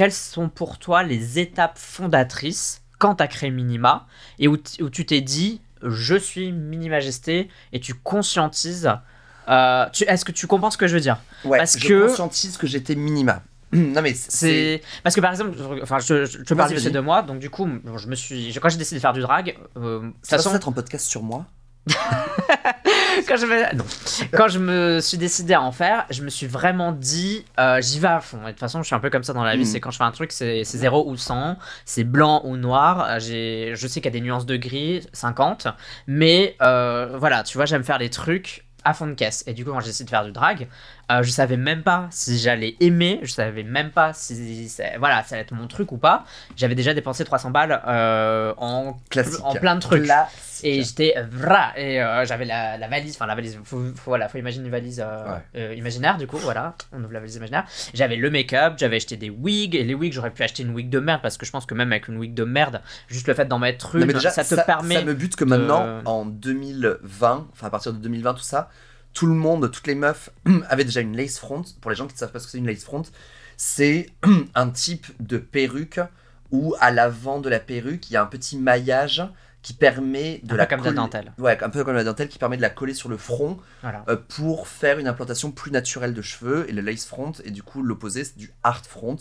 quelles 0.00 0.12
sont 0.12 0.48
pour 0.48 0.78
toi 0.78 1.02
les 1.02 1.38
étapes 1.38 1.76
fondatrices 1.76 2.80
quand 2.98 3.16
tu 3.16 3.22
as 3.22 3.26
créé 3.26 3.50
Minima 3.50 4.06
et 4.38 4.48
où, 4.48 4.56
où 4.80 4.88
tu 4.88 5.04
t'es 5.04 5.20
dit 5.20 5.60
je 5.82 6.14
suis 6.14 6.52
Mini 6.52 6.88
Majesté 6.88 7.50
et 7.74 7.80
tu 7.80 7.92
conscientises. 7.92 8.90
euh, 9.50 9.84
Est-ce 10.06 10.24
que 10.24 10.32
tu 10.32 10.46
comprends 10.46 10.70
ce 10.70 10.78
que 10.78 10.86
je 10.86 10.94
veux 10.94 11.02
dire? 11.02 11.18
Ouais, 11.44 11.58
Parce 11.58 11.78
je 11.78 11.86
que- 11.86 12.06
conscientise 12.06 12.56
que 12.56 12.66
j'étais 12.66 12.94
minima. 12.94 13.42
non 13.74 14.00
mais 14.00 14.14
c'est. 14.14 14.80
Parce 15.02 15.14
que 15.14 15.20
par 15.20 15.32
exemple, 15.32 15.50
je- 15.58 15.82
enfin, 15.82 15.98
je, 15.98 16.24
je, 16.24 16.38
je 16.38 16.44
te 16.44 16.54
parle 16.54 16.72
de 16.74 17.00
moi, 17.00 17.20
donc 17.20 17.38
du 17.38 17.50
coup, 17.50 17.68
je 17.98 18.06
me 18.06 18.14
suis, 18.14 18.54
quand 18.58 18.70
j'ai 18.70 18.78
décidé 18.78 18.96
de 18.96 19.02
faire 19.02 19.12
du 19.12 19.20
drag, 19.20 19.58
euh, 19.76 20.08
Ça 20.22 20.38
façon, 20.38 20.48
va 20.48 20.56
être 20.56 20.68
un 20.68 20.72
podcast 20.72 21.04
sur 21.06 21.22
moi. 21.22 21.44
quand 23.28 23.36
je 23.36 23.46
me, 23.46 23.76
non. 23.76 23.84
quand 24.32 24.48
je 24.48 24.58
me 24.58 25.00
suis 25.00 25.18
décidé 25.18 25.54
à 25.54 25.62
en 25.62 25.72
faire, 25.72 26.06
je 26.10 26.22
me 26.22 26.28
suis 26.30 26.46
vraiment 26.46 26.92
dit, 26.92 27.44
euh, 27.58 27.80
j'y 27.80 27.98
vais 27.98 28.08
à 28.08 28.20
fond. 28.20 28.38
Et 28.42 28.46
de 28.46 28.50
toute 28.50 28.60
façon, 28.60 28.82
je 28.82 28.86
suis 28.86 28.94
un 28.94 29.00
peu 29.00 29.10
comme 29.10 29.24
ça 29.24 29.32
dans 29.32 29.44
la 29.44 29.56
vie. 29.56 29.62
Mm. 29.62 29.66
C'est 29.66 29.80
quand 29.80 29.90
je 29.90 29.98
fais 29.98 30.04
un 30.04 30.10
truc, 30.12 30.32
c'est 30.32 30.64
c'est 30.64 30.78
0 30.78 31.08
ou 31.08 31.16
100, 31.16 31.56
c'est 31.84 32.04
blanc 32.04 32.42
ou 32.44 32.56
noir. 32.56 33.06
Euh, 33.08 33.18
J'ai, 33.20 33.72
je 33.76 33.86
sais 33.86 34.00
qu'il 34.00 34.12
y 34.12 34.16
a 34.16 34.18
des 34.18 34.24
nuances 34.24 34.46
de 34.46 34.56
gris, 34.56 35.06
50, 35.12 35.68
mais 36.06 36.56
euh, 36.62 37.16
voilà, 37.18 37.42
tu 37.42 37.56
vois, 37.56 37.66
j'aime 37.66 37.84
faire 37.84 37.98
les 37.98 38.10
trucs 38.10 38.64
à 38.84 38.94
fond 38.94 39.06
de 39.06 39.12
caisse. 39.12 39.44
Et 39.46 39.52
du 39.52 39.64
coup, 39.64 39.72
quand 39.72 39.80
j'ai 39.80 39.88
décidé 39.88 40.06
de 40.06 40.10
faire 40.10 40.24
du 40.24 40.32
drag, 40.32 40.66
euh, 41.12 41.22
je 41.22 41.30
savais 41.30 41.58
même 41.58 41.82
pas 41.82 42.08
si 42.10 42.38
j'allais 42.38 42.76
aimer, 42.80 43.20
je 43.22 43.30
savais 43.30 43.62
même 43.62 43.90
pas 43.90 44.12
si 44.14 44.68
ça- 44.70 44.84
voilà, 44.98 45.22
ça 45.24 45.34
allait 45.34 45.42
être 45.42 45.52
mon 45.54 45.66
truc 45.66 45.92
ou 45.92 45.98
pas. 45.98 46.24
J'avais 46.56 46.74
déjà 46.74 46.94
dépensé 46.94 47.24
300 47.24 47.50
balles 47.50 47.82
euh, 47.86 48.54
en, 48.56 48.94
plein 49.60 49.74
de 49.74 49.80
trucs. 49.80 50.04
Classique. 50.04 50.32
Et 50.64 50.82
j'étais 50.82 51.14
vra 51.30 51.72
et 51.78 52.02
euh, 52.02 52.24
j'avais 52.24 52.44
la, 52.44 52.76
la 52.78 52.88
valise, 52.88 53.14
enfin 53.16 53.26
la 53.26 53.34
valise, 53.34 53.58
faut, 53.64 53.80
faut- 53.94 54.10
voilà, 54.10 54.28
faut 54.28 54.38
imaginer 54.38 54.64
une 54.66 54.70
valise 54.70 55.02
euh, 55.04 55.24
Ouais. 55.34 55.40
euh, 55.56 55.74
imaginaire 55.74 56.16
du 56.18 56.26
coup, 56.26 56.36
voilà, 56.38 56.74
on 56.92 57.02
ouvre 57.02 57.12
la 57.12 57.20
valise 57.20 57.36
imaginaire. 57.36 57.64
J'avais 57.94 58.16
le 58.16 58.30
make-up, 58.30 58.74
j'avais 58.76 58.96
acheté 58.96 59.16
des 59.16 59.30
wigs 59.30 59.74
et 59.74 59.84
les 59.84 59.94
wigs 59.94 60.12
j'aurais 60.12 60.30
pu 60.30 60.42
acheter 60.42 60.62
une 60.62 60.70
wig 60.74 60.88
de 60.90 60.98
merde 61.00 61.20
parce 61.22 61.36
que 61.36 61.46
je 61.46 61.50
pense 61.50 61.66
que 61.66 61.74
même 61.74 61.92
avec 61.92 62.08
une 62.08 62.16
wig 62.16 62.34
de 62.34 62.44
merde, 62.44 62.80
juste 63.08 63.26
le 63.28 63.34
fait 63.34 63.46
d'en 63.46 63.58
mettre 63.58 63.94
une, 63.94 64.00
Non, 64.02 64.06
mais 64.06 64.12
déjà, 64.14 64.30
ça 64.30 64.44
te 64.44 64.54
permet. 64.66 64.96
Ça 64.96 65.04
me 65.04 65.14
bute 65.14 65.36
que 65.36 65.44
maintenant, 65.44 66.00
en 66.04 66.24
2020, 66.24 67.48
enfin 67.52 67.66
à 67.66 67.70
partir 67.70 67.92
de 67.92 67.98
2020, 67.98 68.34
tout 68.34 68.40
ça, 68.42 68.70
tout 69.12 69.26
le 69.26 69.34
monde, 69.34 69.70
toutes 69.70 69.86
les 69.86 69.94
meufs 69.94 70.30
avaient 70.68 70.84
déjà 70.84 71.00
une 71.00 71.16
lace 71.16 71.38
front. 71.38 71.62
Pour 71.80 71.90
les 71.90 71.96
gens 71.96 72.06
qui 72.06 72.14
ne 72.14 72.18
savent 72.18 72.32
pas 72.32 72.38
ce 72.38 72.44
que 72.46 72.50
c'est 72.52 72.58
une 72.58 72.66
lace 72.66 72.84
front, 72.84 73.02
c'est 73.56 74.06
un 74.54 74.68
type 74.70 75.06
de 75.20 75.38
perruque 75.38 76.00
où 76.50 76.74
à 76.80 76.90
l'avant 76.90 77.40
de 77.40 77.48
la 77.48 77.60
perruque, 77.60 78.10
il 78.10 78.14
y 78.14 78.16
a 78.16 78.22
un 78.22 78.26
petit 78.26 78.58
maillage 78.58 79.22
qui 79.62 79.74
permet 79.74 80.40
de 80.42 80.54
Un 80.54 80.56
la 80.56 80.66
peu 80.66 80.70
comme 80.76 80.80
de 80.80 80.84
la 80.86 80.90
coller- 80.90 80.96
dentelle. 80.96 81.32
Ouais, 81.38 81.62
un 81.62 81.68
peu 81.70 81.84
comme 81.84 81.94
la 81.94 82.04
dentelle 82.04 82.28
qui 82.28 82.38
permet 82.38 82.56
de 82.56 82.62
la 82.62 82.70
coller 82.70 82.94
sur 82.94 83.08
le 83.10 83.16
front 83.18 83.58
Voilà. 83.82 84.04
euh, 84.08 84.16
pour 84.16 84.68
faire 84.68 84.98
une 84.98 85.06
implantation 85.06 85.50
plus 85.50 85.70
naturelle 85.70 86.14
de 86.14 86.22
cheveux 86.22 86.64
et 86.68 86.72
le 86.72 86.80
lace 86.80 87.04
front 87.04 87.32
et 87.44 87.50
du 87.50 87.62
coup 87.62 87.82
l'opposé 87.82 88.24
c'est 88.24 88.38
du 88.38 88.52
hard 88.62 88.86
front 88.86 89.16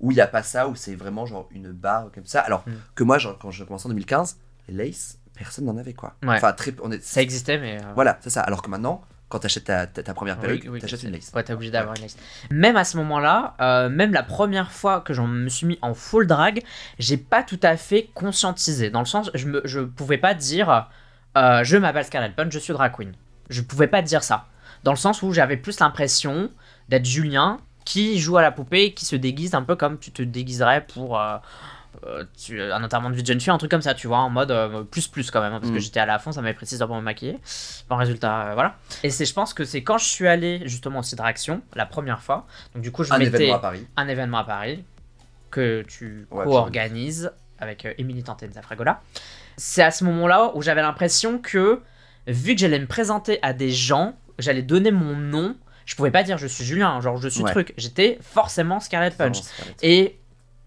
où 0.00 0.10
il 0.10 0.14
n'y 0.16 0.20
a 0.20 0.26
pas 0.26 0.42
ça 0.42 0.66
où 0.68 0.74
c'est 0.74 0.94
vraiment 0.96 1.24
genre 1.24 1.48
une 1.52 1.70
barre 1.72 2.10
comme 2.12 2.26
ça 2.26 2.40
alors 2.40 2.64
Mm. 2.66 2.72
que 2.96 3.04
moi 3.04 3.18
genre, 3.18 3.38
quand 3.38 3.50
je 3.52 3.62
commençais 3.64 3.86
en 3.86 3.90
2015 3.90 4.38
les 4.68 4.74
lace 4.86 5.18
personne 5.34 5.66
n'en 5.66 5.76
avait 5.76 5.94
quoi 5.94 6.14
Ouais. 6.24 6.34
enfin 6.36 6.52
très 6.52 6.74
on 6.82 6.90
est 6.90 7.02
Ça 7.02 7.22
existait, 7.22 7.58
mais. 7.58 7.78
euh, 7.80 7.92
voilà 7.94 8.18
c'est 8.22 8.30
ça 8.30 8.40
alors 8.40 8.62
que 8.62 8.70
maintenant 8.70 9.02
quand 9.28 9.40
t'achètes 9.40 9.64
ta, 9.64 9.86
ta, 9.86 10.02
ta 10.02 10.14
première 10.14 10.38
perruque 10.38 10.66
oui, 10.68 10.78
t'achètes 10.80 11.00
c'est- 11.00 11.06
une 11.08 11.12
lace 11.12 11.32
Ouais, 11.34 11.42
t'es 11.42 11.52
obligé 11.52 11.70
d'avoir 11.72 11.94
une 11.96 12.02
lace. 12.02 12.16
Même 12.50 12.76
à 12.76 12.84
ce 12.84 12.96
moment-là, 12.98 13.54
euh, 13.60 13.88
même 13.88 14.12
la 14.12 14.22
première 14.22 14.70
fois 14.70 15.00
que 15.00 15.12
je 15.14 15.20
me 15.22 15.48
suis 15.48 15.66
mis 15.66 15.78
en 15.82 15.94
full 15.94 16.26
drag, 16.26 16.62
j'ai 16.98 17.16
pas 17.16 17.42
tout 17.42 17.58
à 17.62 17.76
fait 17.76 18.08
conscientisé. 18.14 18.90
Dans 18.90 19.00
le 19.00 19.06
sens, 19.06 19.30
je, 19.34 19.46
me, 19.46 19.60
je 19.64 19.80
pouvais 19.80 20.18
pas 20.18 20.34
dire 20.34 20.88
euh, 21.36 21.64
je 21.64 21.76
m'appelle 21.76 22.04
Scarlett 22.04 22.34
Punch, 22.36 22.52
je 22.52 22.58
suis 22.58 22.72
drag 22.72 22.92
queen. 22.96 23.12
Je 23.50 23.62
pouvais 23.62 23.88
pas 23.88 24.02
dire 24.02 24.22
ça. 24.22 24.46
Dans 24.84 24.92
le 24.92 24.96
sens 24.96 25.22
où 25.22 25.32
j'avais 25.32 25.56
plus 25.56 25.80
l'impression 25.80 26.50
d'être 26.88 27.04
Julien 27.04 27.58
qui 27.84 28.18
joue 28.18 28.36
à 28.36 28.42
la 28.42 28.50
poupée, 28.52 28.94
qui 28.94 29.04
se 29.06 29.16
déguise 29.16 29.54
un 29.54 29.62
peu 29.62 29.76
comme 29.76 29.98
tu 29.98 30.10
te 30.12 30.22
déguiserais 30.22 30.84
pour. 30.86 31.20
euh, 31.20 31.36
euh, 32.04 32.24
tu- 32.38 32.60
un 32.60 32.82
enterrement 32.82 33.10
de 33.10 33.14
vie 33.14 33.22
de 33.22 33.26
jeune 33.26 33.40
fille, 33.40 33.50
un 33.50 33.58
truc 33.58 33.70
comme 33.70 33.82
ça, 33.82 33.94
tu 33.94 34.06
vois, 34.06 34.18
en 34.18 34.30
mode 34.30 34.50
euh, 34.50 34.82
plus 34.82 35.08
plus 35.08 35.30
quand 35.30 35.40
même, 35.40 35.52
hein, 35.52 35.60
parce 35.60 35.70
que 35.72 35.76
Mm. 35.76 35.80
j'étais 35.80 36.00
à 36.00 36.06
la 36.06 36.18
fond, 36.18 36.32
ça 36.32 36.42
m'avait 36.42 36.54
pris 36.54 36.66
6 36.66 36.80
heures 36.82 36.88
pour 36.88 36.96
me 36.96 37.02
maquiller. 37.02 37.38
Bon, 37.88 37.96
résultat, 37.96 38.48
euh, 38.50 38.54
voilà. 38.54 38.76
Et 39.02 39.10
c'est, 39.10 39.24
je 39.24 39.32
pense 39.32 39.54
que 39.54 39.64
c'est 39.64 39.82
quand 39.82 39.98
je 39.98 40.04
suis 40.06 40.26
allé 40.28 40.62
justement 40.66 40.98
au 40.98 41.02
site 41.02 41.20
Réaction, 41.20 41.62
la 41.74 41.86
première 41.86 42.20
fois, 42.22 42.46
donc 42.74 42.82
du 42.82 42.92
coup, 42.92 43.04
je 43.04 43.12
un 43.12 43.18
mettais 43.18 43.36
événement 43.36 43.54
à 43.56 43.58
Paris 43.60 43.86
un 43.96 44.08
événement 44.08 44.38
à 44.38 44.44
Paris 44.44 44.84
que 45.50 45.82
tu 45.88 46.26
Ouais, 46.30 46.44
co-organises 46.44 47.32
avec 47.58 47.86
euh, 47.86 47.94
Émilie 47.98 48.22
Tantenza 48.22 48.60
Fragola. 48.62 49.00
C'est 49.56 49.82
à 49.82 49.90
ce 49.90 50.04
moment-là 50.04 50.52
où 50.54 50.62
j'avais 50.62 50.82
l'impression 50.82 51.38
que, 51.38 51.80
vu 52.26 52.54
que 52.54 52.60
j'allais 52.60 52.78
me 52.80 52.86
présenter 52.86 53.38
à 53.42 53.52
des 53.54 53.70
gens, 53.70 54.14
j'allais 54.38 54.62
donner 54.62 54.90
mon 54.90 55.16
nom, 55.16 55.56
je 55.86 55.94
pouvais 55.94 56.10
pas 56.10 56.22
dire 56.24 56.36
je 56.36 56.46
suis 56.46 56.64
Julien, 56.64 57.00
genre 57.00 57.16
je 57.16 57.28
suis 57.28 57.42
Ouais. 57.42 57.50
truc, 57.52 57.72
j'étais 57.78 58.18
forcément 58.20 58.80
Scarlett 58.80 59.16
Punch. 59.16 59.38
Et 59.82 60.18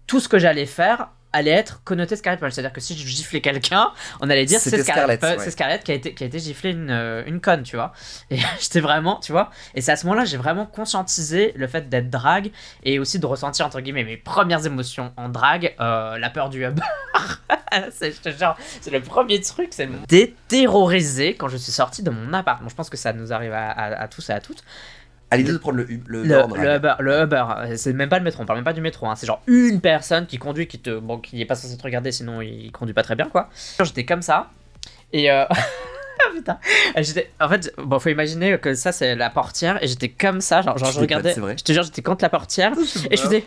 tout 0.08 0.18
ce 0.18 0.28
que 0.28 0.38
j'allais 0.40 0.66
faire 0.66 1.10
allait 1.32 1.50
être 1.50 1.82
connoté 1.84 2.16
Scarlett 2.16 2.40
Punch. 2.40 2.52
C'est-à-dire 2.52 2.72
que 2.72 2.80
si 2.80 2.96
je 2.98 3.06
giflais 3.06 3.40
quelqu'un, 3.40 3.90
on 4.20 4.28
allait 4.30 4.46
dire 4.46 4.58
c'est 4.70 4.76
Punch- 5.20 5.38
ouais. 5.38 5.44
c'est 5.44 5.50
Scarlett 5.52 5.84
qui 5.84 5.92
a 5.92 5.94
été, 5.94 6.14
qui 6.14 6.24
a 6.24 6.26
été 6.26 6.38
giflé 6.38 6.70
une, 6.70 6.90
euh, 6.90 7.22
une 7.26 7.40
conne, 7.40 7.62
tu 7.62 7.76
vois. 7.76 7.92
Et 8.30 8.38
j'étais 8.60 8.80
vraiment, 8.80 9.16
tu 9.20 9.32
vois. 9.32 9.50
Et 9.74 9.80
c'est 9.80 9.92
à 9.92 9.96
ce 9.96 10.06
moment-là 10.06 10.24
j'ai 10.24 10.36
vraiment 10.36 10.66
conscientisé 10.66 11.52
le 11.56 11.66
fait 11.66 11.88
d'être 11.88 12.10
drague 12.10 12.50
et 12.82 12.98
aussi 12.98 13.18
de 13.18 13.26
ressentir, 13.26 13.66
entre 13.66 13.80
guillemets, 13.80 14.04
mes 14.04 14.16
premières 14.16 14.66
émotions 14.66 15.12
en 15.16 15.28
drague, 15.28 15.74
euh, 15.80 16.18
la 16.18 16.30
peur 16.30 16.48
du 16.50 16.64
Uber. 16.64 16.82
c'est, 17.92 18.12
c'est 18.80 18.90
le 18.90 19.00
premier 19.00 19.40
truc, 19.40 19.68
c'est 19.70 19.88
déterrorisé 20.08 21.34
quand 21.34 21.48
je 21.48 21.56
suis 21.56 21.72
sorti 21.72 22.02
de 22.02 22.10
mon 22.10 22.32
appart. 22.32 22.62
Bon, 22.62 22.68
je 22.68 22.74
pense 22.74 22.90
que 22.90 22.96
ça 22.96 23.12
nous 23.12 23.32
arrive 23.32 23.52
à, 23.52 23.70
à- 23.70 24.02
à 24.02 24.08
tous 24.08 24.28
et 24.30 24.32
à 24.32 24.40
toutes. 24.40 24.62
À 25.30 25.36
l'idée 25.36 25.52
de 25.52 25.58
prendre 25.58 25.78
le, 25.78 25.84
le, 25.84 26.22
Le, 26.24 26.24
le 26.24 26.76
Uber, 26.76 26.94
le 26.98 27.22
Uber, 27.22 27.44
c'est 27.76 27.92
même 27.92 28.08
pas 28.08 28.18
le 28.18 28.24
métro, 28.24 28.42
on 28.42 28.46
parle 28.46 28.58
même 28.58 28.64
pas 28.64 28.72
du 28.72 28.80
métro, 28.80 29.06
hein, 29.06 29.14
c'est 29.16 29.26
genre 29.26 29.42
une 29.46 29.80
personne 29.80 30.26
qui 30.26 30.38
conduit, 30.38 30.66
qui 30.66 30.78
te, 30.78 30.98
bon, 30.98 31.18
qui 31.18 31.40
est 31.40 31.44
pas 31.44 31.54
censé 31.54 31.76
te 31.76 31.82
regarder, 31.82 32.12
sinon 32.12 32.40
il 32.40 32.70
conduit 32.72 32.94
pas 32.94 33.02
très 33.02 33.14
bien, 33.16 33.28
quoi. 33.28 33.48
J'étais 33.82 34.04
comme 34.04 34.22
ça, 34.22 34.50
et 35.12 35.30
euh... 35.30 35.44
putain, 36.34 36.58
j'étais, 36.96 37.30
en 37.40 37.48
fait, 37.48 37.72
bon, 37.78 37.98
faut 37.98 38.08
imaginer 38.08 38.58
que 38.58 38.74
ça 38.74 38.92
c'est 38.92 39.14
la 39.14 39.30
portière, 39.30 39.82
et 39.82 39.86
j'étais 39.86 40.08
comme 40.08 40.40
ça, 40.40 40.62
genre, 40.62 40.76
genre 40.78 40.90
je 40.92 41.00
regardais, 41.00 41.34
je 41.34 41.64
te 41.64 41.72
jure, 41.72 41.82
j'étais 41.82 42.02
contre 42.02 42.24
la 42.24 42.28
portière, 42.28 42.72
et 43.10 43.16
je 43.16 43.22
faisais 43.22 43.44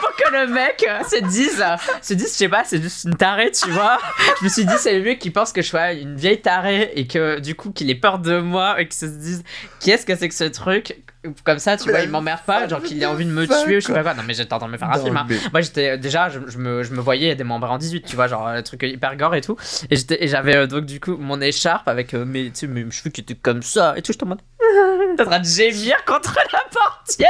pour 0.00 0.10
que 0.16 0.32
le 0.32 0.46
mec 0.48 0.84
euh, 0.88 1.02
se 1.04 1.24
dise, 1.24 1.60
euh, 1.60 1.76
se 2.02 2.14
dise, 2.14 2.32
je 2.32 2.36
sais 2.36 2.48
pas, 2.48 2.64
c'est 2.64 2.82
juste 2.82 3.04
une 3.04 3.16
tarée, 3.16 3.50
tu 3.50 3.70
vois. 3.70 3.98
Je 4.38 4.44
me 4.44 4.48
suis 4.48 4.64
dit, 4.64 4.74
c'est 4.78 4.98
le 4.98 5.04
mieux 5.04 5.14
qui 5.14 5.30
pense 5.30 5.52
que 5.52 5.62
je 5.62 5.68
sois 5.68 5.92
une 5.92 6.16
vieille 6.16 6.40
tarée 6.40 6.92
et 6.94 7.06
que 7.06 7.38
du 7.40 7.54
coup, 7.54 7.70
qu'il 7.70 7.90
ait 7.90 7.94
peur 7.94 8.18
de 8.18 8.38
moi 8.38 8.80
et 8.80 8.86
qu'il 8.86 8.98
se 8.98 9.06
dise, 9.06 9.42
qu'est-ce 9.80 10.06
que 10.06 10.16
c'est 10.16 10.28
que 10.28 10.34
ce 10.34 10.44
truc? 10.44 10.96
Comme 11.44 11.58
ça, 11.58 11.76
tu 11.76 11.86
Mais 11.86 11.92
vois, 11.92 12.00
il 12.02 12.10
m'emmerde 12.10 12.40
pas, 12.46 12.68
genre 12.68 12.80
qu'il 12.80 12.96
ait 12.98 13.00
de 13.00 13.06
envie 13.06 13.24
de 13.24 13.30
me 13.32 13.44
tuer, 13.44 13.76
ou 13.78 13.80
je 13.80 13.86
sais 13.86 13.92
pas 13.92 14.02
quoi. 14.02 14.14
Non, 14.14 14.22
mais 14.24 14.34
j'étais 14.34 14.52
en 14.52 14.58
train 14.58 14.68
de 14.68 14.72
me 14.72 14.78
faire 14.78 14.88
un 14.90 14.98
film. 15.02 15.16
hein. 15.16 15.26
mais- 15.28 15.36
Moi, 15.52 15.60
j'étais 15.62 15.98
déjà, 15.98 16.28
je, 16.28 16.38
je 16.46 16.58
me, 16.58 16.84
je 16.84 16.92
me 16.92 17.00
voyais 17.00 17.34
démembré 17.34 17.68
en 17.70 17.76
18, 17.78 18.02
tu 18.06 18.14
vois, 18.14 18.28
genre 18.28 18.46
un 18.46 18.62
truc 18.62 18.84
hyper 18.84 19.16
gore 19.16 19.34
et 19.34 19.40
tout. 19.40 19.56
Et 19.90 20.28
j'avais 20.28 20.54
euh, 20.56 20.66
donc 20.68 20.84
du 20.86 21.00
coup 21.00 21.16
mon 21.16 21.40
écharpe 21.40 21.88
avec 21.88 22.14
euh, 22.14 22.24
mes, 22.24 22.50
tu 22.50 22.60
sais, 22.60 22.66
mes 22.68 22.88
cheveux 22.92 23.10
qui 23.10 23.20
étaient 23.22 23.34
comme 23.34 23.62
ça 23.62 23.94
et 23.96 24.02
tout. 24.02 24.12
J'étais 24.12 24.24
en 24.24 24.28
mode. 24.28 24.40
T'es 25.16 25.22
en 25.22 25.26
train 25.26 25.40
de 25.40 25.44
gémir 25.44 25.96
contre 26.04 26.36
la 26.52 26.60
portière. 26.70 27.28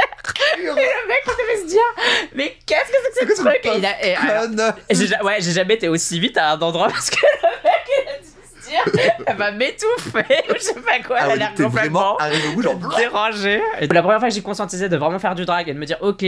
Et 0.59 0.63
le 0.63 0.73
mec, 0.75 1.23
il 1.25 1.31
devait 1.31 1.63
se 1.63 1.67
dire, 1.67 2.29
mais 2.35 2.55
qu'est-ce 2.67 2.91
que 2.91 2.97
c'est 3.13 3.25
que 3.25 3.35
ce 3.35 3.41
truc? 3.41 3.59
Et 3.63 3.77
il 3.77 3.85
a- 3.85 4.05
et 4.05 4.15
alors, 4.15 4.73
et 4.89 5.23
ouais, 5.25 5.37
j'ai 5.39 5.51
jamais 5.51 5.73
été 5.75 5.87
aussi 5.87 6.19
vite 6.19 6.37
à 6.37 6.51
un 6.51 6.59
endroit 6.59 6.87
parce 6.91 7.09
que 7.09 7.15
le 7.17 7.63
mec, 7.63 7.73
il 8.05 8.09
a 8.09 8.17
dû 8.19 8.27
se 8.27 8.58
dire, 8.69 9.13
elle 9.27 9.35
va 9.37 9.51
m'étouffer, 9.51 10.25
ou 10.49 10.53
je 10.55 10.59
sais 10.59 10.73
pas 10.75 10.99
quoi, 11.05 11.17
Ah 11.19 11.25
elle 11.25 11.31
a 11.31 11.35
l'air 11.35 11.53
complètement 11.55 12.17
dérangée. 12.97 13.61
Et 13.81 13.87
la 13.87 14.01
première 14.01 14.19
fois 14.19 14.29
que 14.29 14.33
j'ai 14.35 14.41
conscientisé 14.41 14.89
de 14.89 14.97
vraiment 14.97 15.19
faire 15.19 15.35
du 15.35 15.45
drag 15.45 15.67
et 15.69 15.73
de 15.73 15.79
me 15.79 15.85
dire, 15.85 15.97
ok, 16.01 16.23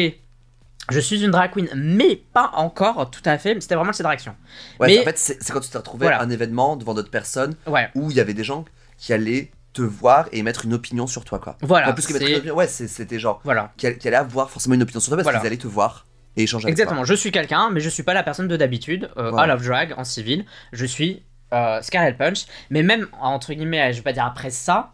je 0.89 0.99
suis 0.99 1.23
une 1.23 1.31
drag 1.31 1.51
queen, 1.53 1.69
mais 1.75 2.15
pas 2.33 2.51
encore 2.55 3.09
tout 3.11 3.21
à 3.25 3.37
fait, 3.37 3.53
mais 3.55 3.61
c'était 3.61 3.75
vraiment 3.75 3.93
cette 3.93 4.05
direction. 4.05 4.35
Ouais, 4.79 4.87
Mais- 4.87 4.99
en 5.01 5.03
fait, 5.03 5.17
c'est 5.17 5.51
quand 5.51 5.59
tu 5.59 5.69
t'es 5.69 5.77
retrouvé 5.77 6.05
Voilà. 6.07 6.19
à 6.19 6.23
un 6.23 6.29
événement 6.29 6.75
devant 6.75 6.93
d'autres 6.93 7.11
personnes 7.11 7.55
Ouais, 7.67 7.89
où 7.95 8.09
il 8.11 8.17
y 8.17 8.19
avait 8.19 8.33
des 8.33 8.43
gens 8.43 8.65
qui 8.97 9.13
allaient 9.13 9.51
te 9.73 9.81
voir 9.81 10.27
et 10.33 10.43
mettre 10.43 10.65
une 10.65 10.73
opinion 10.73 11.07
sur 11.07 11.23
toi, 11.23 11.39
quoi. 11.39 11.55
voilà. 11.61 11.89
en 11.89 11.93
plus 11.93 12.05
que 12.05 12.11
mettre 12.13 12.27
une 12.27 12.35
opinion, 12.35 12.55
ouais, 12.55 12.67
c'était 12.67 13.19
genre 13.19 13.39
Voilà. 13.45 13.71
qui, 13.77 13.97
qui 13.97 14.07
allaient 14.07 14.17
avoir 14.17 14.49
forcément 14.49 14.75
une 14.75 14.81
opinion 14.83 14.99
sur 14.99 15.09
toi 15.11 15.17
parce 15.17 15.23
Voilà. 15.25 15.39
qu'ils 15.39 15.47
allaient 15.47 15.55
te 15.57 15.67
voir 15.67 16.05
et 16.35 16.43
échanger 16.43 16.65
avec 16.65 16.73
Exactement, 16.73 17.05
je 17.05 17.13
suis 17.13 17.31
quelqu'un, 17.31 17.69
mais 17.71 17.79
je 17.79 17.87
suis 17.89 18.03
pas 18.03 18.13
la 18.13 18.23
personne 18.23 18.49
de 18.49 18.57
d'habitude. 18.57 19.09
Euh, 19.17 19.29
Voilà. 19.29 19.53
I 19.53 19.55
love 19.55 19.65
drag 19.65 19.93
en 19.97 20.03
civil, 20.03 20.45
je 20.73 20.85
suis 20.85 21.23
euh, 21.53 21.81
Scarlet 21.81 22.13
Punch, 22.13 22.45
mais 22.69 22.83
même 22.83 23.07
entre 23.19 23.53
guillemets, 23.53 23.91
je 23.93 23.97
vais 23.97 24.03
pas 24.03 24.13
dire 24.13 24.25
après 24.25 24.49
ça, 24.49 24.93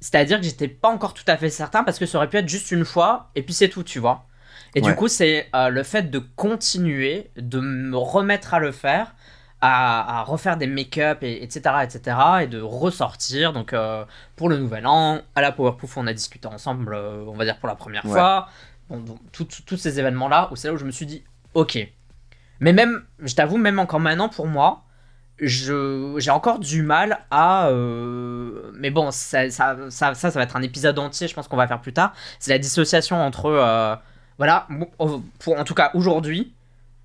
c'est-à-dire 0.00 0.38
que 0.38 0.44
j'étais 0.44 0.68
pas 0.68 0.90
encore 0.90 1.14
tout 1.14 1.24
à 1.26 1.36
fait 1.36 1.50
certain 1.50 1.82
parce 1.84 1.98
que 1.98 2.06
ça 2.06 2.18
aurait 2.18 2.28
pu 2.28 2.36
être 2.36 2.48
juste 2.48 2.70
une 2.70 2.84
fois 2.84 3.30
et 3.34 3.42
puis 3.42 3.54
c'est 3.54 3.68
tout, 3.68 3.82
tu 3.82 3.98
vois. 3.98 4.26
Et 4.76 4.80
du 4.80 4.94
coup, 4.96 5.08
c'est 5.08 5.48
euh, 5.54 5.68
le 5.68 5.82
fait 5.84 6.10
de 6.10 6.18
continuer, 6.18 7.30
de 7.36 7.60
me 7.60 7.96
remettre 7.96 8.54
à 8.54 8.58
le 8.58 8.72
faire, 8.72 9.14
à, 9.60 10.18
à 10.18 10.22
refaire 10.24 10.56
des 10.56 10.66
make-up, 10.66 11.22
et, 11.22 11.42
etc., 11.44 11.76
etc., 11.84 12.16
et 12.42 12.46
de 12.48 12.60
ressortir. 12.60 13.52
Donc, 13.52 13.72
euh, 13.72 14.04
pour 14.36 14.48
le 14.48 14.58
nouvel 14.58 14.86
an, 14.86 15.20
à 15.36 15.40
la 15.40 15.52
Powerpuff, 15.52 15.96
on 15.96 16.06
a 16.06 16.12
discuté 16.12 16.48
ensemble, 16.48 16.92
euh, 16.94 17.24
on 17.28 17.34
va 17.34 17.44
dire 17.44 17.56
pour 17.58 17.68
la 17.68 17.76
première 17.76 18.04
Ouais. 18.04 18.10
fois. 18.10 18.48
Bon, 18.90 19.02
tous 19.32 19.76
ces 19.76 19.98
événements-là, 20.00 20.48
où 20.50 20.56
c'est 20.56 20.68
là 20.68 20.74
où 20.74 20.76
je 20.76 20.84
me 20.84 20.90
suis 20.90 21.06
dit, 21.06 21.24
ok. 21.54 21.78
Mais 22.60 22.72
même, 22.72 23.04
je 23.20 23.34
t'avoue, 23.34 23.56
même 23.56 23.78
encore 23.78 24.00
maintenant, 24.00 24.28
pour 24.28 24.46
moi, 24.46 24.83
j'ai 25.40 26.30
encore 26.30 26.60
du 26.60 26.82
mal 26.82 27.20
à 27.30 27.68
euh, 27.68 28.70
mais 28.74 28.90
bon 28.90 29.10
ça 29.10 29.50
ça, 29.50 29.76
ça 29.90 30.14
ça 30.14 30.30
ça 30.30 30.38
va 30.38 30.44
être 30.44 30.54
un 30.54 30.62
épisode 30.62 30.96
entier 30.98 31.26
je 31.26 31.34
pense 31.34 31.48
qu'on 31.48 31.56
va 31.56 31.66
faire 31.66 31.80
plus 31.80 31.92
tard 31.92 32.14
c'est 32.38 32.52
la 32.52 32.58
dissociation 32.58 33.16
entre 33.20 33.46
euh, 33.46 33.96
Voilà, 34.38 34.66
pour, 35.38 35.58
en 35.58 35.64
tout 35.64 35.74
cas 35.74 35.90
aujourd'hui, 35.94 36.52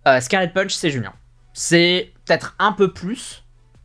euh, 0.07 0.19
Scarlet 0.19 0.49
Punch, 0.49 0.73
c'est 0.73 0.89
Julien. 0.89 1.13
C'est 1.53 2.11
peut-être 2.25 2.55
un 2.59 2.71
peu 2.71 2.91
plus, 2.91 3.43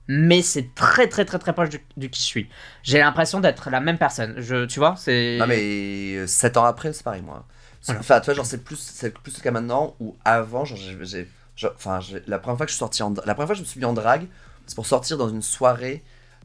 mais 0.09 0.43
c'est 0.43 0.75
très 0.75 1.09
très 1.09 1.25
très 1.25 1.39
très 1.39 1.53
proche 1.53 1.69
du, 1.71 2.11
qui 2.11 2.21
je 2.21 2.27
suis. 2.27 2.51
J'ai 2.83 2.99
l'impression 2.99 3.41
d'être 3.41 3.71
la 3.71 3.81
même 3.81 3.99
personne. 3.99 4.35
Je, 4.39 4.65
tu 4.65 4.79
vois, 4.79 4.95
c'est. 4.97 5.37
Non 5.39 5.47
mais 5.47 6.27
7 6.27 6.57
ans 6.57 6.65
après, 6.65 6.93
c'est 6.93 7.03
pareil 7.03 7.23
moi. 7.23 7.45
Enfin, 7.89 8.21
tu 8.21 8.27
vois, 8.27 8.35
genre 8.35 8.47
c'est 8.47 8.65
plus, 8.65 8.79
c'est 8.79 9.13
plus 9.13 9.37
le 9.37 9.43
cas 9.43 9.51
maintenant 9.51 9.95
ou 10.01 10.17
avant, 10.25 10.65
genre 10.65 10.79
j'ai, 10.79 11.29
enfin, 11.75 12.01
la 12.27 12.39
première 12.39 12.57
fois 12.57 12.67
que 12.67 12.71
je 12.71 12.75
suis 12.75 12.81
sorti 12.81 13.03
en, 13.03 13.15
la 13.25 13.35
première 13.35 13.47
fois 13.47 13.55
que 13.55 13.55
je 13.55 13.63
me 13.63 13.67
suis 13.67 13.79
mis 13.79 13.87
en 13.87 13.93
drague, 13.93 14.27
c'est 14.67 14.75
pour 14.75 14.87
sortir 14.87 15.19
dans 15.19 15.29
une 15.29 15.43
soirée 15.43 16.03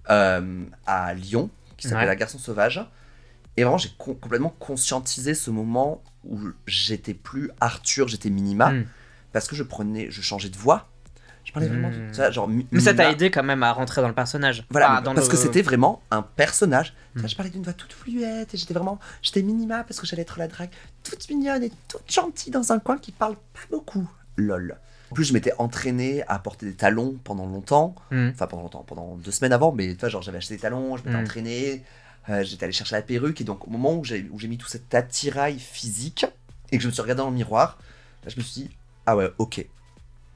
euh, 0.09 0.65
à 0.85 1.13
Lyon 1.13 1.50
qui 1.77 1.88
s'appelle 1.88 2.07
La 2.07 2.15
Garçon 2.15 2.38
Sauvage. 2.38 2.85
Et 3.57 3.63
vraiment, 3.63 3.77
j'ai 3.77 3.91
complètement 3.97 4.56
conscientisé 4.59 5.33
ce 5.33 5.51
moment 5.51 6.01
où 6.23 6.39
j'étais 6.65 7.13
plus 7.13 7.51
Arthur, 7.59 8.07
j'étais 8.07 8.29
Minima, 8.29 8.71
hmm. 8.71 8.85
parce 9.33 9.47
que 9.47 9.56
je 9.56 9.63
prenais, 9.63 10.09
je 10.11 10.21
changeais 10.21 10.50
de 10.50 10.57
voix. 10.57 10.88
Je 11.44 11.51
parlais 11.51 11.67
vraiment 11.67 11.89
de 11.89 11.95
hmm. 11.95 12.13
ça, 12.13 12.31
genre. 12.31 12.47
Mais 12.47 12.79
ça 12.79 12.94
t'a 12.94 13.11
aidé 13.11 13.31
quand 13.31 13.44
même 13.44 13.63
à 13.63 13.73
rentrer 13.73 14.01
dans 14.01 14.07
le 14.07 14.13
personnage. 14.13 14.65
Voilà, 14.69 15.01
parce 15.03 15.27
que 15.27 15.38
c'était 15.38 15.61
vraiment 15.61 16.01
un 16.11 16.21
personnage. 16.21 16.94
Hmm. 17.15 17.27
Je 17.27 17.35
parlais 17.35 17.50
d'une 17.50 17.63
voix 17.63 17.73
toute 17.73 17.94
fluette 17.94 18.53
et 18.53 18.57
j'étais 18.57 18.73
vraiment, 18.73 19.00
j'étais 19.21 19.41
Minima 19.41 19.83
parce 19.83 20.00
que 20.00 20.06
j'allais 20.06 20.21
être 20.21 20.39
la 20.39 20.47
drague, 20.47 20.69
toute 21.03 21.27
mignonne 21.29 21.63
et 21.63 21.71
toute 21.88 22.09
gentille 22.11 22.51
dans 22.51 22.71
un 22.71 22.79
coin 22.79 22.97
qui 22.97 23.11
parle 23.11 23.35
pas 23.35 23.61
beaucoup. 23.71 24.07
Lol. 24.39 24.77
En 25.12 25.15
plus, 25.15 25.25
je 25.25 25.33
m'étais 25.33 25.53
entraîné 25.57 26.24
à 26.27 26.38
porter 26.39 26.65
des 26.68 26.74
talons 26.75 27.18
pendant 27.24 27.47
longtemps. 27.47 27.95
Enfin, 28.31 28.45
pendant 28.47 28.63
longtemps, 28.63 28.83
pendant 28.88 29.15
deux 29.15 29.31
semaines 29.31 29.53
avant, 29.53 29.71
mais 29.71 29.94
tu 29.94 30.00
vois, 30.00 30.09
genre, 30.09 30.21
j'avais 30.21 30.38
acheté 30.38 30.56
des 30.56 30.62
talons, 30.62 30.97
je 30.97 31.03
m'étais 31.03 31.15
entraîné. 31.24 31.83
Euh, 32.30 32.44
j'étais 32.44 32.65
allé 32.65 32.74
chercher 32.74 32.95
la 32.95 33.01
perruque 33.01 33.41
et 33.41 33.44
donc 33.44 33.65
au 33.68 33.71
moment 33.71 33.95
où 33.95 34.03
j'ai 34.03 34.21
mis 34.47 34.57
tout 34.57 34.68
cet 34.68 34.94
attirail 34.94 35.57
physique 35.57 36.25
et 36.71 36.77
que 36.77 36.83
je 36.83 36.88
me 36.88 36.91
suis 36.94 37.01
regardé 37.01 37.24
dans 37.24 37.30
le 37.30 37.36
miroir, 37.36 37.80
là 38.24 38.30
je 38.30 38.38
me 38.38 38.44
suis 38.44 38.63
dit 38.63 38.69
ah 39.07 39.15
ouais 39.15 39.31
ok. 39.39 39.65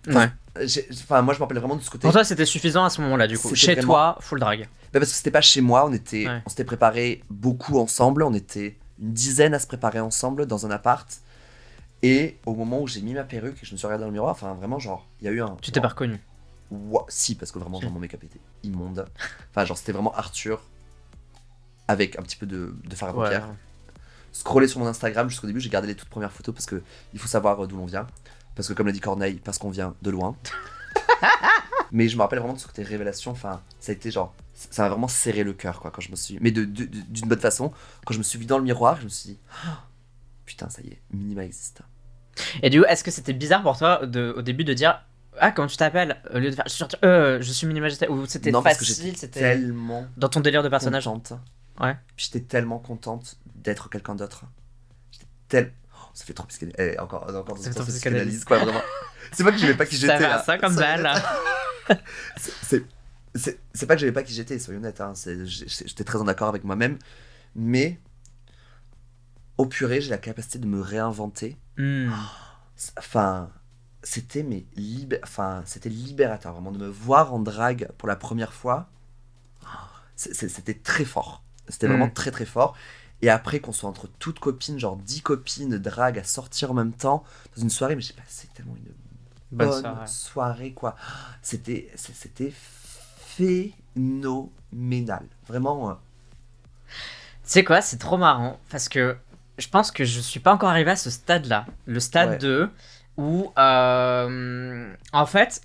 Enfin, 0.10 0.32
Enfin 1.04 1.22
moi 1.22 1.34
je 1.34 1.40
me 1.40 1.44
rappelle 1.44 1.60
vraiment 1.60 1.76
de 1.76 1.82
ce 1.82 1.92
côté. 1.92 2.04
Pour 2.04 2.14
toi 2.14 2.24
c'était 2.24 2.46
suffisant 2.46 2.84
à 2.84 2.90
ce 2.90 3.00
moment-là 3.02 3.28
du 3.28 3.38
coup. 3.38 3.54
Chez 3.54 3.76
toi 3.76 4.18
full 4.22 4.40
drag. 4.40 4.62
Bah 4.92 5.00
parce 5.00 5.12
que 5.12 5.18
c'était 5.18 5.30
pas 5.30 5.42
chez 5.42 5.62
moi, 5.62 5.86
on 5.86 5.94
était 5.94 6.26
on 6.46 6.50
s'était 6.50 6.64
préparé 6.64 7.22
beaucoup 7.30 7.78
ensemble, 7.78 8.24
on 8.24 8.34
était 8.34 8.76
une 9.00 9.14
dizaine 9.14 9.54
à 9.54 9.60
se 9.60 9.68
préparer 9.68 10.00
ensemble 10.00 10.48
dans 10.48 10.66
un 10.66 10.72
appart. 10.72 11.08
Et 12.04 12.38
au 12.46 12.54
moment 12.54 12.82
où 12.82 12.88
j'ai 12.88 13.02
mis 13.02 13.14
ma 13.14 13.24
perruque 13.24 13.64
et 13.64 13.66
je 13.66 13.72
me 13.72 13.78
suis 13.78 13.88
regardé 13.88 14.02
dans 14.02 14.10
le 14.10 14.14
miroir, 14.14 14.32
enfin 14.32 14.54
vraiment 14.54 14.78
genre 14.78 15.08
il 15.22 15.26
y 15.26 15.28
a 15.30 15.32
eu 15.32 15.42
un. 15.42 15.56
Tu 15.62 15.72
t'es 15.72 15.80
pas 15.80 15.88
reconnu. 15.88 16.20
si 17.08 17.36
parce 17.36 17.52
que 17.52 17.60
vraiment 17.60 17.80
mon 17.82 18.00
make-up 18.00 18.24
était 18.24 18.42
immonde. 18.64 19.08
Enfin 19.52 19.66
genre 19.66 19.78
c'était 19.78 19.94
vraiment 19.94 20.14
Arthur 20.14 20.62
avec 21.88 22.20
un 22.20 22.22
petit 22.22 22.36
peu 22.36 22.46
de, 22.46 22.76
de 22.84 22.96
fard 22.96 23.10
à 23.10 23.14
paupières. 23.14 23.48
Scroller 24.34 24.68
sur 24.68 24.80
mon 24.80 24.88
Instagram 24.88 25.30
jusqu'au 25.30 25.48
début, 25.48 25.60
j'ai 25.60 25.70
gardé 25.70 25.88
les 25.88 25.96
toutes 25.96 26.10
premières 26.10 26.32
photos 26.32 26.54
parce 26.54 26.66
que 26.66 26.82
il 27.14 27.20
faut 27.20 27.28
savoir 27.28 27.64
euh, 27.64 27.68
d'où 27.68 27.78
l'on 27.78 27.86
vient. 27.86 28.08
Parce 28.56 28.68
que 28.68 28.74
comme 28.74 28.88
l'a 28.88 28.94
dit 28.94 29.00
Corneille, 29.00 29.40
parce 29.44 29.58
qu'on 29.58 29.70
vient 29.70 29.96
de 30.02 30.10
loin. 30.10 30.36
mais 31.92 32.10
je 32.10 32.18
me 32.18 32.22
rappelle 32.22 32.40
vraiment 32.40 32.56
de 32.56 32.60
ce 32.60 32.68
côté 32.68 32.84
révélation. 32.84 33.32
Enfin, 33.32 33.62
ça 33.80 33.92
a 33.92 33.96
été 33.96 34.12
genre, 34.12 34.34
ça 34.54 34.84
m'a 34.84 34.90
vraiment 34.90 35.08
serré 35.08 35.44
le 35.44 35.54
cœur 35.54 35.80
quoi 35.80 35.92
quand 35.92 36.02
je 36.02 36.12
me 36.12 36.16
suis. 36.16 36.38
Mais 36.42 36.52
d'une 36.52 36.72
de, 36.72 36.86
d'une 36.86 37.28
bonne 37.28 37.40
façon. 37.40 37.72
Quand 38.06 38.14
je 38.14 38.20
me 38.20 38.24
suis 38.24 38.40
vu 38.40 38.46
dans 38.46 38.58
le 38.58 38.64
miroir, 38.64 38.98
je 39.00 39.04
me 39.06 39.10
suis 39.10 39.30
dit, 39.30 39.40
oh, 39.68 39.70
putain, 40.46 40.70
ça 40.70 40.82
y 40.82 40.88
est, 40.88 41.02
Minima 41.12 41.46
existe. 41.46 41.84
Et 42.62 42.70
du 42.70 42.82
coup, 42.82 42.86
est-ce 42.88 43.04
que 43.04 43.12
c'était 43.12 43.34
bizarre 43.34 43.64
pour 43.64 43.78
toi 43.78 44.06
de, 44.06 44.34
au 44.36 44.42
début 44.42 44.64
de 44.64 44.74
dire 44.74 45.02
ah, 45.40 45.52
comment 45.52 45.68
tu 45.68 45.78
t'appelles 45.78 46.22
Au 46.34 46.40
lieu 46.40 46.52
de 46.52 46.56
faire 46.56 46.66
euh, 47.04 47.42
je 47.42 47.52
suis 47.52 47.66
Minima 47.68 47.88
Ou 48.10 48.26
c'était 48.26 48.52
facile 48.52 49.18
C'était 49.18 49.40
tellement. 49.40 50.06
Dans 50.18 50.30
ton 50.30 50.40
délire 50.40 50.64
de 50.64 50.70
personnage 50.70 51.08
Ouais. 51.82 51.96
J'étais 52.18 52.42
tellement 52.42 52.78
contente 52.80 53.38
d'être 53.56 53.90
quelqu'un 53.90 54.16
d'autre. 54.16 54.46
J'étais 55.12 55.26
tellement. 55.50 55.72
Oh, 55.96 56.10
ça 56.14 56.26
fait 56.26 56.34
trop 56.34 56.46
psychanalyse. 56.48 56.76
Eh, 56.78 57.00
encore, 57.00 57.28
encore 57.36 57.58
ça 57.58 57.72
fait 57.72 57.92
psychanalyse, 57.92 58.46
quoi, 58.46 58.60
vraiment. 58.60 58.82
c'est 59.32 59.44
pas 59.44 59.52
que 59.52 59.58
j'aimais 59.58 59.74
pas 59.74 59.86
qui 59.86 59.96
j'étais. 59.98 60.20
Ça, 60.20 60.44
ça 60.44 60.58
comme 60.60 60.76
balle. 60.76 61.10
c'est. 62.38 62.86
C'est 63.36 63.88
pas 63.88 63.96
que 63.96 64.00
j'aimais 64.00 64.12
pas 64.12 64.22
qui 64.22 64.34
j'étais, 64.34 64.60
soyons 64.60 64.80
honnêtes. 64.80 65.02
Hein. 65.02 65.14
J'étais 65.46 66.04
très 66.04 66.20
en 66.20 66.28
accord 66.28 66.50
avec 66.50 66.64
moi-même. 66.64 67.00
Mais. 67.56 68.00
Purée, 69.66 70.02
j'ai 70.02 70.10
la 70.10 70.18
capacité 70.18 70.60
de 70.60 70.68
me 70.68 70.82
réinventer. 70.82 71.58
Hmm. 71.78 72.12
Enfin. 72.98 73.50
C'était 74.06 74.44
mais 74.44 74.66
enfin, 75.24 75.64
c'était 75.66 75.88
libérateur 75.88 76.52
vraiment 76.52 76.72
de 76.72 76.78
me 76.78 76.90
voir 76.90 77.34
en 77.34 77.40
drague 77.40 77.88
pour 77.98 78.10
la 78.10 78.18
première 78.18 78.52
fois. 78.52 78.90
C'était 80.18 80.74
très 80.74 81.06
fort. 81.06 81.42
C'était 81.70 81.88
vraiment 81.88 82.08
mm. 82.08 82.14
très 82.14 82.32
très 82.32 82.46
fort. 82.46 82.76
Et 83.22 83.30
après, 83.30 83.62
qu'on 83.62 83.72
soit 83.72 83.90
entre 83.90 84.08
toutes 84.20 84.40
copines, 84.40 84.78
genre 84.78 84.98
10 84.98 85.22
copines 85.22 85.78
drague 85.78 86.20
à 86.20 86.26
sortir 86.26 86.72
en 86.72 86.74
même 86.74 86.92
temps 86.92 87.24
dans 87.56 87.62
une 87.62 87.70
soirée, 87.70 87.96
mais 87.96 88.02
j'ai 88.02 88.14
passé 88.14 88.50
tellement 88.54 88.76
une 88.76 89.58
bonne, 89.58 90.08
soirée. 90.08 90.74
quoi. 90.74 90.98
C'était 91.42 91.90
c'était 91.96 92.52
phénoménal. 93.26 95.26
Vraiment. 95.48 95.92
Euh. 95.92 95.94
Tu 96.84 97.44
sais 97.44 97.64
quoi, 97.64 97.82
c'est 97.82 97.98
trop 97.98 98.18
marrant 98.18 98.60
parce 98.70 98.90
que 98.90 99.16
je 99.58 99.68
pense 99.68 99.92
que 99.92 100.04
je 100.04 100.20
suis 100.20 100.40
pas 100.40 100.54
encore 100.54 100.70
arrivé 100.70 100.92
à 100.92 100.96
ce 100.96 101.10
stade-là. 101.10 101.66
Le 101.86 102.00
stade 102.00 102.40
2 102.40 102.70
où, 103.18 103.54
euh, 103.60 104.94
en 105.12 105.26
fait, 105.26 105.62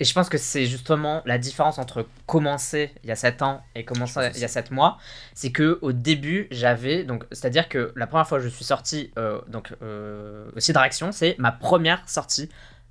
et 0.00 0.04
je 0.04 0.14
pense 0.14 0.28
que 0.28 0.38
c'est 0.38 0.66
justement 0.66 1.22
la 1.26 1.38
différence 1.38 1.78
entre 1.78 2.06
commencer 2.26 2.92
il 3.02 3.08
y 3.08 3.12
a 3.12 3.16
7 3.16 3.42
ans 3.42 3.62
et 3.74 3.84
commencer 3.84 4.30
il 4.34 4.40
y 4.40 4.44
a 4.44 4.48
7 4.48 4.70
mois. 4.70 4.98
C'est 5.34 5.50
que 5.50 5.78
au 5.82 5.92
début, 5.92 6.46
j'avais. 6.50 7.02
donc 7.04 7.24
C'est-à-dire 7.32 7.68
que 7.68 7.92
la 7.96 8.06
première 8.06 8.28
fois 8.28 8.38
que 8.38 8.44
je 8.44 8.48
suis 8.48 8.64
sorti 8.64 9.12
euh, 9.18 9.40
donc, 9.48 9.74
euh, 9.82 10.50
aussi 10.56 10.72
Draction, 10.72 11.10
c'est 11.10 11.34
ma 11.38 11.50
première 11.50 12.08
sortie 12.08 12.48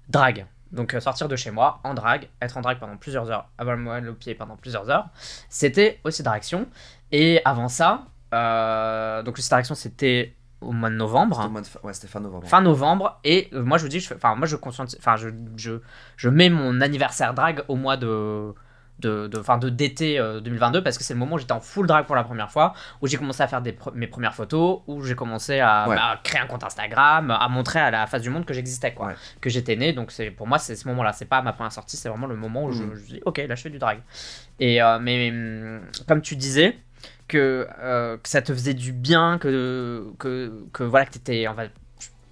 drague. 0.10 0.46
Donc 0.74 0.94
euh, 0.94 1.00
sortir 1.00 1.30
de 1.30 1.36
chez 1.38 1.50
moi 1.52 1.80
en 1.86 1.94
drague, 1.94 2.28
être 2.42 2.58
en 2.58 2.62
drague 2.62 2.80
pendant 2.80 2.98
plusieurs 2.98 3.32
heures, 3.32 3.48
avoir 3.58 3.78
le 3.78 3.82
moelle 3.82 4.10
au 4.10 4.14
pied 4.14 4.36
pendant 4.36 4.58
plusieurs 4.58 4.90
heures, 4.90 5.08
c'était 5.50 6.02
aussi 6.04 6.24
Draction. 6.24 6.68
Et 7.14 7.42
avant 7.46 7.70
ça, 7.70 8.06
donc 8.32 9.38
le 9.38 9.50
Draction 9.50 9.76
c'était 9.76 10.38
au 10.62 10.72
mois 10.72 10.90
de 10.90 10.96
novembre. 10.96 11.50
Ouais, 11.84 11.94
c'était 11.94 12.08
fin 12.08 12.20
novembre. 12.20 12.48
Fin 12.48 12.62
novembre. 12.62 13.20
Et 13.24 13.50
euh, 13.54 13.64
moi, 13.64 13.78
je 13.78 13.84
vous 13.84 13.90
dis, 13.90 14.06
enfin, 14.14 14.36
moi, 14.36 14.48
je, 14.48 14.56
enfin, 14.56 15.16
je, 15.16 15.30
je, 15.56 15.74
je, 16.16 16.30
mets 16.30 16.50
mon 16.50 16.82
anniversaire 16.82 17.34
drag 17.34 17.64
au 17.68 17.76
mois 17.76 17.98
de 17.98 18.54
de, 19.00 19.28
de, 19.28 19.42
fin, 19.44 19.60
de 19.60 19.70
d'été 19.70 20.18
2022 20.18 20.80
euh, 20.80 20.82
parce 20.82 20.98
que 20.98 21.04
c'est 21.04 21.14
le 21.14 21.20
moment 21.20 21.36
où 21.36 21.38
j'étais 21.38 21.52
en 21.52 21.60
full 21.60 21.86
drag 21.86 22.08
pour 22.08 22.16
la 22.16 22.24
première 22.24 22.50
fois, 22.50 22.74
où 23.00 23.06
j'ai 23.06 23.18
commencé 23.18 23.44
à 23.44 23.48
faire 23.48 23.62
des 23.62 23.78
mes 23.94 24.08
premières 24.08 24.34
photos, 24.34 24.82
où 24.88 25.04
j'ai 25.04 25.14
commencé 25.14 25.60
à, 25.60 25.86
bah, 25.88 26.20
créer 26.24 26.42
un 26.42 26.48
compte 26.48 26.64
Instagram, 26.64 27.30
à 27.30 27.48
montrer 27.48 27.80
à 27.80 27.92
la 27.92 28.08
face 28.08 28.24
du 28.24 28.32
monde 28.32 28.46
que 28.46 28.56
j'existais, 28.56 28.96
quoi, 28.96 29.14
que 29.40 29.52
j'étais 29.52 29.76
né. 29.76 29.94
Donc 29.94 30.12
c'est 30.12 30.32
pour 30.32 30.48
moi 30.48 30.58
c'est 30.58 30.76
ce 30.76 30.88
moment-là, 30.88 31.14
c'est 31.14 31.26
pas 31.26 31.44
ma 31.44 31.54
première 31.54 31.72
sortie, 31.72 31.96
c'est 31.96 32.10
vraiment 32.10 32.26
le 32.26 32.38
moment 32.38 32.64
où 32.66 32.72
je, 32.72 32.84
mm. 32.84 32.96
je, 32.96 33.06
dis 33.06 33.22
ok 33.24 33.38
là 33.48 33.54
je 33.54 33.62
fais 33.62 33.70
du 33.70 33.78
drag. 33.78 34.00
Et 34.60 34.82
euh, 34.82 34.98
mais, 35.00 35.30
hum, 35.30 35.82
comme 36.08 36.22
tu 36.22 36.36
disais, 36.36 36.80
que, 37.28 37.68
euh, 37.80 38.18
que 38.18 38.30
ça 38.30 38.42
te 38.42 38.54
faisait 38.54 38.74
du 38.74 38.92
bien, 38.94 39.38
que, 39.38 40.06
que, 40.20 40.66
que 40.74 40.84
voilà, 40.84 41.06
que 41.06 41.14
t'étais. 41.14 41.48
Enfin, 41.48 41.68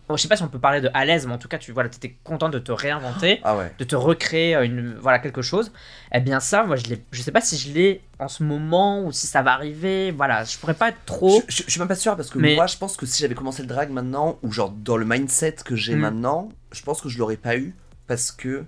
je 0.10 0.22
sais 0.22 0.28
pas 0.28 0.36
si 0.36 0.44
on 0.44 0.48
peut 0.48 0.60
parler 0.60 0.82
de 0.82 0.90
à 0.94 1.04
l'aise, 1.04 1.25
mais 1.25 1.34
en 1.34 1.38
tout 1.38 1.48
cas, 1.48 1.58
tu 1.58 1.72
voilà, 1.72 1.90
étais 1.90 2.16
content 2.24 2.50
de 2.50 2.60
te 2.60 2.72
réinventer, 2.72 3.42
ah 3.44 3.58
ouais. 3.58 3.74
de 3.78 3.84
te 3.84 3.96
recréer 3.96 4.56
une, 4.64 4.96
voilà, 4.96 5.20
quelque 5.20 5.42
chose. 5.42 5.72
Eh 6.14 6.20
bien, 6.20 6.40
ça, 6.40 6.64
moi, 6.64 6.75
je, 6.75 6.96
je 7.12 7.22
sais 7.22 7.32
pas 7.32 7.42
si 7.42 7.58
je 7.58 7.74
l'ai 7.74 8.02
en 8.20 8.28
ce 8.28 8.44
moment 8.44 9.04
ou 9.04 9.12
si 9.12 9.25
ça 9.28 9.42
va 9.42 9.54
arriver. 9.54 10.12
Voilà, 10.12 10.44
je 10.44 10.58
pourrais 10.58 10.75
pas 10.75 10.90
être 10.90 11.04
trop. 11.06 11.42
Je, 11.48 11.64
je, 11.66 11.72
suis 11.72 11.80
même 11.80 11.88
pas 11.88 11.96
sûr 11.96 12.16
parce 12.16 12.30
que 12.30 12.38
moi, 12.38 12.68
je 12.68 12.78
pense 12.78 12.98
que 12.98 13.06
si 13.06 13.22
j'avais 13.22 13.36
commencé 13.36 13.62
le 13.64 13.68
drag 13.68 13.90
maintenant, 13.90 14.38
ou 14.44 14.52
genre 14.52 14.70
dans 14.70 14.98
le 14.98 15.06
mindset 15.06 15.56
que 15.66 15.75
j'ai 15.75 15.96
hmm. 15.96 16.00
maintenant, 16.00 16.50
je 16.72 16.84
pense 16.84 17.02
que 17.02 17.10
je 17.10 17.18
l'aurais 17.18 17.38
pas 17.38 17.58
eu 17.58 17.75
parce 18.08 18.32
que. 18.32 18.66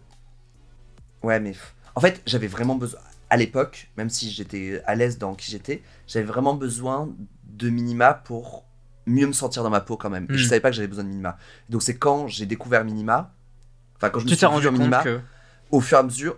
Ouais, 1.24 1.40
mais. 1.40 1.54
En 1.96 2.00
fait, 2.00 2.22
j'avais 2.28 2.48
vraiment 2.48 2.76
besoin 2.76 3.00
à 3.30 3.38
l'époque, 3.38 3.90
même 3.98 4.10
si 4.10 4.32
j'étais 4.32 4.82
à 4.86 4.96
l'aise 4.96 5.18
dans 5.18 5.36
qui 5.36 5.52
j'étais, 5.52 5.84
j'avais 6.08 6.26
vraiment 6.26 6.54
besoin 6.54 7.10
de 7.46 7.70
minima 7.70 8.14
pour 8.14 8.66
mieux 9.06 9.28
me 9.28 9.34
sentir 9.34 9.64
dans 9.64 9.70
ma 9.70 9.82
peau 9.82 9.98
quand 9.98 10.10
même. 10.10 10.28
Et 10.30 10.38
je 10.38 10.46
hmm. 10.46 10.50
savais 10.50 10.62
pas 10.62 10.70
que 10.70 10.76
j'avais 10.76 10.88
besoin 10.88 11.04
de 11.04 11.10
minima. 11.10 11.38
Donc 11.70 11.82
c'est 11.82 11.98
quand 11.98 12.28
j'ai 12.28 12.46
découvert 12.46 12.84
minima, 12.86 13.34
enfin 13.96 14.10
quand 14.10 14.20
je 14.20 14.26
me 14.26 14.36
suis 14.36 14.46
rendu 14.46 14.70
minima, 14.70 15.04
au 15.72 15.82
fur 15.82 15.98
et 15.98 16.02
à 16.02 16.04
mesure, 16.04 16.38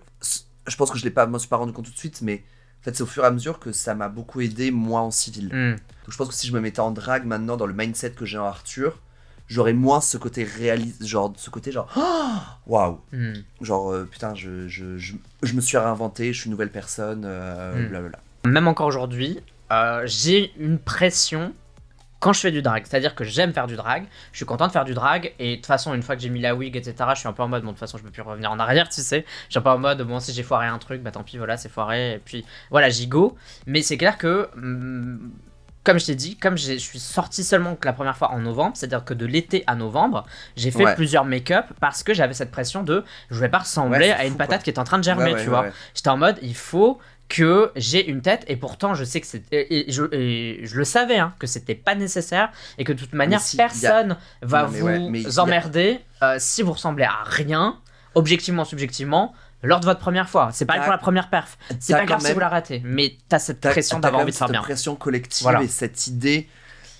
je 0.67 0.75
pense 0.75 0.91
que 0.91 0.97
je 0.97 1.03
l'ai 1.03 1.11
pas, 1.11 1.27
me 1.27 1.37
suis 1.37 1.49
pas 1.49 1.57
rendu 1.57 1.73
compte 1.73 1.85
tout 1.85 1.91
de 1.91 1.97
suite, 1.97 2.21
mais 2.21 2.43
en 2.79 2.83
fait 2.83 2.95
c'est 2.95 3.03
au 3.03 3.07
fur 3.07 3.23
et 3.23 3.27
à 3.27 3.31
mesure 3.31 3.59
que 3.59 3.71
ça 3.71 3.95
m'a 3.95 4.07
beaucoup 4.07 4.41
aidé 4.41 4.71
moi 4.71 5.01
en 5.01 5.11
civil. 5.11 5.49
Hmm. 5.53 5.71
Donc 5.71 6.11
je 6.11 6.17
pense 6.17 6.27
que 6.27 6.33
si 6.33 6.47
je 6.47 6.53
me 6.53 6.61
mettais 6.61 6.79
en 6.79 6.91
drague 6.91 7.25
maintenant 7.25 7.57
dans 7.57 7.67
le 7.67 7.73
mindset 7.73 8.11
que 8.11 8.25
j'ai 8.25 8.37
en 8.37 8.45
Arthur, 8.45 8.99
j'aurais 9.49 9.73
moins 9.73 9.99
ce 9.99 10.17
côté 10.17 10.43
réaliste, 10.43 11.05
genre 11.05 11.33
ce 11.35 11.49
côté 11.49 11.71
genre 11.71 11.91
waouh, 12.67 12.99
hmm. 13.11 13.33
genre 13.61 13.91
euh, 13.91 14.07
putain, 14.09 14.35
je, 14.35 14.67
je, 14.67 14.97
je, 14.97 15.15
je, 15.43 15.53
me 15.53 15.61
suis 15.61 15.77
réinventé, 15.77 16.31
je 16.31 16.39
suis 16.39 16.45
une 16.45 16.51
nouvelle 16.51 16.71
personne, 16.71 17.23
euh, 17.25 17.73
hmm. 17.73 17.89
blablabla. 17.89 18.19
Même 18.45 18.67
encore 18.67 18.87
aujourd'hui, 18.87 19.39
euh, 19.71 20.03
j'ai 20.05 20.53
une 20.57 20.79
pression 20.79 21.53
quand 22.19 22.33
je 22.33 22.41
fais 22.41 22.51
du 22.51 22.61
drag. 22.61 22.83
C'est-à-dire 22.85 23.15
que 23.15 23.23
j'aime 23.23 23.53
faire 23.53 23.67
du 23.67 23.75
drag, 23.75 24.05
je 24.31 24.37
suis 24.37 24.45
content 24.45 24.67
de 24.67 24.71
faire 24.71 24.85
du 24.85 24.93
drag, 24.93 25.33
et 25.39 25.51
de 25.51 25.55
toute 25.55 25.65
façon, 25.65 25.93
une 25.93 26.03
fois 26.03 26.15
que 26.15 26.21
j'ai 26.21 26.29
mis 26.29 26.41
la 26.41 26.53
wig, 26.53 26.75
etc., 26.75 26.95
je 27.13 27.19
suis 27.19 27.27
un 27.27 27.33
peu 27.33 27.43
en 27.43 27.47
mode, 27.47 27.63
bon, 27.63 27.69
de 27.69 27.73
toute 27.73 27.79
façon, 27.79 27.97
je 27.97 28.03
peux 28.03 28.11
plus 28.11 28.21
revenir 28.21 28.51
en 28.51 28.59
arrière, 28.59 28.89
tu 28.89 29.01
sais. 29.01 29.25
Je 29.47 29.51
suis 29.51 29.59
un 29.59 29.61
peu 29.61 29.69
en 29.69 29.77
mode, 29.77 30.01
bon, 30.01 30.19
si 30.19 30.33
j'ai 30.33 30.43
foiré 30.43 30.67
un 30.67 30.77
truc, 30.79 31.01
bah 31.01 31.11
tant 31.11 31.23
pis, 31.23 31.37
voilà, 31.37 31.55
c'est 31.57 31.69
foiré, 31.69 32.15
et 32.15 32.19
puis 32.19 32.45
voilà, 32.71 32.89
j'y 32.89 33.07
go. 33.07 33.37
Mais 33.67 33.81
c'est 33.81 33.97
clair 33.97 34.17
que. 34.17 34.49
Hmm, 34.55 35.29
comme 35.89 35.99
je 35.99 36.05
t'ai 36.05 36.15
dit, 36.15 36.37
comme 36.37 36.55
je 36.57 36.73
suis 36.77 36.99
sorti 36.99 37.43
seulement 37.43 37.75
que 37.75 37.87
la 37.87 37.93
première 37.93 38.15
fois 38.15 38.31
en 38.31 38.37
novembre, 38.39 38.73
c'est-à-dire 38.75 39.03
que 39.03 39.15
de 39.15 39.25
l'été 39.25 39.63
à 39.65 39.73
novembre, 39.73 40.25
j'ai 40.55 40.69
fait 40.69 40.83
Ouais. 40.85 40.93
plusieurs 40.95 41.25
make-up 41.25 41.65
parce 41.79 42.03
que 42.03 42.13
j'avais 42.13 42.35
cette 42.35 42.51
pression 42.51 42.83
de 42.83 43.03
je 43.31 43.35
voulais 43.35 43.49
pas 43.49 43.57
ressembler 43.59 43.99
Ouais, 44.09 44.11
à 44.11 44.25
une 44.25 44.33
fou, 44.33 44.37
patate 44.37 44.59
quoi. 44.59 44.63
qui 44.65 44.69
est 44.69 44.77
en 44.79 44.83
train 44.83 44.99
de 44.99 45.03
germer, 45.03 45.33
Ouais, 45.33 45.41
tu 45.43 45.49
vois. 45.49 45.65
J'étais 45.95 46.09
en 46.09 46.17
mode, 46.17 46.37
il 46.43 46.55
faut 46.55 46.99
que 47.27 47.71
j'ai 47.75 48.07
une 48.07 48.21
tête 48.21 48.43
et 48.47 48.55
pourtant 48.55 48.93
je 48.93 49.03
sais 49.03 49.19
que 49.21 49.27
c'est 49.27 49.43
je, 49.51 50.59
je 50.63 50.75
le 50.77 50.83
savais 50.83 51.17
hein, 51.17 51.33
que 51.39 51.45
c'était 51.47 51.75
pas 51.75 51.93
nécessaire 51.95 52.49
et 52.77 52.83
que 52.83 52.93
de 52.93 52.99
toute 52.99 53.13
manière 53.13 53.39
si, 53.39 53.55
a- 53.59 53.65
personne 53.65 54.17
va 54.41 54.63
Non, 54.63 54.67
vous 54.69 54.85
ouais, 54.87 55.23
a- 55.37 55.41
emmerder 55.41 55.99
euh, 56.23 56.35
si 56.39 56.61
vous 56.63 56.71
ressemblez 56.73 57.03
à 57.05 57.23
rien 57.25 57.77
objectivement 58.15 58.65
subjectivement 58.65 59.33
lors 59.63 59.79
de 59.79 59.85
votre 59.85 59.99
première 59.99 60.29
fois 60.29 60.51
c'est 60.53 60.65
pareil 60.65 60.81
pour 60.83 60.91
la 60.91 60.97
première 60.97 61.29
perf 61.29 61.57
c'est 61.79 61.93
pas 61.93 62.05
grave 62.05 62.21
si 62.25 62.31
vous 62.33 62.39
la 62.39 62.49
ratez 62.49 62.81
mais 62.85 63.17
t'as 63.27 63.39
cette 63.39 63.59
pression 63.61 63.99
d'avoir 63.99 64.21
envie 64.23 64.31
de 64.31 64.37
faire 64.37 64.47
cette 64.47 64.53
bien 64.53 64.61
pression 64.61 64.95
collective 64.95 65.43
Voilà. 65.43 65.61
et 65.63 65.67
cette 65.67 66.07
idée 66.07 66.47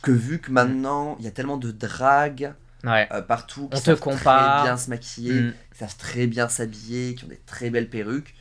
que 0.02 0.12
vu 0.12 0.40
que 0.40 0.52
maintenant 0.52 1.16
il 1.20 1.26
y 1.26 1.28
a 1.28 1.32
tellement 1.32 1.58
de 1.58 1.72
drague 1.72 2.54
ouais 2.86 3.08
euh, 3.12 3.22
partout, 3.22 3.68
qui 3.70 3.78
On 3.78 3.80
te 3.80 3.86
savent 3.86 4.00
compare. 4.00 4.58
très 4.62 4.64
bien 4.70 4.78
se 4.78 4.90
maquiller, 4.90 5.42
Mm. 5.42 5.54
qui 5.74 5.78
savent 5.80 5.98
très 5.98 6.28
bien 6.28 6.48
s'habiller, 6.48 7.16
qui 7.16 7.26
ont 7.26 7.28
des 7.28 7.42
très 7.46 7.70
belles 7.70 7.90
perruques, 7.90 8.34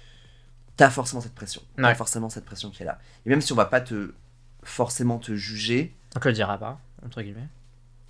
t'as 0.76 0.90
forcément 0.90 1.20
cette 1.20 1.34
pression. 1.34 1.60
T'as 1.76 1.94
forcément 1.96 2.30
cette 2.30 2.44
pression 2.44 2.70
qui 2.70 2.82
est 2.82 2.86
là. 2.86 2.98
Et 3.26 3.30
même 3.30 3.40
si 3.40 3.52
on 3.52 3.56
va 3.56 3.64
pas 3.64 3.80
te 3.80 4.14
forcément 4.62 5.18
te 5.18 5.34
juger, 5.34 5.92
on 6.16 6.20
te 6.20 6.28
le 6.28 6.34
dira 6.34 6.56
pas 6.58 6.78
entre 7.04 7.22
guillemets 7.22 7.48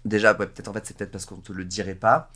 déjà 0.04 0.32
ouais, 0.32 0.46
peut-être 0.46 0.68
en 0.68 0.72
fait 0.72 0.84
c'est 0.86 0.96
peut-être 0.96 1.10
parce 1.10 1.24
qu'on 1.26 1.36
te 1.40 1.52
le 1.52 1.64
dirait 1.64 1.94
pas. 1.94 2.30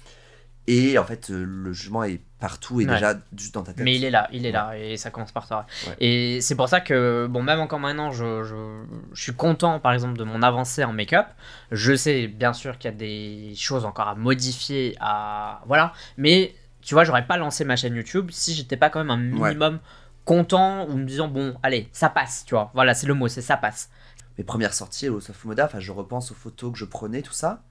Et 0.69 0.97
en 0.97 1.05
fait, 1.05 1.31
euh, 1.31 1.45
le 1.45 1.73
jugement 1.73 2.05
est 2.05 2.21
partout 2.39 2.81
et 2.81 2.87
Ouais. 2.87 2.95
déjà 2.95 3.15
juste 3.37 3.55
dans 3.55 3.63
ta 3.63 3.73
tête. 3.73 3.85
Mais 3.85 3.97
il 3.97 4.05
est 4.05 4.11
là, 4.11 4.29
il 4.33 4.47
est 4.47 4.53
là, 4.53 4.77
et 4.79 4.97
ça 4.97 5.11
commence 5.11 5.33
par 5.33 5.47
toi. 5.49 5.67
Ouais. 5.89 5.97
Et 6.01 6.41
c'est 6.41 6.55
pour 6.55 6.69
ça 6.69 6.81
que, 6.81 7.27
bon, 7.29 7.43
même 7.43 7.59
encore 7.61 7.81
maintenant, 7.81 8.13
je, 8.13 8.45
je, 8.45 8.83
je 9.13 9.23
suis 9.23 9.35
content, 9.35 9.81
par 9.81 9.93
exemple, 9.93 10.17
de 10.19 10.25
mon 10.25 10.41
avancée 10.43 10.85
en 10.85 10.93
make-up. 10.93 11.27
Je 11.73 11.97
sais, 11.97 12.29
bien 12.29 12.53
sûr, 12.53 12.79
qu'il 12.79 12.91
y 12.91 12.95
a 12.95 12.97
des 12.97 13.55
choses 13.57 13.85
encore 13.85 14.07
à 14.09 14.15
modifier, 14.15 14.97
à... 15.01 15.63
Voilà. 15.67 15.93
Mais, 16.17 16.55
tu 16.81 16.95
vois, 16.95 17.03
j'aurais 17.05 17.27
pas 17.27 17.37
lancé 17.37 17.65
ma 17.65 17.75
chaîne 17.77 17.97
YouTube 17.97 18.31
si 18.31 18.55
j'étais 18.55 18.77
pas 18.77 18.89
quand 18.91 19.01
même 19.01 19.11
un 19.11 19.17
minimum 19.17 19.81
content, 20.25 20.87
ou 20.89 20.97
me 20.97 21.05
disant, 21.05 21.27
bon, 21.27 21.57
allez, 21.65 21.89
ça 21.93 22.09
passe, 22.09 22.45
tu 22.47 22.55
vois. 22.55 22.71
Voilà, 22.75 22.95
c'est 22.95 23.09
le 23.09 23.15
mot, 23.15 23.27
c'est 23.27 23.43
ça 23.43 23.57
passe. 23.57 23.91
mes 24.39 24.45
premières 24.45 24.75
sorties 24.75 25.09
au 25.09 25.19
Sofumoda, 25.21 25.65
enfin, 25.65 25.81
je 25.81 25.91
repense 25.91 26.31
aux 26.31 26.35
photos 26.37 26.73
que 26.73 26.79
je 26.79 26.85
prenais, 26.85 27.23
tout 27.23 27.33
ça. 27.33 27.63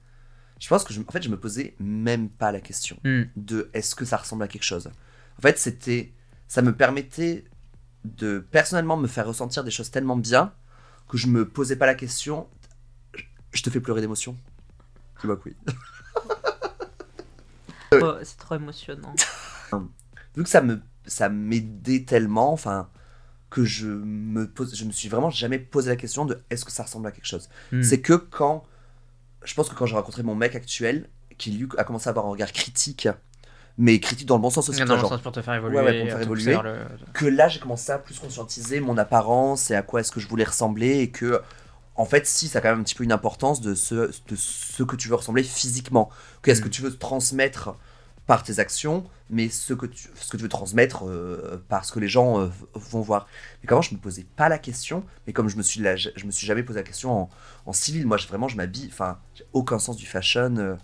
Je 0.62 0.68
pense 0.68 0.84
que 0.84 0.94
je, 0.94 1.00
en 1.00 1.10
fait, 1.10 1.20
je 1.24 1.28
me 1.28 1.36
posais 1.36 1.74
même 1.80 2.28
pas 2.30 2.52
la 2.52 2.60
question 2.60 2.96
Hmm. 3.02 3.22
de 3.34 3.68
est-ce 3.74 3.96
que 3.96 4.04
ça 4.04 4.16
ressemble 4.16 4.44
à 4.44 4.48
quelque 4.48 4.62
chose. 4.62 4.90
En 5.38 5.42
fait, 5.42 5.58
c'était, 5.58 6.12
ça 6.46 6.62
me 6.62 6.72
permettait 6.72 7.44
de 8.04 8.38
personnellement 8.38 8.96
me 8.96 9.08
faire 9.08 9.26
ressentir 9.26 9.64
des 9.64 9.72
choses 9.72 9.90
tellement 9.90 10.16
bien 10.16 10.52
que 11.08 11.16
je 11.18 11.26
me 11.26 11.48
posais 11.48 11.74
pas 11.74 11.86
la 11.86 11.96
question. 11.96 12.48
Je- 13.16 13.24
Je 13.52 13.62
te 13.64 13.70
fais 13.70 13.80
pleurer 13.80 14.00
d'émotion. 14.02 14.36
Tu 15.20 15.26
vois 15.26 15.36
que 15.36 15.48
oui. 15.48 15.56
Oh, 17.94 18.14
c'est 18.22 18.38
trop 18.38 18.54
émotionnant. 18.54 19.14
Vu 20.36 20.42
que 20.44 20.48
ça 20.48 20.62
me, 20.62 20.80
ça 21.06 21.28
m'aidait 21.28 22.04
tellement, 22.04 22.52
enfin, 22.52 22.88
que 23.50 23.64
je 23.64 23.86
me 23.88 24.48
pose, 24.50 24.74
je 24.74 24.84
me 24.86 24.92
suis 24.92 25.10
vraiment 25.10 25.28
jamais 25.28 25.58
posé 25.58 25.90
la 25.90 25.96
question 25.96 26.24
de 26.24 26.42
est-ce 26.48 26.64
que 26.64 26.72
ça 26.72 26.84
ressemble 26.84 27.06
à 27.08 27.10
quelque 27.12 27.26
chose. 27.26 27.50
Hmm. 27.70 27.82
C'est 27.82 28.00
que 28.00 28.14
quand. 28.14 28.64
Je 29.44 29.54
pense 29.54 29.68
que 29.68 29.74
quand 29.74 29.86
j'ai 29.86 29.96
rencontré 29.96 30.22
mon 30.22 30.34
mec 30.34 30.54
actuel, 30.54 31.08
qui 31.38 31.50
lui 31.52 31.68
a 31.78 31.84
commencé 31.84 32.08
à 32.08 32.10
avoir 32.10 32.26
un 32.26 32.30
regard 32.30 32.52
critique, 32.52 33.08
mais 33.78 33.98
critique 34.00 34.26
dans 34.28 34.36
le 34.36 34.42
bon 34.42 34.50
sens 34.50 34.68
aussi, 34.68 34.80
Dans 34.84 34.94
le 34.94 35.00
genre, 35.00 35.08
sens 35.10 35.20
pour 35.22 35.32
te 35.32 35.40
faire 35.42 35.54
évoluer. 35.54 35.78
Ouais, 35.78 35.84
ouais, 35.84 35.98
pour 35.98 36.06
te 36.06 36.10
faire 36.10 36.18
te 36.20 36.24
évoluer. 36.24 36.56
le- 36.62 36.86
que 37.14 37.26
là 37.26 37.48
j'ai 37.48 37.58
commencé 37.58 37.90
à 37.90 37.98
plus 37.98 38.18
conscientiser 38.18 38.80
mon 38.80 38.98
apparence 38.98 39.70
et 39.70 39.74
à 39.74 39.82
quoi 39.82 40.00
est-ce 40.00 40.12
que 40.12 40.20
je 40.20 40.28
voulais 40.28 40.44
ressembler 40.44 40.98
et 41.00 41.10
que. 41.10 41.40
En 41.94 42.06
fait, 42.06 42.26
si, 42.26 42.48
ça 42.48 42.58
a 42.58 42.62
quand 42.62 42.70
même 42.70 42.80
un 42.80 42.82
petit 42.84 42.94
peu 42.94 43.04
une 43.04 43.12
importance 43.12 43.60
de 43.60 43.74
ce, 43.74 43.94
de 44.28 44.34
ce 44.36 44.82
que 44.82 44.96
tu 44.96 45.08
veux 45.08 45.14
ressembler 45.14 45.42
physiquement. 45.42 46.08
Qu'est-ce 46.42 46.60
Mm. 46.62 46.64
que 46.64 46.68
tu 46.70 46.80
veux 46.82 46.96
transmettre 46.96 47.74
par 48.26 48.42
tes 48.42 48.60
actions, 48.60 49.04
mais 49.30 49.48
ce 49.48 49.74
que 49.74 49.86
tu, 49.86 50.08
ce 50.14 50.30
que 50.30 50.36
tu 50.36 50.42
veux 50.42 50.48
transmettre 50.48 51.04
euh, 51.06 51.62
par 51.68 51.84
ce 51.84 51.92
que 51.92 51.98
les 51.98 52.08
gens 52.08 52.40
euh, 52.40 52.48
vont 52.74 53.00
voir. 53.00 53.26
Mais 53.60 53.66
comment 53.66 53.82
je 53.82 53.94
me 53.94 54.00
posais 54.00 54.26
pas 54.36 54.48
la 54.48 54.58
question, 54.58 55.04
mais 55.26 55.32
comme 55.32 55.48
je 55.48 55.56
me 55.56 55.62
suis, 55.62 55.82
je, 55.96 56.26
me 56.26 56.30
suis 56.30 56.46
jamais 56.46 56.62
posé 56.62 56.78
la 56.78 56.84
question 56.84 57.28
en, 57.66 57.72
civil, 57.72 58.06
moi 58.06 58.16
vraiment 58.28 58.48
je 58.48 58.56
m'habille, 58.56 58.88
enfin, 58.92 59.18
j'ai 59.34 59.44
aucun 59.52 59.78
sens 59.78 59.96
du 59.96 60.06
fashion. 60.06 60.56
euh, 60.56 60.76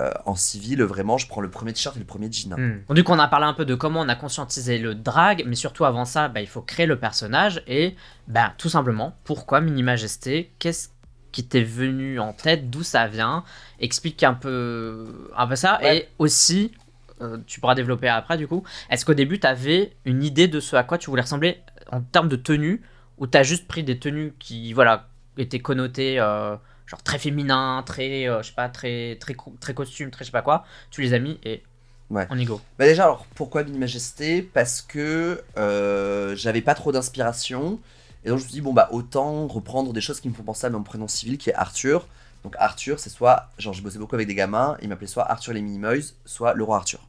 euh, 0.00 0.10
en 0.26 0.34
civil, 0.34 0.82
vraiment, 0.82 1.18
je 1.18 1.28
prends 1.28 1.40
le 1.40 1.50
premier 1.50 1.72
t-shirt 1.72 1.94
et 1.94 2.00
le 2.00 2.04
premier 2.04 2.30
jean. 2.30 2.50
Donc, 2.88 2.96
Du 2.96 3.04
coup, 3.04 3.12
on 3.12 3.18
a 3.18 3.28
parlé 3.28 3.46
un 3.46 3.54
peu 3.54 3.64
de 3.64 3.76
comment 3.76 4.00
on 4.00 4.08
a 4.08 4.16
conscientisé 4.16 4.78
le 4.78 4.96
drag, 4.96 5.44
mais 5.46 5.54
surtout 5.54 5.84
avant 5.84 6.04
ça, 6.04 6.26
bah, 6.28 6.40
il 6.40 6.48
faut 6.48 6.62
créer 6.62 6.86
le 6.86 6.98
personnage 6.98 7.62
et 7.68 7.94
bah, 8.26 8.54
tout 8.58 8.68
simplement, 8.68 9.16
pourquoi 9.22 9.60
Mini 9.60 9.84
Majesté 9.84 10.52
Qu'est-ce 10.58 10.88
qui 11.34 11.44
t'est 11.44 11.62
venu 11.64 12.20
en 12.20 12.32
tête 12.32 12.70
D'où 12.70 12.82
ça 12.84 13.08
vient 13.08 13.44
Explique 13.80 14.22
un 14.22 14.34
peu, 14.34 15.28
un 15.36 15.46
peu 15.46 15.56
ça. 15.56 15.80
Ouais. 15.82 15.96
Et 15.96 16.08
aussi, 16.18 16.72
euh, 17.20 17.38
tu 17.46 17.58
pourras 17.60 17.74
développer 17.74 18.08
après 18.08 18.38
du 18.38 18.46
coup, 18.46 18.62
est-ce 18.88 19.04
qu'au 19.04 19.14
début, 19.14 19.40
tu 19.40 19.46
avais 19.46 19.92
une 20.04 20.22
idée 20.22 20.46
de 20.48 20.60
ce 20.60 20.76
à 20.76 20.84
quoi 20.84 20.96
tu 20.96 21.10
voulais 21.10 21.22
ressembler 21.22 21.60
en 21.90 22.00
termes 22.00 22.28
de 22.28 22.36
tenue 22.36 22.82
ou 23.18 23.26
tu 23.26 23.36
as 23.36 23.42
juste 23.42 23.66
pris 23.66 23.82
des 23.82 23.98
tenues 23.98 24.34
qui 24.38 24.72
voilà, 24.72 25.08
étaient 25.36 25.58
connotées 25.58 26.20
euh, 26.20 26.56
genre 26.86 27.02
très 27.02 27.18
féminin, 27.18 27.82
très, 27.84 28.28
euh, 28.28 28.42
je 28.42 28.48
sais 28.48 28.54
pas, 28.54 28.68
très, 28.68 29.16
très, 29.16 29.34
très 29.60 29.74
costume, 29.74 30.10
très 30.10 30.24
je 30.24 30.26
sais 30.30 30.32
pas 30.32 30.42
quoi 30.42 30.64
Tu 30.90 31.02
les 31.02 31.14
as 31.14 31.18
mis 31.18 31.38
et 31.42 31.62
Ouais. 32.10 32.26
on 32.30 32.38
y 32.38 32.44
go. 32.44 32.60
Bah 32.78 32.84
déjà, 32.84 33.04
alors 33.04 33.26
pourquoi 33.34 33.64
Mini 33.64 33.78
Majesté? 33.78 34.42
Parce 34.42 34.82
que 34.82 35.42
euh, 35.56 36.36
j'avais 36.36 36.60
pas 36.60 36.74
trop 36.74 36.92
d'inspiration. 36.92 37.80
Et 38.24 38.30
donc 38.30 38.38
je 38.38 38.44
me 38.44 38.48
suis 38.48 38.54
dit, 38.54 38.60
bon 38.62 38.72
bah 38.72 38.88
autant 38.90 39.46
reprendre 39.46 39.92
des 39.92 40.00
choses 40.00 40.20
qui 40.20 40.28
me 40.28 40.34
font 40.34 40.42
penser 40.42 40.66
à 40.66 40.70
mon 40.70 40.82
prénom 40.82 41.08
civil 41.08 41.36
qui 41.38 41.50
est 41.50 41.54
Arthur. 41.54 42.06
Donc 42.42 42.54
Arthur, 42.58 42.98
c'est 42.98 43.10
soit, 43.10 43.50
genre 43.58 43.72
j'ai 43.74 43.82
bossé 43.82 43.98
beaucoup 43.98 44.14
avec 44.14 44.26
des 44.26 44.34
gamins, 44.34 44.76
ils 44.82 44.88
m'appelaient 44.88 45.06
soit 45.06 45.30
Arthur 45.30 45.52
les 45.54 45.62
Minimoys, 45.62 46.14
soit 46.24 46.54
le 46.54 46.62
roi 46.64 46.76
Arthur. 46.76 47.00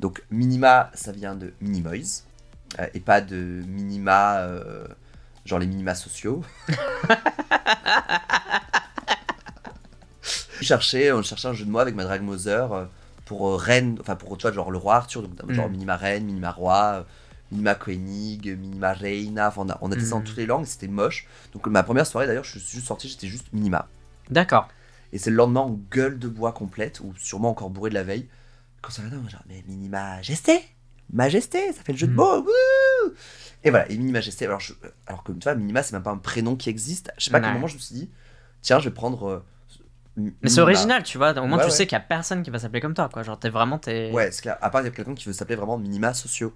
Donc 0.00 0.22
Minima, 0.30 0.90
ça 0.94 1.12
vient 1.12 1.34
de 1.34 1.52
Minimoys, 1.60 2.22
euh, 2.78 2.86
et 2.94 3.00
pas 3.00 3.20
de 3.20 3.36
Minima, 3.36 4.38
euh, 4.38 4.86
genre 5.44 5.58
les 5.58 5.66
minima 5.66 5.94
sociaux. 5.94 6.42
je 10.60 10.64
cherchais, 10.64 11.12
on 11.12 11.22
cherchait 11.22 11.48
un 11.48 11.54
jeu 11.54 11.64
de 11.64 11.70
mots 11.70 11.78
avec 11.78 11.94
ma 11.94 12.04
drag 12.04 12.22
Mother 12.22 12.72
euh, 12.72 12.84
pour 13.24 13.48
euh, 13.48 13.56
reine, 13.56 13.96
enfin 14.00 14.16
pour 14.16 14.36
tu 14.36 14.42
vois, 14.42 14.52
genre 14.52 14.70
le 14.70 14.78
roi 14.78 14.96
Arthur, 14.96 15.22
donc 15.22 15.52
genre 15.52 15.68
Mm. 15.68 15.72
minima 15.72 15.96
reine, 15.96 16.24
minima 16.24 16.50
roi, 16.50 17.06
minima 17.50 17.74
Koenig, 17.74 18.46
minima 18.58 18.92
reina, 18.92 19.48
enfin 19.48 19.62
on 19.66 19.70
a, 19.70 19.78
on 19.80 19.90
a 19.92 19.94
testé 19.94 20.10
dans 20.10 20.20
Mm. 20.20 20.24
toutes 20.24 20.36
les 20.36 20.46
langues, 20.46 20.64
c'était 20.66 20.88
moche. 20.88 21.26
Donc 21.52 21.66
ma 21.68 21.82
première 21.82 22.06
soirée 22.06 22.26
d'ailleurs, 22.26 22.44
je 22.44 22.58
suis 22.58 22.76
juste 22.76 22.86
sorti, 22.86 23.08
j'étais 23.08 23.26
juste 23.28 23.52
minima. 23.52 23.88
D'accord. 24.30 24.68
Et 25.12 25.18
c'est 25.18 25.30
le 25.30 25.36
lendemain 25.36 25.60
en 25.60 25.80
gueule 25.90 26.18
de 26.18 26.28
bois 26.28 26.52
complète, 26.52 27.00
ou 27.00 27.14
sûrement 27.16 27.50
encore 27.50 27.70
bourré 27.70 27.88
de 27.90 27.94
la 27.94 28.02
veille. 28.02 28.28
Quand 28.82 28.90
ça 28.90 29.02
on 29.10 29.28
genre, 29.28 29.42
mais 29.48 29.64
mini 29.66 29.88
majesté 29.88 30.60
Majesté, 31.10 31.72
ça 31.72 31.82
fait 31.82 31.92
le 31.92 31.98
jeu 31.98 32.06
de 32.06 32.12
Mm. 32.12 32.16
mots 32.16 32.40
wouh 32.42 33.12
Et 33.64 33.70
voilà, 33.70 33.90
et 33.90 33.96
mini 33.96 34.12
majesté, 34.12 34.44
alors, 34.44 34.60
je- 34.60 34.74
alors 35.06 35.22
que 35.24 35.32
tu 35.32 35.38
vois, 35.42 35.54
minima, 35.54 35.82
c'est 35.82 35.94
même 35.94 36.02
pas 36.02 36.10
un 36.10 36.18
prénom 36.18 36.54
qui 36.54 36.68
existe. 36.68 37.10
Je 37.18 37.24
sais 37.24 37.30
pas 37.30 37.38
à 37.38 37.40
quel 37.40 37.52
moment 37.54 37.66
je 37.66 37.74
me 37.74 37.80
suis 37.80 37.94
dit, 37.94 38.10
tiens, 38.60 38.78
je 38.78 38.88
vais 38.90 38.94
prendre. 38.94 39.26
euh, 39.26 39.44
Mais 40.16 40.32
c'est 40.44 40.60
Minima. 40.60 40.62
original, 40.62 41.02
tu 41.04 41.16
vois. 41.16 41.30
Au 41.38 41.46
moins, 41.46 41.56
Ouais, 41.58 41.64
tu 41.64 41.70
ouais. 41.70 41.76
sais 41.76 41.86
qu'il 41.86 41.94
y 41.96 42.00
a 42.00 42.00
personne 42.04 42.42
qui 42.42 42.50
va 42.50 42.58
s'appeler 42.58 42.80
comme 42.80 42.92
toi, 42.94 43.08
quoi. 43.12 43.22
Genre, 43.22 43.38
t'es 43.38 43.48
vraiment. 43.50 43.78
T'es... 43.78 44.10
Ouais, 44.12 44.30
c'est 44.32 44.42
clair. 44.42 44.58
À 44.60 44.68
part 44.68 44.82
il 44.82 44.84
y 44.84 44.88
a 44.88 44.90
quelqu'un 44.90 45.14
qui 45.14 45.24
veut 45.26 45.32
s'appeler 45.32 45.56
vraiment 45.56 45.78
minima 45.78 46.12
sociaux. 46.12 46.52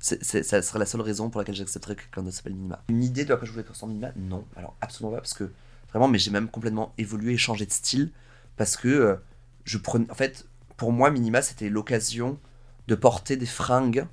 C'est, 0.00 0.22
c'est- 0.22 0.42
ça 0.42 0.62
serait 0.62 0.78
la 0.78 0.86
seule 0.86 1.00
raison 1.00 1.28
pour 1.30 1.40
laquelle 1.40 1.54
j'accepterais 1.54 1.96
que 1.96 2.02
quelqu'un 2.02 2.30
s'appelle 2.30 2.54
minima. 2.54 2.82
Une 2.88 3.02
idée 3.02 3.24
de 3.24 3.32
à 3.32 3.36
quoi 3.36 3.46
je 3.46 3.52
voulais 3.52 3.64
ressembler 3.68 3.94
minima? 3.94 4.12
Non, 4.16 4.44
alors 4.56 4.76
absolument 4.80 5.12
pas, 5.12 5.20
parce 5.20 5.34
que 5.34 5.50
vraiment, 5.90 6.08
mais 6.08 6.18
j'ai 6.18 6.30
même 6.30 6.48
complètement 6.48 6.92
évolué 6.98 7.32
et 7.32 7.38
changé 7.38 7.66
de 7.66 7.72
style, 7.72 8.10
parce 8.56 8.76
que 8.76 8.88
euh, 8.88 9.16
je 9.64 9.78
prenais. 9.78 10.10
En 10.10 10.14
fait, 10.14 10.46
pour 10.76 10.92
moi, 10.92 11.10
minima, 11.10 11.42
c'était 11.42 11.68
l'occasion 11.68 12.38
de 12.86 12.94
porter 12.94 13.36
des 13.36 13.46
fringues 13.46 14.06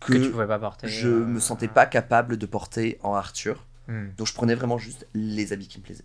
que, 0.00 0.12
que 0.14 0.18
tu 0.24 0.30
pouvais 0.30 0.46
pas 0.46 0.58
porter. 0.58 0.88
je 0.88 1.08
euh, 1.08 1.24
me 1.26 1.40
sentais 1.40 1.68
pas 1.68 1.86
capable 1.86 2.36
de 2.36 2.46
porter 2.46 2.98
en 3.02 3.14
Arthur. 3.14 3.66
hmm. 3.88 4.08
Donc 4.16 4.26
je 4.26 4.34
prenais 4.34 4.54
vraiment 4.54 4.78
juste 4.78 5.06
les 5.14 5.52
habits 5.52 5.68
qui 5.68 5.78
me 5.78 5.84
plaisaient. 5.84 6.04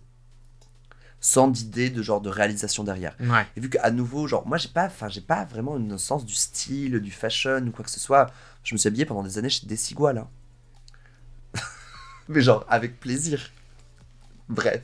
Sans 1.26 1.48
d'idée 1.48 1.88
de 1.88 2.02
genre 2.02 2.20
de 2.20 2.28
réalisation 2.28 2.84
derrière. 2.84 3.16
Ouais. 3.18 3.46
Et 3.56 3.60
vu 3.60 3.70
qu'à 3.70 3.90
nouveau, 3.90 4.26
genre, 4.26 4.46
moi, 4.46 4.58
j'ai 4.58 4.68
pas, 4.68 4.84
enfin, 4.84 5.08
j'ai 5.08 5.22
pas 5.22 5.46
vraiment 5.46 5.78
une 5.78 5.96
sens 5.96 6.26
du 6.26 6.34
style, 6.34 7.00
du 7.00 7.10
fashion 7.10 7.64
ou 7.66 7.70
quoi 7.70 7.82
que 7.82 7.90
ce 7.90 7.98
soit. 7.98 8.30
Je 8.62 8.74
me 8.74 8.78
suis 8.78 8.88
habillé 8.88 9.06
pendant 9.06 9.22
des 9.22 9.38
années 9.38 9.48
chez 9.48 9.66
Desigual. 9.66 10.18
Hein. 10.18 10.28
Mais 12.28 12.42
genre, 12.42 12.66
avec 12.68 13.00
plaisir. 13.00 13.50
Bref. 14.50 14.82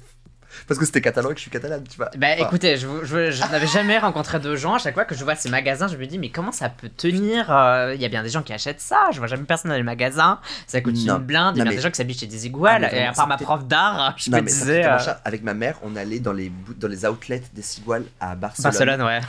Parce 0.66 0.78
que 0.78 0.84
c'était 0.86 1.00
catalan 1.00 1.30
et 1.30 1.32
que 1.34 1.38
je 1.38 1.42
suis 1.42 1.50
catalane, 1.50 1.84
tu 1.88 1.96
vois. 1.96 2.10
Bah 2.16 2.28
Enfin, 2.34 2.46
écoutez, 2.46 2.76
je, 2.76 2.86
vous- 2.86 3.04
je, 3.04 3.30
je 3.30 3.40
n'avais 3.50 3.66
jamais 3.66 3.98
rencontré 3.98 4.38
de 4.40 4.56
gens. 4.56 4.74
À 4.74 4.78
chaque 4.78 4.94
fois 4.94 5.04
que 5.04 5.14
je 5.14 5.22
vois 5.24 5.34
ces 5.36 5.48
magasins, 5.48 5.88
je 5.88 5.96
me 5.96 6.06
dis, 6.06 6.18
mais 6.18 6.30
comment 6.30 6.52
ça 6.52 6.68
peut 6.68 6.88
tenir 6.88 7.50
euh, 7.50 7.94
Il 7.94 8.00
y 8.00 8.04
a 8.04 8.08
bien 8.08 8.22
des 8.22 8.28
gens 8.28 8.42
qui 8.42 8.52
achètent 8.52 8.80
ça. 8.80 9.08
Je 9.12 9.18
vois 9.18 9.26
jamais 9.28 9.44
personne 9.44 9.70
dans 9.70 9.76
les 9.76 9.82
magasins. 9.82 10.40
Ça 10.66 10.80
coûte 10.80 10.94
Non. 11.06 11.18
une 11.18 11.24
blinde. 11.24 11.56
Il 11.56 11.58
y 11.58 11.60
a 11.60 11.64
bien 11.64 11.70
mais- 11.70 11.76
des 11.76 11.82
gens 11.82 11.90
qui 11.90 11.96
s'habitent 11.96 12.20
chez 12.20 12.26
des 12.26 12.42
Ah, 12.42 12.46
iguales. 12.46 12.88
mais 12.92 12.98
et 12.98 13.06
à 13.06 13.12
part 13.12 13.28
ma 13.28 13.36
prof 13.36 13.64
d'art, 13.66 14.14
je 14.18 14.30
non, 14.30 14.38
me 14.38 14.42
mais 14.42 14.50
disais. 14.50 14.84
euh. 14.84 14.98
Avec 15.24 15.42
ma 15.42 15.54
mère, 15.54 15.78
on 15.82 15.94
allait 15.96 16.20
dans 16.20 16.32
les, 16.32 16.52
dans 16.76 16.88
les 16.88 17.04
outlets 17.06 17.42
Desigual 17.54 18.04
à 18.20 18.34
Barcelone, 18.34 18.72
Barcelone, 18.72 19.02
ouais. 19.02 19.20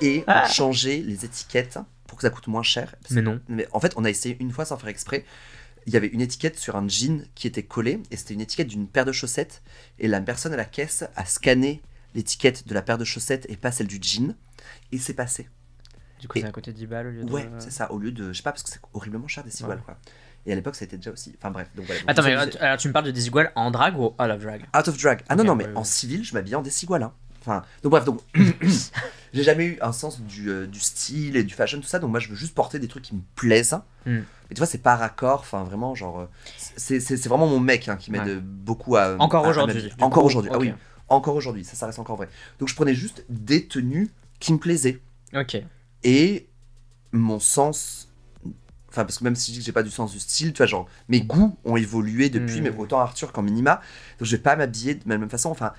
et 0.00 0.24
Ah. 0.26 0.44
on 0.46 0.52
changeait 0.52 1.02
les 1.04 1.24
étiquettes 1.24 1.78
pour 2.06 2.16
que 2.18 2.22
ça 2.22 2.30
coûte 2.30 2.46
moins 2.46 2.62
cher. 2.62 2.94
Parce 3.02 3.12
Mais 3.14 3.22
non. 3.22 3.40
Mais 3.48 3.66
en 3.72 3.80
fait, 3.80 3.92
on 3.96 4.04
a 4.04 4.10
essayé 4.10 4.36
une 4.40 4.50
fois 4.52 4.64
sans 4.64 4.76
faire 4.78 4.88
exprès. 4.88 5.24
Il 5.88 5.94
y 5.94 5.96
avait 5.96 6.08
une 6.08 6.20
étiquette 6.20 6.58
sur 6.58 6.76
un 6.76 6.86
jean 6.86 7.24
qui 7.34 7.46
était 7.46 7.62
collée, 7.62 8.02
et 8.10 8.16
c'était 8.16 8.34
une 8.34 8.42
étiquette 8.42 8.68
d'une 8.68 8.86
paire 8.86 9.06
de 9.06 9.12
chaussettes, 9.12 9.62
et 9.98 10.06
la 10.06 10.20
personne 10.20 10.52
à 10.52 10.56
la 10.56 10.66
caisse 10.66 11.04
a 11.16 11.24
scanné 11.24 11.80
l'étiquette 12.14 12.68
de 12.68 12.74
la 12.74 12.82
paire 12.82 12.98
de 12.98 13.04
chaussettes 13.06 13.46
et 13.48 13.56
pas 13.56 13.72
celle 13.72 13.86
du 13.86 13.98
jean, 14.02 14.34
et 14.92 14.98
c'est 14.98 15.14
passé. 15.14 15.48
Du 16.20 16.28
coup, 16.28 16.36
Et- 16.38 16.42
c'est 16.42 16.46
à 16.46 16.52
côté 16.52 16.72
de 16.72 16.76
10 16.76 16.86
balles 16.86 17.06
au 17.06 17.10
lieu 17.10 17.24
de. 17.24 17.32
Ouais, 17.32 17.48
c'est 17.58 17.70
ça, 17.72 17.90
au 17.90 17.98
lieu 17.98 18.12
de, 18.12 18.32
je 18.32 18.36
sais 18.36 18.42
pas, 18.42 18.52
parce 18.52 18.62
que 18.62 18.68
c'est 18.68 18.80
horriblement 18.92 19.28
cher 19.28 19.44
des 19.44 19.50
ciguales, 19.50 19.78
Ouais. 19.78 19.84
quoi. 19.84 19.98
Et 20.44 20.52
à 20.52 20.54
l'époque, 20.54 20.76
ça 20.76 20.84
était 20.84 20.96
déjà 20.98 21.10
aussi, 21.10 21.34
enfin 21.38 21.50
bref, 21.50 21.68
donc 21.74 21.86
voilà. 21.86 22.00
Donc, 22.02 22.10
Attends, 22.10 22.22
mais 22.22 22.34
alors, 22.60 22.76
tu 22.78 22.88
me 22.88 22.92
parles 22.92 23.06
de 23.06 23.10
Desigual 23.10 23.50
en 23.54 23.70
drag 23.70 23.98
ou 23.98 24.04
out 24.06 24.20
of 24.20 24.42
drag? 24.42 24.66
Out 24.76 24.88
of 24.88 24.96
drag. 25.00 25.22
Ah 25.30 25.36
non, 25.36 25.44
non, 25.44 25.54
mais 25.54 25.66
ouais. 25.66 25.76
en 25.76 25.84
civil, 25.84 26.22
je 26.24 26.34
m'habillais 26.34 26.56
en 26.56 26.62
desigual. 26.62 27.02
Hein. 27.02 27.14
Enfin, 27.48 27.64
donc 27.82 27.90
bref, 27.92 28.04
donc 28.04 28.20
j'ai 29.32 29.42
jamais 29.42 29.64
eu 29.66 29.78
un 29.80 29.92
sens 29.92 30.20
du, 30.20 30.50
euh, 30.50 30.66
du 30.66 30.80
style 30.80 31.36
et 31.36 31.44
du 31.44 31.54
fashion, 31.54 31.80
tout 31.80 31.86
ça. 31.86 31.98
Donc 31.98 32.10
moi, 32.10 32.20
je 32.20 32.28
veux 32.28 32.34
juste 32.36 32.54
porter 32.54 32.78
des 32.78 32.88
trucs 32.88 33.04
qui 33.04 33.14
me 33.14 33.20
plaisent. 33.36 33.78
Hmm. 34.06 34.20
Mais 34.50 34.54
tu 34.54 34.58
vois, 34.58 34.66
c'est 34.66 34.78
pas 34.82 34.96
raccord. 34.96 35.40
Enfin, 35.40 35.64
vraiment, 35.64 35.94
genre, 35.94 36.20
euh, 36.20 36.26
c'est 36.76 37.26
vraiment 37.28 37.46
mon 37.46 37.60
mec 37.60 37.88
hein, 37.88 37.96
qui 37.96 38.10
m'aide 38.10 38.26
Ouais. 38.26 38.40
beaucoup 38.42 38.96
à. 38.96 39.16
Encore 39.18 39.46
aujourd'hui. 39.46 39.90
Encore 40.00 40.24
aujourd'hui. 40.24 40.50
Ah 40.52 40.58
oui, 40.58 40.72
encore 41.08 41.34
aujourd'hui. 41.36 41.64
Ça, 41.64 41.74
ça 41.74 41.86
reste 41.86 41.98
encore 41.98 42.16
vrai. 42.16 42.28
Donc 42.58 42.68
je 42.68 42.74
prenais 42.74 42.94
juste 42.94 43.24
des 43.28 43.66
tenues 43.66 44.10
qui 44.40 44.52
me 44.52 44.58
plaisaient 44.58 45.00
Ok. 45.34 45.62
et 46.04 46.48
mon 47.12 47.38
sens. 47.40 48.04
Enfin, 48.90 49.04
parce 49.04 49.18
que 49.18 49.24
même 49.24 49.36
si 49.36 49.50
je 49.52 49.56
dis 49.56 49.58
que 49.60 49.66
j'ai 49.66 49.72
pas 49.72 49.82
du 49.82 49.90
sens 49.90 50.12
du 50.12 50.18
style, 50.18 50.52
tu 50.54 50.58
vois, 50.58 50.66
genre, 50.66 50.86
mes 51.08 51.20
goûts 51.20 51.56
ont 51.64 51.76
évolué 51.76 52.30
depuis, 52.30 52.60
Hmm. 52.60 52.64
mais 52.64 52.70
autant 52.76 53.00
Arthur 53.00 53.32
qu'en 53.32 53.42
Minima. 53.42 53.80
Donc, 54.18 54.26
je 54.26 54.34
vais 54.36 54.42
pas 54.42 54.56
m'habiller 54.56 54.94
de 54.94 55.02
la 55.06 55.18
même 55.18 55.28
façon. 55.28 55.50
Enfin, 55.50 55.72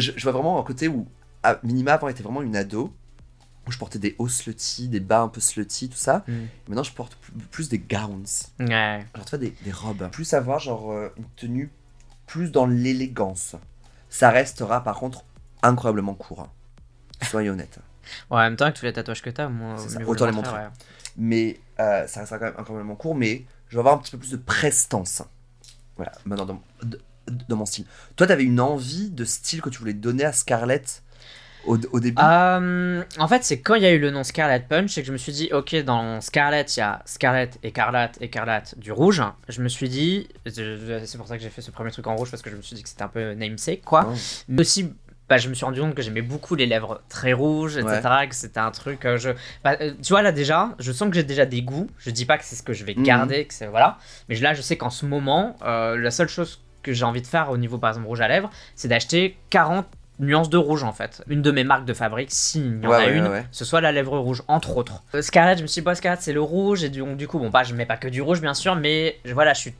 je, 0.00 0.12
je 0.16 0.22
vois 0.22 0.32
vraiment 0.32 0.58
un 0.60 0.64
côté 0.64 0.88
où 0.88 1.06
ah, 1.42 1.58
Minima 1.62 1.94
avant 1.94 2.08
était 2.08 2.22
vraiment 2.22 2.42
une 2.42 2.56
ado, 2.56 2.94
où 3.66 3.70
je 3.72 3.78
portais 3.78 3.98
des 3.98 4.14
hauts 4.18 4.28
slutty, 4.28 4.88
des 4.88 5.00
bas 5.00 5.20
un 5.20 5.28
peu 5.28 5.40
slutty, 5.40 5.88
tout 5.88 5.96
ça. 5.96 6.24
Hmm. 6.28 6.46
Maintenant, 6.68 6.82
je 6.82 6.92
porte 6.92 7.16
plus, 7.50 7.68
des 7.68 7.78
gowns, 7.78 8.24
Ouais. 8.60 9.04
genre, 9.14 9.24
tu 9.24 9.30
vois, 9.30 9.38
des, 9.38 9.50
des 9.64 9.72
robes. 9.72 10.08
Plus 10.10 10.32
avoir, 10.34 10.58
genre, 10.58 10.92
euh, 10.92 11.12
une 11.16 11.24
tenue 11.36 11.70
plus 12.26 12.50
dans 12.50 12.66
l'élégance. 12.66 13.56
Ça 14.08 14.30
restera, 14.30 14.82
par 14.82 14.96
contre, 14.98 15.24
incroyablement 15.62 16.14
court. 16.14 16.40
hein. 16.40 16.50
Soyez 17.28 17.50
honnête. 17.50 17.78
Ouais, 18.30 18.38
en 18.38 18.40
même 18.40 18.56
temps, 18.56 18.64
avec 18.64 18.76
tous 18.76 18.84
les 18.84 18.92
tatouages 18.92 19.22
que 19.22 19.30
t'as, 19.30 19.48
moi, 19.48 19.76
ça, 19.78 20.00
autant 20.06 20.26
les 20.26 20.32
montrer, 20.32 20.54
ouais. 20.54 20.68
mais 21.16 21.60
euh, 21.78 22.06
ça 22.08 22.20
restera 22.20 22.38
quand 22.38 22.46
même 22.46 22.54
incroyablement 22.58 22.96
court, 22.96 23.14
mais 23.14 23.44
je 23.68 23.76
vais 23.76 23.80
avoir 23.80 23.94
un 23.94 23.98
petit 23.98 24.10
peu 24.10 24.18
plus 24.18 24.32
de 24.32 24.36
prestance. 24.38 25.22
Voilà, 25.96 26.12
maintenant 26.24 26.46
dans, 26.46 26.62
dans 27.48 27.56
mon 27.56 27.66
style. 27.66 27.84
Toi, 28.16 28.26
t'avais 28.26 28.44
une 28.44 28.60
envie 28.60 29.10
de 29.10 29.24
style 29.24 29.60
que 29.62 29.70
tu 29.70 29.78
voulais 29.78 29.94
donner 29.94 30.24
à 30.24 30.32
Scarlett 30.32 31.02
au, 31.64 31.78
au 31.92 32.00
début? 32.00 32.20
Euh, 32.20 33.02
en 33.18 33.28
fait, 33.28 33.44
c'est 33.44 33.60
quand 33.60 33.74
il 33.76 33.82
y 33.82 33.86
a 33.86 33.92
eu 33.92 33.98
le 34.00 34.10
nom 34.10 34.24
Scarlet 34.24 34.64
Punch, 34.68 34.90
c'est 34.92 35.02
que 35.02 35.06
je 35.06 35.12
me 35.12 35.16
suis 35.18 35.32
dit, 35.32 35.48
ok, 35.52 35.76
dans 35.84 36.20
Scarlet, 36.20 36.62
il 36.76 36.78
y 36.80 36.82
a 36.82 37.02
Scarlet, 37.04 37.50
écarlate, 37.62 38.18
écarlate, 38.20 38.78
du 38.78 38.90
rouge. 38.92 39.22
Je 39.48 39.62
me 39.62 39.68
suis 39.68 39.88
dit, 39.88 40.28
c'est 40.46 41.16
pour 41.16 41.26
ça 41.28 41.36
que 41.36 41.42
j'ai 41.42 41.50
fait 41.50 41.62
ce 41.62 41.70
premier 41.70 41.90
truc 41.90 42.06
en 42.06 42.16
rouge, 42.16 42.30
parce 42.30 42.42
que 42.42 42.50
je 42.50 42.56
me 42.56 42.62
suis 42.62 42.74
dit 42.76 42.82
que 42.82 42.88
c'était 42.88 43.02
un 43.02 43.08
peu 43.08 43.32
namesake, 43.34 43.82
quoi. 43.84 44.12
Mais 44.48 44.60
aussi, 44.62 44.92
bah, 45.28 45.38
je 45.38 45.48
me 45.48 45.54
suis 45.54 45.64
rendu 45.64 45.80
compte 45.80 45.94
que 45.94 46.02
j'aimais 46.02 46.20
beaucoup 46.20 46.56
les 46.56 46.66
lèvres 46.66 47.00
très 47.08 47.32
rouges, 47.32 47.76
etc. 47.78 48.00
Que 48.28 48.34
c'était 48.34 48.58
un 48.60 48.70
truc. 48.72 49.04
euh, 49.06 49.16
je... 49.16 49.30
bah, 49.64 49.76
euh, 49.80 49.92
tu 50.02 50.12
vois, 50.12 50.20
là 50.22 50.32
déjà, 50.32 50.74
je 50.80 50.90
sens 50.92 51.08
que 51.08 51.14
j'ai 51.14 51.22
déjà 51.22 51.46
des 51.46 51.62
goûts. 51.62 51.86
Je 51.98 52.10
dis 52.10 52.26
pas 52.26 52.36
que 52.38 52.44
c'est 52.44 52.56
ce 52.56 52.62
que 52.62 52.72
je 52.72 52.84
vais 52.84 52.94
Mhm. 52.96 53.04
garder, 53.04 53.44
que 53.46 53.54
c'est. 53.54 53.68
Voilà. 53.68 53.98
Mais 54.28 54.34
là, 54.34 54.52
je 54.52 54.60
sais 54.62 54.76
qu'en 54.76 54.90
ce 54.90 55.06
moment, 55.06 55.56
euh, 55.62 55.96
la 55.96 56.10
seule 56.10 56.28
chose 56.28 56.60
que 56.82 56.92
j'ai 56.92 57.04
envie 57.04 57.22
de 57.22 57.26
faire 57.26 57.50
au 57.50 57.56
niveau, 57.56 57.78
par 57.78 57.90
exemple, 57.90 58.06
rouge 58.06 58.20
à 58.20 58.28
lèvres, 58.28 58.50
c'est 58.74 58.88
d'acheter 58.88 59.36
40 59.50 59.86
nuances 60.18 60.50
de 60.50 60.56
rouge 60.58 60.84
en 60.84 60.92
fait. 60.92 61.22
Une 61.28 61.42
de 61.42 61.50
mes 61.50 61.64
marques 61.64 61.84
de 61.84 61.94
fabrique, 61.94 62.30
s'il 62.30 62.80
y 62.82 62.86
en 62.86 62.90
Ouais, 62.90 62.96
a 62.96 62.98
ouais, 63.06 63.16
une, 63.18 63.26
ouais. 63.26 63.44
ce 63.50 63.64
soit 63.64 63.80
la 63.80 63.90
lèvre 63.92 64.18
rouge, 64.18 64.42
entre 64.48 64.76
autres. 64.76 65.02
Euh, 65.14 65.22
Scarlett, 65.22 65.58
je 65.58 65.62
me 65.62 65.66
suis 65.66 65.80
dit, 65.80 65.84
bah, 65.84 65.94
Scarlett, 65.94 66.20
c'est 66.20 66.32
le 66.32 66.42
rouge, 66.42 66.84
et 66.84 66.90
donc, 66.90 67.16
du 67.16 67.26
coup, 67.26 67.38
bon, 67.38 67.50
bah, 67.50 67.62
je 67.64 67.74
mets 67.74 67.86
pas 67.86 67.96
que 67.96 68.08
du 68.08 68.20
rouge, 68.22 68.40
bien 68.40 68.54
sûr, 68.54 68.76
mais 68.76 69.18
je- 69.24 69.32
voilà, 69.34 69.52
je 69.54 69.60
suis. 69.60 69.74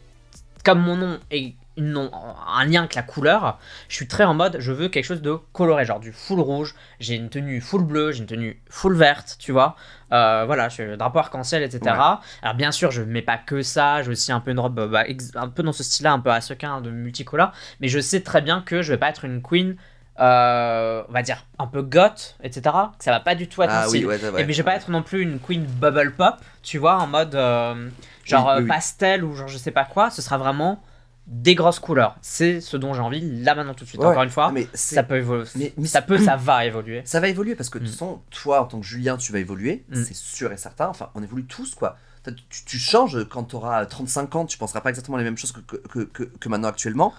Comme 0.65 0.81
mon 0.81 0.97
nom 0.97 1.19
est 1.31 1.55
nom, 1.76 2.11
un 2.12 2.64
lien 2.64 2.81
avec 2.81 2.95
la 2.95 3.02
couleur, 3.02 3.59
je 3.88 3.95
suis 3.97 4.07
très 4.07 4.25
en 4.25 4.35
mode, 4.35 4.57
je 4.59 4.73
veux 4.73 4.88
quelque 4.88 5.05
chose 5.05 5.23
de 5.23 5.37
coloré, 5.53 5.85
genre 5.85 6.01
du 6.01 6.12
full 6.12 6.40
rouge, 6.40 6.75
j'ai 7.01 7.14
une 7.14 7.29
tenue 7.29 7.61
full 7.61 7.83
bleue, 7.83 8.12
j'ai 8.12 8.20
une 8.20 8.27
tenue 8.27 8.61
full 8.68 8.94
verte, 8.94 9.37
tu 9.38 9.53
vois. 9.53 9.77
Euh, 10.12 10.44
voilà, 10.47 10.68
je 10.68 10.75
suis 10.75 10.97
drapeau 10.97 11.18
arc-en-ciel, 11.20 11.62
etc. 11.62 11.81
Ouais. 11.85 12.16
Alors 12.42 12.55
bien 12.55 12.70
sûr, 12.73 12.90
je 12.90 13.03
mets 13.03 13.23
pas 13.23 13.38
que 13.38 13.62
ça, 13.62 14.03
j'ai 14.03 14.11
aussi 14.11 14.33
un 14.33 14.40
peu 14.40 14.51
une 14.51 14.61
robe, 14.61 14.90
bah, 14.90 15.05
un 15.35 15.49
peu 15.49 15.62
dans 15.62 15.73
ce 15.73 15.83
style-là, 15.83 16.12
un 16.12 16.20
peu 16.20 16.31
à 16.31 16.40
sequin, 16.40 16.81
de 16.81 16.90
multicolore, 16.90 17.53
mais 17.81 17.88
je 17.88 17.99
sais 18.01 18.20
très 18.20 18.42
bien 18.42 18.61
que 18.61 18.83
je 18.83 18.92
vais 18.92 18.99
pas 18.99 19.09
être 19.09 19.25
une 19.25 19.40
queen, 19.40 19.77
euh, 20.20 21.03
on 21.09 21.12
va 21.12 21.23
dire, 21.23 21.47
un 21.59 21.66
peu 21.66 21.81
goth, 21.81 22.37
etc. 22.42 22.61
Que 22.99 23.05
ça 23.05 23.12
va 23.12 23.20
pas 23.20 23.35
du 23.35 23.49
tout 23.49 23.62
être 23.62 23.73
Ah 23.73 23.87
oui, 23.90 24.05
ouais. 24.05 24.18
Et 24.38 24.44
mais 24.44 24.53
je 24.53 24.59
vais 24.59 24.62
pas 24.70 24.77
être 24.77 24.90
non 24.90 25.03
plus 25.03 25.23
une 25.23 25.38
queen 25.40 25.64
bubble 25.64 26.12
pop, 26.12 26.37
tu 26.62 26.77
vois, 26.77 26.97
en 26.99 27.07
mode 27.07 27.35
euh, 27.35 27.88
genre 28.25 28.47
Oui, 28.49 28.53
oui, 28.57 28.62
oui. 28.64 28.68
pastel 28.68 29.25
ou 29.25 29.35
genre 29.35 29.49
je 29.49 29.57
sais 29.57 29.70
pas 29.70 29.85
quoi. 29.85 30.11
Ce 30.11 30.20
sera 30.20 30.37
vraiment 30.37 30.83
des 31.27 31.55
grosses 31.55 31.79
couleurs. 31.79 32.17
C'est 32.21 32.61
ce 32.61 32.77
dont 32.77 32.95
j'ai 32.95 33.01
envie 33.01 33.43
là 33.43 33.55
maintenant 33.55 33.75
tout 33.75 33.85
de 33.85 33.89
suite. 33.89 34.01
Ouais, 34.01 34.09
Encore 34.09 34.23
une 34.25 34.31
fois, 34.31 34.51
mais 34.53 34.67
ça 34.75 35.03
peut 35.03 35.17
évoluer. 35.19 35.45
mais- 35.55 35.73
mais 35.77 35.87
ça 35.87 36.03
peut, 36.03 36.19
ça 36.19 36.37
va 36.37 36.67
évoluer. 36.67 37.03
Ça 37.05 37.21
va 37.21 37.29
évoluer 37.29 37.55
parce 37.55 37.71
que 37.71 37.79
de 37.79 37.85
Mm. 37.85 37.87
toute 37.87 37.95
façon, 37.95 38.23
toi 38.31 38.63
en 38.63 38.67
tant 38.67 38.81
que 38.81 38.87
Julien, 38.87 39.17
tu 39.17 39.33
vas 39.33 39.39
évoluer, 39.39 39.85
Mm. 39.89 40.05
c'est 40.05 40.15
sûr 40.15 40.53
et 40.53 40.57
certain. 40.57 40.89
Enfin, 40.89 41.11
on 41.15 41.23
évolue 41.23 41.45
tous 41.47 41.75
quoi. 41.75 41.97
Tu, 42.25 42.65
tu 42.65 42.79
changes 42.79 43.25
quand 43.29 43.45
tu 43.45 43.57
auras 43.57 43.85
35 43.87 44.35
ans, 44.37 44.47
tu 44.47 44.57
penseras 44.59 44.81
pas 44.81 44.91
exactement 44.91 45.17
les 45.17 45.25
mêmes 45.25 45.37
choses 45.39 45.53
que, 45.53 45.61
que, 45.61 46.01
que, 46.05 46.23
que- 46.25 46.49
maintenant 46.49 46.69
actuellement. 46.69 47.13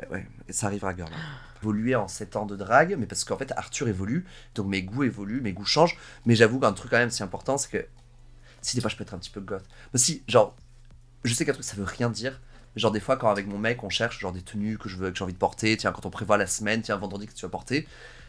Ouais, 0.00 0.08
ouais, 0.10 0.26
et 0.48 0.52
ça 0.52 0.66
arrivera, 0.66 0.94
girl. 0.94 1.08
Évoluer 1.62 1.94
en 1.94 2.08
7 2.08 2.36
ans 2.36 2.44
de 2.46 2.56
drague, 2.56 2.96
mais 2.98 3.06
parce 3.06 3.24
qu'en 3.24 3.36
fait 3.38 3.52
Arthur 3.56 3.88
évolue, 3.88 4.24
donc 4.54 4.66
mes 4.66 4.82
goûts 4.82 5.04
évoluent, 5.04 5.40
mes 5.40 5.52
goûts 5.52 5.64
changent. 5.64 5.96
Mais 6.26 6.34
j'avoue 6.34 6.58
qu'un 6.58 6.72
truc 6.72 6.90
quand 6.90 6.98
même 6.98 7.10
si 7.10 7.22
important, 7.22 7.56
c'est 7.58 7.70
que 7.70 7.86
si 8.62 8.76
des 8.76 8.80
fois 8.82 8.90
je 8.90 8.96
peux 8.96 9.02
être 9.04 9.14
un 9.14 9.18
petit 9.18 9.30
peu 9.30 9.40
goth. 9.40 9.64
Mais 9.92 9.98
si, 9.98 10.22
genre, 10.28 10.54
je 11.24 11.32
sais 11.34 11.44
qu'un 11.44 11.52
truc 11.52 11.64
ça 11.64 11.76
veut 11.76 11.84
rien 11.84 12.10
dire. 12.10 12.40
Genre 12.76 12.90
des 12.90 13.00
fois 13.00 13.16
quand 13.16 13.30
avec 13.30 13.46
mon 13.46 13.58
mec 13.58 13.82
on 13.84 13.90
cherche 13.90 14.18
genre 14.20 14.32
des 14.32 14.42
tenues 14.42 14.78
que 14.78 14.88
je 14.88 14.96
veux 14.96 15.10
que 15.10 15.16
j'ai 15.18 15.24
envie 15.24 15.32
de 15.34 15.38
porter, 15.38 15.76
tiens 15.76 15.92
quand 15.92 16.06
on 16.06 16.10
prévoit 16.10 16.36
la 16.38 16.46
semaine, 16.46 16.80
tiens 16.82 16.96
vendredi 16.96 17.26
que 17.26 17.34
tu 17.34 17.44
vas 17.44 17.50
porter, 17.50 17.86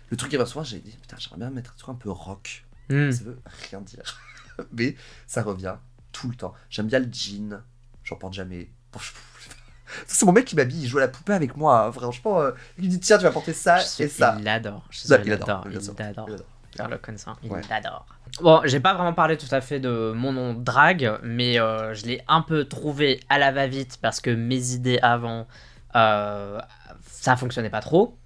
le 0.10 0.18
truc 0.18 0.30
qui 0.32 0.38
revient 0.38 0.50
souvent 0.50 0.64
j'ai 0.66 0.80
dit 0.80 0.98
putain 1.02 1.16
j'aimerais 1.18 1.38
bien 1.38 1.50
mettre 1.50 1.72
un 1.72 1.78
truc 1.78 1.90
un 1.96 1.98
peu 1.98 2.10
rock. 2.12 2.66
Hmm. 2.90 3.12
Ça 3.12 3.24
veut 3.24 3.40
rien 3.70 3.80
dire. 3.82 4.20
Mais 4.74 4.96
ça 5.28 5.42
revient 5.44 5.76
tout 6.12 6.30
le 6.30 6.36
temps. 6.36 6.54
J'aime 6.70 6.88
bien 6.88 7.00
le 7.00 7.08
jean, 7.12 7.62
j'en 8.04 8.18
porte 8.18 8.34
jamais. 8.34 8.70
Bon, 8.92 9.00
je- 9.00 9.12
C'est 10.08 10.26
mon 10.26 10.32
mec 10.32 10.46
qui 10.46 10.56
m'habille, 10.56 10.82
il 10.84 10.88
joue 10.88 10.98
à 10.98 11.02
la 11.02 11.08
poupée 11.08 11.34
avec 11.34 11.56
moi. 11.56 11.86
hein. 11.86 11.92
Franchement, 11.92 12.42
euh, 12.42 12.52
il 12.78 12.86
me 12.86 12.90
dit 12.90 13.00
tiens 13.00 13.18
tu 13.18 13.24
vas 13.24 13.32
porter 13.32 13.54
ça 13.54 13.78
Je 13.80 14.04
et 14.04 14.08
ça. 14.08 14.36
Il 14.40 14.44
l'adore. 14.44 14.88
Il 14.92 15.08
il 15.08 15.32
adore, 15.34 15.66
Il 15.72 15.78
adore. 16.02 16.46
Le 16.90 16.98
connaissant, 16.98 17.34
il 17.44 17.52
Ouais. 17.52 17.62
l'adore. 17.70 18.06
Bon, 18.42 18.62
j'ai 18.66 18.80
pas 18.80 18.94
vraiment 18.96 19.14
parlé 19.14 19.38
tout 19.38 19.48
à 19.52 19.62
fait 19.62 19.80
de 19.80 20.12
mon 20.16 20.32
nom 20.34 20.54
de 20.54 20.64
drague, 20.64 21.20
mais 21.22 21.60
euh, 21.60 21.94
je 21.94 22.06
l'ai 22.06 22.22
un 22.28 22.42
peu 22.42 22.66
trouvé 22.66 23.20
à 23.30 23.38
la 23.38 23.52
va-vite 23.52 24.00
parce 24.02 24.22
que 24.22 24.32
mes 24.32 24.72
idées 24.74 24.98
avant, 25.04 25.48
euh, 25.96 26.60
ça 27.08 27.36
fonctionnait 27.36 27.70
pas 27.70 27.82
trop. 27.82 28.18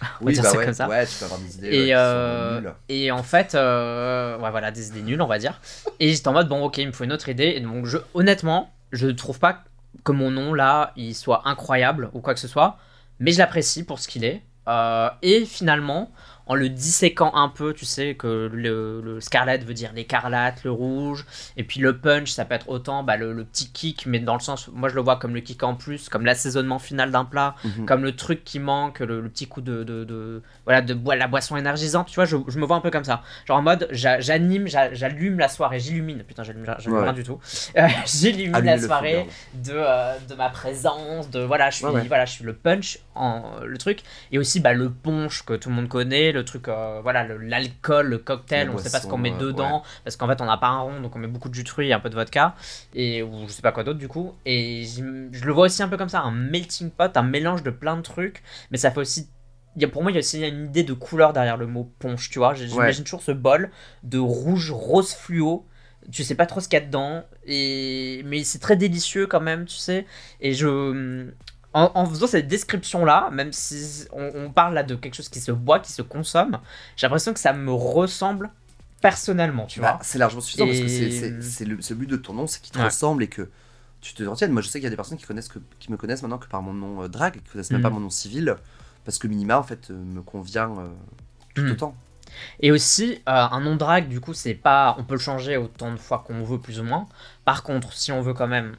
On 0.00 0.04
va 0.04 0.10
Oui, 0.22 0.32
dire 0.32 0.42
bah 0.42 0.48
ça 0.50 0.58
ouais, 0.58 0.64
comme 0.64 0.74
ça. 0.74 0.88
ouais, 0.88 1.06
tu 1.06 1.14
peux 1.16 1.24
avoir 1.26 1.40
des 1.40 1.56
idées 1.58 1.68
Et, 1.68 1.70
ouais, 1.78 1.86
qui 1.86 1.92
euh, 1.94 2.60
sont 2.62 2.74
et 2.88 3.10
en 3.12 3.22
fait, 3.22 3.54
euh, 3.54 4.36
ouais, 4.38 4.50
voilà, 4.50 4.72
des 4.72 4.88
idées 4.88 5.02
nulles, 5.02 5.22
on 5.22 5.28
va 5.28 5.38
dire. 5.38 5.60
Et 6.00 6.12
j'étais 6.12 6.26
en 6.26 6.32
mode, 6.32 6.48
bon, 6.48 6.64
ok, 6.64 6.78
il 6.78 6.88
me 6.88 6.92
faut 6.92 7.04
une 7.04 7.12
autre 7.12 7.28
idée. 7.28 7.52
Et 7.56 7.60
donc, 7.60 7.86
je, 7.86 7.98
honnêtement, 8.14 8.72
je 8.90 9.06
ne 9.06 9.12
trouve 9.12 9.38
pas 9.38 9.62
que 10.02 10.10
mon 10.10 10.30
nom, 10.32 10.54
là, 10.54 10.92
il 10.96 11.14
soit 11.14 11.42
incroyable 11.48 12.10
ou 12.14 12.20
quoi 12.20 12.34
que 12.34 12.40
ce 12.40 12.48
soit. 12.48 12.78
Mais 13.20 13.30
je 13.30 13.38
l'apprécie 13.38 13.84
pour 13.84 14.00
ce 14.00 14.08
qu'il 14.08 14.24
est. 14.24 14.42
Euh, 14.66 15.08
et 15.22 15.44
finalement, 15.44 16.10
en 16.46 16.54
le 16.54 16.68
disséquant 16.68 17.32
un 17.34 17.48
peu, 17.48 17.72
tu 17.72 17.84
sais, 17.84 18.14
que 18.14 18.50
le, 18.52 19.00
le 19.00 19.20
scarlet 19.20 19.58
veut 19.58 19.74
dire 19.74 19.92
l'écarlate, 19.94 20.64
le 20.64 20.70
rouge. 20.72 21.24
Et 21.56 21.64
puis 21.64 21.80
le 21.80 21.98
punch, 21.98 22.30
ça 22.30 22.44
peut 22.44 22.54
être 22.54 22.68
autant 22.68 23.02
bah, 23.02 23.16
le, 23.16 23.32
le 23.32 23.44
petit 23.44 23.70
kick, 23.70 24.06
mais 24.06 24.18
dans 24.18 24.34
le 24.34 24.40
sens, 24.40 24.68
moi 24.72 24.88
je 24.88 24.94
le 24.94 25.00
vois 25.02 25.16
comme 25.16 25.34
le 25.34 25.40
kick 25.40 25.62
en 25.62 25.74
plus, 25.74 26.08
comme 26.08 26.24
l'assaisonnement 26.24 26.78
final 26.78 27.10
d'un 27.10 27.24
plat 27.24 27.54
Mhm. 27.64 27.86
comme 27.86 28.02
le 28.02 28.16
truc 28.16 28.44
qui 28.44 28.58
manque, 28.58 29.00
le, 29.00 29.20
le 29.20 29.28
petit 29.28 29.46
coup 29.46 29.60
de, 29.60 29.84
de, 29.84 30.04
de- 30.04 30.42
voilà 30.64 30.80
de 30.82 30.96
la 31.14 31.26
boisson 31.28 31.56
énergisante, 31.56 32.08
tu 32.08 32.14
vois, 32.16 32.24
je, 32.24 32.36
je 32.48 32.58
me 32.58 32.64
vois 32.66 32.76
un 32.76 32.80
peu 32.80 32.90
comme 32.90 33.04
ça. 33.04 33.22
Genre 33.46 33.58
en 33.58 33.62
mode 33.62 33.88
j'a- 33.90 34.20
j'anime, 34.20 34.66
j'a- 34.66 34.92
j'allume 34.94 35.38
la 35.38 35.48
soirée, 35.48 35.78
j'illumine. 35.80 36.22
Putain, 36.24 36.42
j'allume 36.42 36.64
Ouais. 36.86 37.02
rien 37.02 37.12
du 37.12 37.22
tout. 37.24 37.38
Euh, 37.78 37.86
j'illumine 38.06 38.64
la 38.64 38.78
soirée 38.78 39.26
de, 39.54 39.72
euh, 39.74 40.14
de 40.28 40.34
ma 40.34 40.48
présence, 40.50 41.30
de 41.30 41.40
voilà, 41.40 41.70
je 41.70 41.76
suis 41.76 41.84
Ouais, 41.86 41.92
ouais. 41.92 42.04
voilà, 42.08 42.24
je 42.26 42.32
suis 42.32 42.44
le 42.44 42.52
punch 42.54 42.98
en 43.14 43.42
le 43.64 43.78
truc 43.78 44.00
et 44.30 44.38
aussi 44.38 44.60
bah 44.60 44.72
le 44.72 44.90
punch 44.90 45.42
que 45.44 45.54
tout 45.54 45.68
le 45.68 45.74
monde 45.74 45.88
connaît, 45.88 46.32
le 46.32 46.41
truc 46.42 46.68
euh, 46.68 47.00
voilà, 47.02 47.24
l'alcool, 47.24 48.08
le 48.08 48.18
cocktail, 48.18 48.70
on 48.70 48.78
sait 48.78 48.90
pas 48.90 49.00
ce 49.00 49.06
qu'on 49.06 49.18
met 49.18 49.32
euh, 49.32 49.38
dedans 49.38 49.82
parce 50.04 50.16
qu'en 50.16 50.26
fait, 50.28 50.40
on 50.40 50.46
n'a 50.46 50.56
pas 50.56 50.68
un 50.68 50.80
rond, 50.80 51.00
donc 51.00 51.16
on 51.16 51.18
met 51.18 51.26
beaucoup 51.26 51.48
de 51.48 51.54
jus 51.54 51.64
de 51.64 51.68
fruits 51.68 51.88
et 51.88 51.92
un 51.92 52.00
peu 52.00 52.10
de 52.10 52.14
vodka 52.14 52.54
et 52.94 53.22
ou 53.22 53.46
je 53.46 53.52
sais 53.52 53.62
pas 53.62 53.72
quoi 53.72 53.84
d'autre 53.84 53.98
du 53.98 54.08
coup. 54.08 54.34
Et 54.44 54.84
je 54.84 55.44
le 55.44 55.52
vois 55.52 55.66
aussi 55.66 55.82
un 55.82 55.88
peu 55.88 55.96
comme 55.96 56.08
ça 56.08 56.20
un 56.20 56.32
melting 56.32 56.90
pot 56.90 57.16
un 57.16 57.22
mélange 57.22 57.62
de 57.62 57.70
plein 57.70 57.96
de 57.96 58.02
trucs 58.02 58.42
mais 58.70 58.78
ça 58.78 58.90
fait 58.90 59.00
aussi 59.00 59.28
il 59.76 59.82
y 59.82 59.84
a, 59.84 59.88
pour 59.88 60.02
moi 60.02 60.10
il 60.10 60.14
y 60.14 60.18
a 60.18 60.20
aussi 60.20 60.46
une 60.46 60.66
idée 60.66 60.82
de 60.82 60.92
couleur 60.92 61.32
derrière 61.32 61.56
le 61.56 61.66
mot 61.66 61.90
ponche 61.98 62.30
tu 62.30 62.38
vois. 62.38 62.54
J'imagine 62.54 63.04
toujours 63.04 63.22
ce 63.22 63.32
bol 63.32 63.70
de 64.02 64.18
rouge 64.18 64.70
rose 64.70 65.14
fluo. 65.14 65.66
Tu 66.10 66.24
sais 66.24 66.34
pas 66.34 66.46
trop 66.46 66.60
ce 66.60 66.68
qu'il 66.68 66.78
y 66.78 66.82
a 66.82 66.84
dedans 66.84 67.24
et 67.46 68.22
mais 68.26 68.42
c'est 68.42 68.58
très 68.58 68.76
délicieux 68.76 69.26
quand 69.26 69.40
même 69.40 69.66
tu 69.66 69.76
sais. 69.76 70.04
Et 70.40 70.52
je 70.52 71.28
en, 71.74 71.90
en 71.94 72.06
faisant 72.06 72.26
cette 72.26 72.48
description 72.48 73.04
là 73.04 73.30
même 73.32 73.52
si 73.52 74.04
on, 74.12 74.30
on 74.34 74.50
parle 74.50 74.74
là 74.74 74.82
de 74.82 74.94
quelque 74.94 75.14
chose 75.14 75.28
qui 75.28 75.40
se 75.40 75.52
boit 75.52 75.80
qui 75.80 75.92
se 75.92 76.02
consomme 76.02 76.58
j'ai 76.96 77.06
l'impression 77.06 77.32
que 77.32 77.40
ça 77.40 77.52
me 77.52 77.72
ressemble 77.72 78.50
personnellement 79.00 79.66
tu 79.66 79.80
Bah, 79.80 79.92
vois 79.92 79.98
c'est 80.02 80.18
largement 80.18 80.40
suffisant 80.40 80.66
parce 80.66 80.80
que 80.80 80.88
c'est- 80.88 81.64
le, 81.64 81.94
but 81.94 82.08
de 82.08 82.16
ton 82.16 82.34
nom, 82.34 82.46
c'est 82.46 82.60
qu'il 82.60 82.72
te 82.72 82.78
Ouais. 82.78 82.84
ressemble 82.84 83.22
et 83.24 83.28
que 83.28 83.48
tu 84.00 84.14
te 84.14 84.22
retiennes. 84.24 84.50
Moi, 84.52 84.62
je 84.62 84.68
sais 84.68 84.78
qu'il 84.80 84.84
y 84.84 84.86
a 84.88 84.90
des 84.90 84.96
personnes 84.96 85.16
qui, 85.18 85.24
connaissent 85.24 85.48
que, 85.48 85.60
qui 85.78 85.90
me 85.92 85.96
connaissent 85.96 86.22
maintenant 86.22 86.38
que 86.38 86.48
par 86.48 86.60
mon 86.60 86.72
nom 86.72 87.02
euh, 87.02 87.08
drag, 87.08 87.34
qui 87.34 87.50
connaissent 87.50 87.70
même 87.70 87.82
pas 87.82 87.88
Mhm. 87.88 87.94
mon 87.94 88.00
nom 88.00 88.10
civil, 88.10 88.56
parce 89.04 89.18
que 89.18 89.28
minima, 89.28 89.58
en 89.58 89.62
fait, 89.62 89.90
euh, 89.90 89.94
me 89.94 90.22
convient 90.22 90.70
euh, 90.78 90.88
tout 91.54 91.62
Mhm. 91.62 91.72
autant. 91.72 91.94
Et 92.60 92.72
aussi, 92.72 93.22
euh, 93.28 93.30
un 93.32 93.60
nom 93.60 93.76
drag, 93.76 94.08
du 94.08 94.20
coup, 94.20 94.34
c'est 94.34 94.54
pas. 94.54 94.96
On 94.98 95.04
peut 95.04 95.14
le 95.14 95.20
changer 95.20 95.56
autant 95.56 95.92
de 95.92 95.98
fois 95.98 96.24
qu'on 96.26 96.42
veut, 96.42 96.58
plus 96.58 96.80
ou 96.80 96.84
moins. 96.84 97.06
Par 97.44 97.62
contre, 97.62 97.92
si 97.92 98.10
on 98.10 98.22
veut 98.22 98.34
quand 98.34 98.48
même 98.48 98.74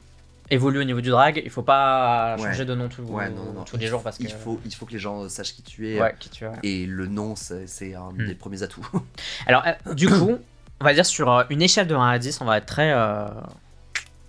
évoluer 0.50 0.80
au 0.80 0.84
niveau 0.84 1.00
du 1.00 1.10
drag, 1.10 1.40
il 1.44 1.50
faut 1.50 1.62
pas 1.62 2.36
Ouais. 2.36 2.42
changer 2.44 2.64
de 2.64 2.74
nom 2.74 2.88
tout- 2.88 3.02
Ouais, 3.02 3.30
non, 3.30 3.52
non. 3.52 3.64
tous 3.64 3.76
les 3.76 3.86
jours 3.86 4.02
parce 4.02 4.18
que. 4.18 4.22
Il 4.24 4.30
faut, 4.30 4.60
il 4.64 4.74
faut 4.74 4.86
que 4.86 4.92
les 4.92 4.98
gens 4.98 5.28
sachent 5.28 5.54
qui 5.54 5.62
tu 5.62 5.88
es. 5.90 6.00
Ouais, 6.00 6.14
qui 6.18 6.28
tu 6.28 6.44
es. 6.44 6.50
Et 6.62 6.86
le 6.86 7.06
nom, 7.06 7.34
c'est 7.36 7.94
un 7.94 8.10
Mhm. 8.12 8.26
des 8.26 8.34
premiers 8.34 8.62
atouts. 8.62 8.86
Alors, 9.46 9.64
euh, 9.66 9.94
du 9.94 10.08
coup, 10.08 10.38
on 10.80 10.84
va 10.84 10.92
dire 10.94 11.06
sur 11.06 11.30
euh, 11.30 11.44
une 11.50 11.62
échelle 11.62 11.86
de 11.86 11.94
1 11.94 12.08
à 12.08 12.18
10, 12.18 12.40
on 12.40 12.44
va 12.44 12.58
être 12.58 12.66
très. 12.66 12.92
euh, 12.92 13.26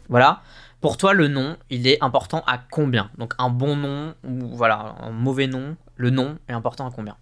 Voilà. 0.10 0.41
Pour 0.82 0.97
toi, 0.97 1.13
le 1.13 1.28
nom, 1.28 1.58
il 1.71 1.88
est 1.88 1.97
important 2.04 2.43
à 2.45 2.60
combien? 2.60 3.10
Donc, 3.17 3.34
un 3.39 3.49
bon 3.49 3.75
nom 3.75 4.13
ou 4.23 4.56
voilà, 4.56 4.95
un 4.99 5.10
mauvais 5.10 5.47
nom, 5.47 5.75
le 5.95 6.12
nom 6.12 6.38
est 6.47 6.54
important 6.54 6.88
à 6.88 6.91
combien? 6.91 7.17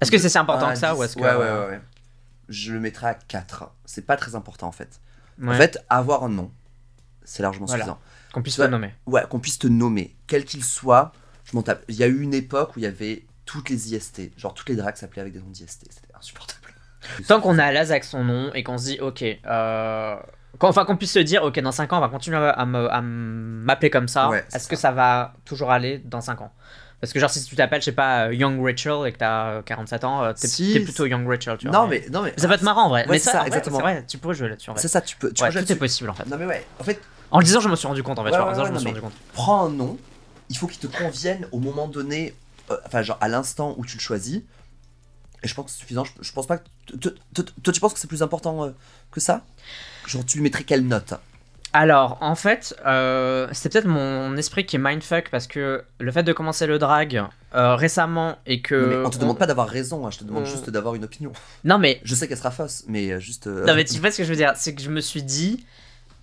Est-ce 0.00 0.10
que 0.10 0.18
c'est 0.18 0.28
si 0.28 0.38
important 0.38 0.68
que 0.70 0.76
ça 0.78 0.94
ou 0.94 1.02
est-ce 1.02 1.16
que. 1.16 1.20
Ouais, 1.22 1.34
ouais, 1.34 1.66
ouais. 1.68 1.80
Je 2.48 2.72
le 2.72 2.80
mettrais 2.80 3.06
à 3.08 3.14
4. 3.14 3.70
C'est 3.84 4.04
pas 4.06 4.16
très 4.16 4.34
important 4.34 4.66
en 4.68 4.72
fait. 4.72 5.00
En 5.46 5.54
fait, 5.54 5.78
avoir 5.88 6.24
un 6.24 6.28
nom, 6.28 6.50
c'est 7.30 7.44
largement 7.44 7.66
Voilà. 7.66 7.84
suffisant. 7.84 8.00
Qu'on 8.32 8.42
puisse 8.42 8.58
le 8.58 8.66
nommer. 8.66 8.92
Ouais, 9.06 9.22
qu'on 9.28 9.38
puisse 9.38 9.58
te 9.58 9.68
nommer, 9.68 10.16
quel 10.26 10.44
qu'il 10.44 10.64
soit. 10.64 11.12
Je 11.44 11.56
m'en 11.56 11.62
tape. 11.62 11.84
Il 11.88 11.94
y 11.94 12.02
a 12.02 12.06
eu 12.06 12.20
une 12.20 12.34
époque 12.34 12.76
où 12.76 12.80
il 12.80 12.82
y 12.82 12.86
avait 12.86 13.24
toutes 13.44 13.70
les 13.70 13.94
IST. 13.94 14.32
Genre, 14.36 14.52
toutes 14.52 14.68
les 14.68 14.76
drags 14.76 14.96
s'appelaient 14.96 15.22
avec 15.22 15.32
des 15.32 15.38
noms 15.38 15.50
d'IST. 15.50 15.86
C'était 15.90 16.14
insupportable. 16.18 16.74
Tant 17.28 17.40
qu'on 17.40 17.58
est 17.58 17.62
à 17.62 17.72
l'aise 17.72 17.92
avec 17.92 18.04
son 18.04 18.24
nom 18.24 18.52
et 18.52 18.62
qu'on 18.64 18.78
se 18.78 18.84
dit, 18.84 18.98
ok, 19.00 19.22
euh, 19.22 20.16
enfin 20.60 20.84
qu'on 20.84 20.96
puisse 20.96 21.12
se 21.12 21.20
dire, 21.20 21.44
ok, 21.44 21.58
dans 21.60 21.72
5 21.72 21.92
ans, 21.92 21.98
on 21.98 22.00
va 22.00 22.08
continuer 22.08 22.36
à, 22.36 23.00
m'appeler 23.00 23.90
comme 23.90 24.08
ça. 24.08 24.28
Ouais, 24.28 24.44
Est-ce 24.52 24.68
que 24.68 24.76
ça. 24.76 24.90
va 24.90 25.34
toujours 25.44 25.70
aller 25.70 25.98
dans 26.04 26.20
5 26.20 26.40
ans? 26.40 26.52
Parce 27.00 27.14
que, 27.14 27.20
genre, 27.20 27.30
si 27.30 27.42
tu 27.44 27.56
t'appelles, 27.56 27.80
je 27.80 27.86
sais 27.86 27.92
pas, 27.92 28.26
euh, 28.26 28.34
Young 28.34 28.62
Rachel 28.62 29.06
et 29.06 29.12
que 29.12 29.18
t'as 29.18 29.46
euh, 29.46 29.62
47 29.62 30.04
ans, 30.04 30.22
euh, 30.22 30.32
t'es 30.34 30.48
Si, 30.48 30.78
plutôt 30.80 31.06
Young 31.06 31.26
Rachel, 31.26 31.56
tu 31.56 31.66
vois. 31.66 31.78
Non, 31.78 31.86
mais, 31.86 32.04
non, 32.12 32.22
mais. 32.22 32.34
Ça 32.36 32.46
peut 32.46 32.54
être 32.54 32.62
marrant 32.62 32.84
en 32.84 32.88
vrai. 32.90 33.02
Ouais, 33.04 33.12
mais 33.12 33.18
ça, 33.18 33.32
ça, 33.32 33.38
vrai, 33.38 33.46
exactement. 33.46 33.76
C'est 33.78 33.82
vrai, 33.82 34.04
tu 34.06 34.18
pourrais 34.18 34.34
jouer 34.34 34.50
là-dessus. 34.50 34.70
C'est 34.76 34.88
ça, 34.88 35.00
tu 35.00 35.16
peux. 35.16 35.32
Tu 35.32 35.42
Ouais, 35.42 35.48
peux 35.48 35.52
jouer 35.54 35.64
tout 35.64 35.72
est 35.72 35.76
possible 35.76 36.10
en 36.10 36.14
fait. 36.14 36.26
Non, 36.26 36.36
mais 36.36 36.44
ouais. 36.44 36.66
En 36.78 36.84
fait, 36.84 37.00
En 37.30 37.38
le 37.38 37.44
disant, 37.44 37.60
je 37.60 37.68
me 37.68 37.76
suis 37.76 37.86
rendu 37.86 38.02
compte 38.02 38.18
en 38.18 38.24
fait. 38.24 38.30
Ouais, 38.30 38.38
ouais, 38.38 38.54
je 38.66 38.72
me 38.72 38.78
suis 38.78 38.88
rendu 38.88 39.00
compte. 39.00 39.12
prends 39.32 39.66
un 39.66 39.70
nom. 39.70 39.98
Il 40.48 40.56
faut 40.56 40.66
qu'il 40.66 40.80
te 40.80 40.86
convienne 40.96 41.46
au 41.52 41.58
moment 41.60 41.86
donné. 41.88 42.34
euh, 42.70 42.76
Enfin, 42.86 43.02
genre 43.02 43.18
à 43.20 43.28
l'instant 43.28 43.74
où 43.78 43.84
tu 43.84 43.96
le 43.96 44.00
choisis. 44.02 44.42
Et 45.42 45.48
je 45.48 45.54
pense 45.54 45.66
que 45.66 45.70
c'est 45.70 45.78
suffisant. 45.78 46.04
Je, 46.04 46.12
je 46.20 46.32
pense 46.32 46.46
pas 46.46 46.58
que. 46.58 46.64
Toi, 46.98 47.72
tu 47.72 47.80
penses 47.80 47.94
que 47.94 48.00
c'est 48.00 48.08
plus 48.08 48.22
important 48.22 48.64
euh, 48.64 48.70
que 49.12 49.20
ça? 49.20 49.44
Genre, 50.06 50.24
tu 50.26 50.38
lui 50.38 50.42
mettrais 50.44 50.64
quelle 50.64 50.86
note? 50.86 51.14
Alors, 51.72 52.18
en 52.20 52.34
fait, 52.34 52.74
euh, 52.84 53.46
c'est 53.52 53.68
peut-être 53.72 53.86
mon 53.86 54.36
esprit 54.36 54.66
qui 54.66 54.74
est 54.74 54.78
mindfuck 54.80 55.30
parce 55.30 55.46
que 55.46 55.84
le 56.00 56.10
fait 56.12 56.24
de 56.24 56.32
commencer 56.32 56.66
le 56.66 56.80
drag 56.80 57.22
euh, 57.54 57.76
récemment 57.76 58.38
et 58.44 58.60
que. 58.60 58.88
Mais 59.02 59.06
on 59.06 59.10
te 59.10 59.18
demande 59.18 59.38
pas 59.38 59.46
d'avoir 59.46 59.68
raison, 59.68 60.04
hein, 60.04 60.10
je 60.10 60.18
te 60.18 60.24
demande 60.24 60.42
on- 60.42 60.46
juste 60.46 60.68
d'avoir 60.68 60.96
une 60.96 61.04
opinion. 61.04 61.30
Non, 61.62 61.78
mais 61.78 62.00
Je 62.02 62.16
sais 62.16 62.26
qu'elle 62.26 62.38
sera 62.38 62.50
fausse, 62.50 62.82
mais 62.88 63.20
juste. 63.20 63.46
euh, 63.46 63.64
Non 63.66 63.74
mais 63.76 63.84
tu 63.84 64.00
vois 64.00 64.10
ce 64.10 64.18
que 64.18 64.24
je 64.24 64.30
veux 64.30 64.36
dire, 64.36 64.52
c'est 64.56 64.74
que 64.74 64.82
je 64.82 64.90
me 64.90 65.00
suis 65.00 65.22
dit, 65.22 65.64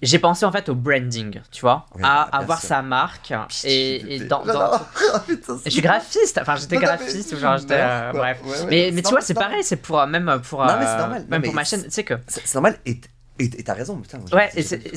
j'ai 0.01 0.19
pensé 0.19 0.45
en 0.45 0.51
fait 0.51 0.69
au 0.69 0.75
branding, 0.75 1.41
tu 1.51 1.61
vois, 1.61 1.85
Oui, 1.95 2.01
à 2.03 2.21
avoir 2.37 2.59
sûr. 2.59 2.69
sa 2.69 2.81
marque 2.81 3.33
et, 3.63 4.15
et 4.15 4.19
dans, 4.25 4.45
Non, 4.45 4.53
dans- 4.53 4.71
non. 4.71 4.79
Putain, 5.27 5.55
Et 5.55 5.59
je 5.65 5.69
suis 5.71 5.81
graphiste, 5.81 6.37
enfin 6.41 6.55
j'étais 6.55 6.75
Non, 6.75 6.81
non, 6.81 6.87
mais- 6.91 6.97
graphiste 6.97 7.33
ou 7.33 7.37
genre 7.37 7.57
j'étais 7.57 7.79
euh, 7.79 8.11
bref. 8.13 8.37
ouais, 8.43 8.49
ouais, 8.51 8.65
mais 8.69 8.91
mais 8.93 9.01
tu 9.01 9.09
vois 9.09 9.21
c'est 9.21 9.33
pareil, 9.33 9.63
c'est 9.63 9.77
pour 9.77 9.99
euh, 9.99 10.05
même 10.05 10.39
pour 10.47 10.59
Non, 10.63 10.69
euh. 10.73 10.97
Non, 11.01 11.07
même 11.09 11.25
mais 11.29 11.39
pour 11.41 11.53
ma 11.53 11.63
c'est- 11.65 11.77
chaîne, 11.77 11.85
tu 11.85 11.91
sais 11.91 12.03
que 12.03 12.13
C'est 12.27 12.53
normal, 12.55 12.77
et 12.85 12.99
et 13.39 13.63
t'as 13.63 13.73
raison, 13.73 13.97
putain. 13.97 14.19
Ouais, 14.33 14.49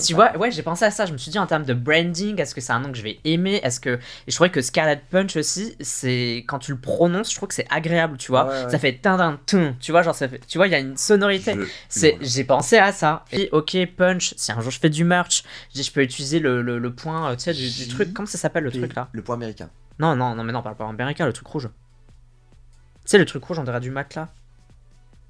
tu 0.07 0.14
vois, 0.14 0.37
ouais, 0.37 0.50
j'ai 0.50 0.62
pensé 0.62 0.85
à 0.85 0.90
ça. 0.90 1.05
Je 1.07 1.12
me 1.12 1.18
suis 1.18 1.31
dit 1.31 1.38
en 1.38 1.46
termes 1.46 1.64
de 1.64 1.74
branding, 1.74 2.40
est-ce 2.40 2.55
que 2.55 2.61
c'est 2.61 2.72
un 2.72 2.81
nom 2.81 2.90
que 2.90 2.96
je 2.96 3.03
vais 3.03 3.18
aimer? 3.24 3.61
Est-ce 3.62 3.81
que 3.81 3.90
et 3.90 4.31
je 4.31 4.35
trouvais 4.35 4.50
que 4.50 4.62
Scarlet 4.62 5.00
Punch 5.11 5.37
aussi, 5.37 5.76
c'est 5.81 6.44
quand 6.48 6.59
tu 6.59 6.72
le 6.72 6.79
prononces, 6.79 7.31
je 7.31 7.37
trouve 7.37 7.48
que 7.48 7.55
c'est 7.55 7.66
agréable, 7.70 8.16
tu 8.16 8.31
vois. 8.33 8.46
Ouais, 8.46 8.64
ouais. 8.64 8.70
Ça 8.70 8.79
fait 8.79 8.94
tin 8.94 9.38
tin 9.46 9.74
tu 9.81 9.92
vois, 9.92 10.03
genre 10.03 10.14
ça 10.14 10.29
fait, 10.29 10.40
tu 10.46 10.59
vois, 10.59 10.66
il 10.68 10.70
y 10.70 10.74
a 10.74 10.79
une 10.79 10.96
sonorité. 10.96 11.55
Je- 11.55 11.64
C'est, 11.88 12.11
voilà. 12.12 12.24
j'ai 12.26 12.44
pensé 12.44 12.79
à 12.79 12.92
ça. 12.92 13.24
Et 13.33 13.48
ok, 13.53 13.76
punch. 13.96 14.35
Si 14.37 14.53
un 14.53 14.61
jour 14.61 14.70
je 14.70 14.79
fais 14.79 14.90
du 14.90 15.05
merch, 15.05 15.44
je 15.74 15.90
peux 15.90 16.03
utiliser 16.03 16.38
le, 16.38 16.62
le, 16.62 16.79
le 16.79 16.94
point, 16.94 17.31
euh, 17.31 17.37
tu 17.37 17.42
sais, 17.42 17.55
du, 17.55 17.88
truc. 17.88 18.12
Comment 18.14 18.26
ça 18.26 18.38
s'appelle 18.38 18.64
le 18.64 18.70
truc 18.72 18.94
là? 18.94 19.09
Le 19.12 19.22
point 19.22 19.35
américain. 19.37 19.70
Non, 19.98 20.16
non, 20.16 20.35
non, 20.35 20.44
mais 20.44 20.53
non, 20.53 20.62
parle 20.62 20.76
pas 20.76 20.88
américain, 20.88 21.26
le 21.26 21.33
truc 21.33 21.46
rouge. 21.46 21.68
Tu 21.68 23.11
sais, 23.11 23.18
le 23.18 23.26
truc 23.26 23.44
rouge, 23.44 23.59
on 23.59 23.64
dirait 23.64 23.81
du 23.81 23.90
Mac 23.90 24.14
là. 24.14 24.29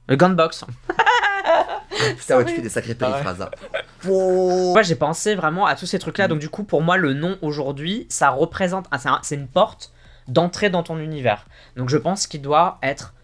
Le 0.09 0.17
gunbox. 0.17 0.65
Putain, 2.19 2.37
ouais, 2.39 2.45
tu 2.45 2.55
fais 2.57 2.63
des 2.63 2.69
sacrées 2.69 2.97
Ah 3.01 3.05
ouais. 3.07 3.11
périphrases. 3.13 3.43
hein. 3.43 3.51
Wow. 4.07 4.73
Moi, 4.73 4.83
j'ai 4.83 4.95
pensé 4.97 5.35
vraiment 5.35 5.67
à 5.67 5.75
tous 5.77 5.87
ces 5.87 5.99
trucs 5.99 6.19
là. 6.19 6.27
Mm. 6.27 6.31
Donc, 6.31 6.39
du 6.39 6.49
coup, 6.49 6.65
pour 6.65 6.83
moi, 6.83 6.97
le 6.97 7.13
nom 7.15 7.39
aujourd'hui, 7.43 8.07
ça 8.09 8.31
représente. 8.31 8.87
ah, 8.91 8.99
c'est, 8.99 9.09
un- 9.09 9.21
c'est 9.23 9.35
une 9.37 9.49
porte 9.49 9.93
d'entrée 10.29 10.71
dans 10.71 10.83
ton 10.83 10.99
univers. 10.99 11.47
Donc, 11.77 11.89
je 11.89 11.97
pense 11.97 12.27
qu'il 12.27 12.43
doit 12.43 12.79
être. 12.83 13.15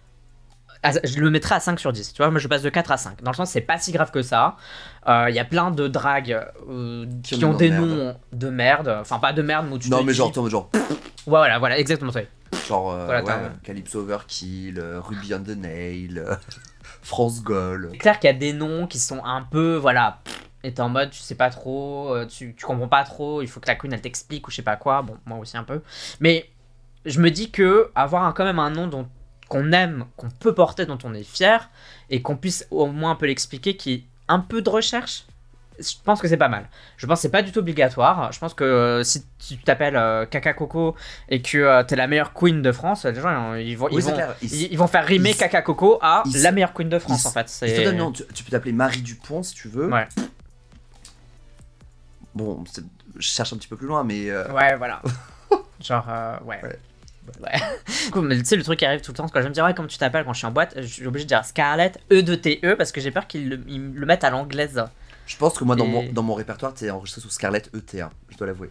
à- 0.82 0.92
Je 1.04 1.18
le 1.20 1.30
mettrais 1.30 1.54
à 1.56 1.60
5 1.60 1.80
sur 1.80 1.92
10. 1.92 2.12
Tu 2.12 2.18
vois, 2.22 2.30
moi 2.30 2.38
je 2.38 2.46
passe 2.48 2.62
de 2.62 2.68
4 2.70 2.92
à 2.92 2.96
5. 2.96 3.22
Dans 3.22 3.30
le 3.32 3.36
sens, 3.36 3.50
c'est 3.50 3.60
pas 3.60 3.78
si 3.78 3.90
grave 3.92 4.10
que 4.12 4.22
ça. 4.22 4.56
Euh, 5.08 5.26
Il 5.28 5.34
y 5.34 5.38
a 5.40 5.44
plein 5.44 5.70
de 5.72 5.88
drags 5.88 6.32
euh, 6.68 7.06
qui, 7.24 7.42
ont 7.44 7.54
des 7.54 7.70
de 7.70 7.74
merde. 7.74 7.88
noms 7.88 8.16
de 8.32 8.48
merde. 8.50 8.96
Enfin, 9.00 9.18
pas 9.18 9.32
de 9.32 9.42
merde, 9.42 9.66
mais 9.68 9.74
où 9.74 9.78
tu 9.78 9.90
Non, 9.90 9.98
te 10.00 10.02
mais 10.04 10.12
dis- 10.12 10.18
genre, 10.18 10.32
genre, 10.48 10.70
Ouais, 10.74 10.80
voilà, 11.26 11.58
voilà, 11.58 11.78
exactement 11.78 12.12
ça. 12.12 12.20
genre 12.68 12.92
euh, 12.92 13.06
Voilà, 13.06 13.24
ouais, 13.24 13.50
Calypso 13.64 14.00
Overkill, 14.00 14.78
euh, 14.78 15.00
Ruby 15.00 15.34
on 15.34 15.40
the 15.42 15.56
Nail, 15.56 16.22
France 17.06 17.42
Gold. 17.42 17.90
C'est 17.92 17.98
clair 17.98 18.18
qu'il 18.18 18.28
y 18.28 18.32
a 18.32 18.36
des 18.36 18.52
noms 18.52 18.88
qui 18.88 18.98
sont 18.98 19.24
un 19.24 19.42
peu, 19.42 19.76
voilà, 19.76 20.18
et 20.64 20.74
t'es 20.74 20.80
en 20.80 20.88
mode, 20.88 21.10
tu 21.10 21.20
sais 21.20 21.36
pas 21.36 21.50
trop, 21.50 22.12
euh, 22.12 22.26
tu, 22.26 22.54
tu 22.56 22.66
comprends 22.66 22.88
pas 22.88 23.04
trop, 23.04 23.42
il 23.42 23.46
faut 23.46 23.60
que 23.60 23.68
la 23.68 23.76
queen 23.76 23.92
elle 23.92 24.00
t'explique 24.00 24.48
ou 24.48 24.50
je 24.50 24.56
sais 24.56 24.62
pas 24.62 24.74
quoi, 24.74 25.02
bon, 25.02 25.16
moi 25.24 25.38
aussi 25.38 25.56
un 25.56 25.62
peu. 25.62 25.82
Mais 26.18 26.50
je 27.04 27.20
me 27.20 27.30
dis 27.30 27.52
que 27.52 27.92
avoir 27.94 28.34
quand 28.34 28.44
même 28.44 28.58
un 28.58 28.70
nom 28.70 28.88
dont 28.88 29.08
qu'on 29.48 29.70
aime, 29.70 30.06
qu'on 30.16 30.30
peut 30.30 30.52
porter, 30.52 30.84
dont 30.84 30.98
on 31.04 31.14
est 31.14 31.22
fier, 31.22 31.70
et 32.10 32.22
qu'on 32.22 32.36
puisse 32.36 32.66
au 32.72 32.86
moins 32.86 33.12
un 33.12 33.14
peu 33.14 33.26
l'expliquer, 33.26 33.76
qui 33.76 33.92
est 33.92 34.04
un 34.26 34.40
peu 34.40 34.60
de 34.60 34.68
recherche, 34.68 35.26
je 35.78 35.94
pense 36.04 36.20
que 36.20 36.28
c'est 36.28 36.36
pas 36.36 36.48
mal. 36.48 36.68
Je 36.96 37.06
pense 37.06 37.18
que 37.18 37.22
c'est 37.22 37.30
pas 37.30 37.42
du 37.42 37.52
tout 37.52 37.58
obligatoire. 37.60 38.32
Je 38.32 38.38
pense 38.38 38.54
que 38.54 38.64
euh, 38.64 39.02
si 39.02 39.24
tu 39.38 39.56
t'appelles 39.58 39.96
euh, 39.96 40.26
Caca 40.26 40.52
Coco 40.54 40.94
et 41.28 41.42
que 41.42 41.58
euh, 41.58 41.82
t'es 41.82 41.96
la 41.96 42.06
meilleure 42.06 42.32
queen 42.32 42.62
de 42.62 42.72
France, 42.72 43.04
les 43.04 43.20
gens 43.20 43.54
ils 43.54 43.76
vont, 43.76 43.88
ils 43.88 43.96
Oui, 43.96 44.02
vont, 44.02 44.16
ils, 44.42 44.72
ils 44.72 44.78
vont 44.78 44.86
faire 44.86 45.04
rimer 45.04 45.34
Caca 45.34 45.62
Coco 45.62 45.98
à 46.02 46.22
la 46.42 46.52
meilleure 46.52 46.72
queen 46.72 46.88
de 46.88 46.98
France 46.98 47.26
en 47.26 47.30
fait. 47.30 47.44
te 47.46 47.84
donne, 47.84 47.96
non, 47.96 48.12
tu, 48.12 48.22
tu 48.34 48.44
peux 48.44 48.50
t'appeler 48.50 48.72
Marie 48.72 49.02
Dupont 49.02 49.42
si 49.42 49.54
tu 49.54 49.68
veux. 49.68 49.88
Ouais. 49.90 50.06
Bon, 52.34 52.62
je 53.16 53.26
cherche 53.28 53.52
un 53.52 53.56
petit 53.56 53.68
peu 53.68 53.76
plus 53.76 53.86
loin, 53.86 54.04
mais. 54.04 54.28
euh, 54.30 54.50
Ouais, 54.52 54.76
voilà. 54.76 55.00
Genre, 55.80 56.06
euh, 56.08 56.36
ouais. 56.44 56.60
Ouais. 56.62 56.78
Ouais. 57.42 57.58
Mais 58.22 58.38
tu 58.38 58.44
sais, 58.44 58.56
le 58.56 58.62
truc 58.62 58.78
qui 58.78 58.84
arrive 58.84 59.00
tout 59.00 59.10
le 59.12 59.16
temps, 59.16 59.28
quand 59.28 59.42
je 59.42 59.48
me 59.48 59.52
dis, 59.52 59.60
ouais, 59.60 59.74
comment 59.74 59.88
tu 59.88 59.98
t'appelles 59.98 60.24
quand 60.24 60.32
je 60.32 60.38
suis 60.38 60.46
en 60.46 60.52
boîte, 60.52 60.74
je 60.76 60.82
suis 60.86 61.06
obligé 61.06 61.24
de 61.24 61.28
dire 61.28 61.44
Scarlett, 61.44 61.98
E 62.12 62.22
de 62.22 62.34
T 62.34 62.60
E, 62.64 62.76
parce 62.76 62.92
que 62.92 63.00
j'ai 63.00 63.10
peur 63.10 63.26
qu'ils 63.26 63.48
le, 63.48 63.60
ils 63.66 63.92
le 63.94 64.06
mettent 64.06 64.22
à 64.24 64.30
l'anglaise. 64.30 64.84
Je 65.26 65.36
pense 65.36 65.58
que 65.58 65.64
moi, 65.64 65.76
dans, 65.76 65.84
Et- 65.84 65.88
mon, 65.88 66.12
dans 66.12 66.22
mon 66.22 66.34
répertoire, 66.34 66.72
t'es 66.74 66.90
enregistré 66.90 67.20
sous 67.20 67.30
Scarlett 67.30 67.70
ET1. 67.74 68.10
Je 68.30 68.36
dois 68.36 68.46
l'avouer. 68.46 68.70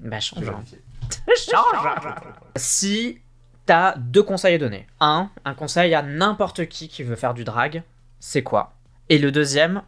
Bah, 0.00 0.20
change. 0.20 0.48
hein. 0.48 0.62
change. 1.36 2.14
Si 2.56 3.20
t'as 3.66 3.96
deux 3.96 4.22
conseils 4.22 4.54
à 4.54 4.58
donner, 4.58 4.86
un, 5.00 5.30
un 5.44 5.54
conseil 5.54 5.94
à 5.94 6.02
n'importe 6.02 6.66
qui 6.66 6.88
qui 6.88 7.02
veut 7.02 7.16
faire 7.16 7.34
du 7.34 7.44
drag, 7.44 7.82
c'est 8.20 8.42
quoi? 8.42 8.74
Et 9.08 9.18
le 9.18 9.30
deuxième, 9.32 9.82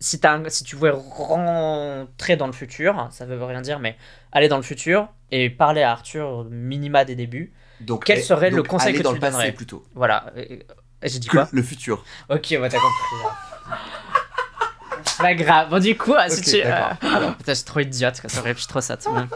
si, 0.00 0.20
un- 0.24 0.48
si 0.48 0.64
tu 0.64 0.76
voulais 0.76 0.92
rentrer 0.92 2.36
dans 2.36 2.46
le 2.46 2.52
futur, 2.52 3.08
ça 3.10 3.26
veut 3.26 3.42
rien 3.44 3.60
dire, 3.60 3.78
mais 3.80 3.96
aller 4.32 4.48
dans 4.48 4.56
le 4.56 4.62
futur 4.62 5.08
et 5.30 5.50
parler 5.50 5.82
à 5.82 5.90
Arthur 5.92 6.44
minima 6.50 7.04
des 7.04 7.16
débuts, 7.16 7.52
Donc, 7.80 8.04
Quel 8.04 8.18
eh, 8.18 8.22
serait 8.22 8.50
le 8.50 8.62
conseil 8.62 8.90
aller 8.90 8.98
que 8.98 9.02
dans 9.02 9.10
tu 9.10 9.14
le 9.16 9.18
lui 9.18 9.20
passé 9.20 9.32
donnerais? 9.36 9.52
plutôt. 9.52 9.84
voilà. 9.94 10.32
J'ai 11.02 11.18
dit 11.18 11.28
quoi? 11.28 11.48
Le 11.52 11.62
futur. 11.62 12.04
Ok, 12.30 12.46
ouais, 12.52 12.68
t'as 12.68 12.78
compris. 12.78 13.24
là. 13.24 13.53
Pas 15.24 15.34
grave. 15.34 15.70
Bon, 15.70 15.78
du 15.80 15.96
coup, 15.96 16.14
si 16.28 16.40
tu. 16.42 16.62
euh, 16.64 16.90
Putain, 17.00 17.32
je 17.48 17.52
suis 17.54 17.64
trop 17.64 17.80
idiote, 17.80 18.16
ça 18.26 18.40
aurait 18.40 18.54
je 18.54 18.66
trop 18.68 18.80
ça. 18.80 18.96
tu 18.96 19.08
vois. 19.08 19.26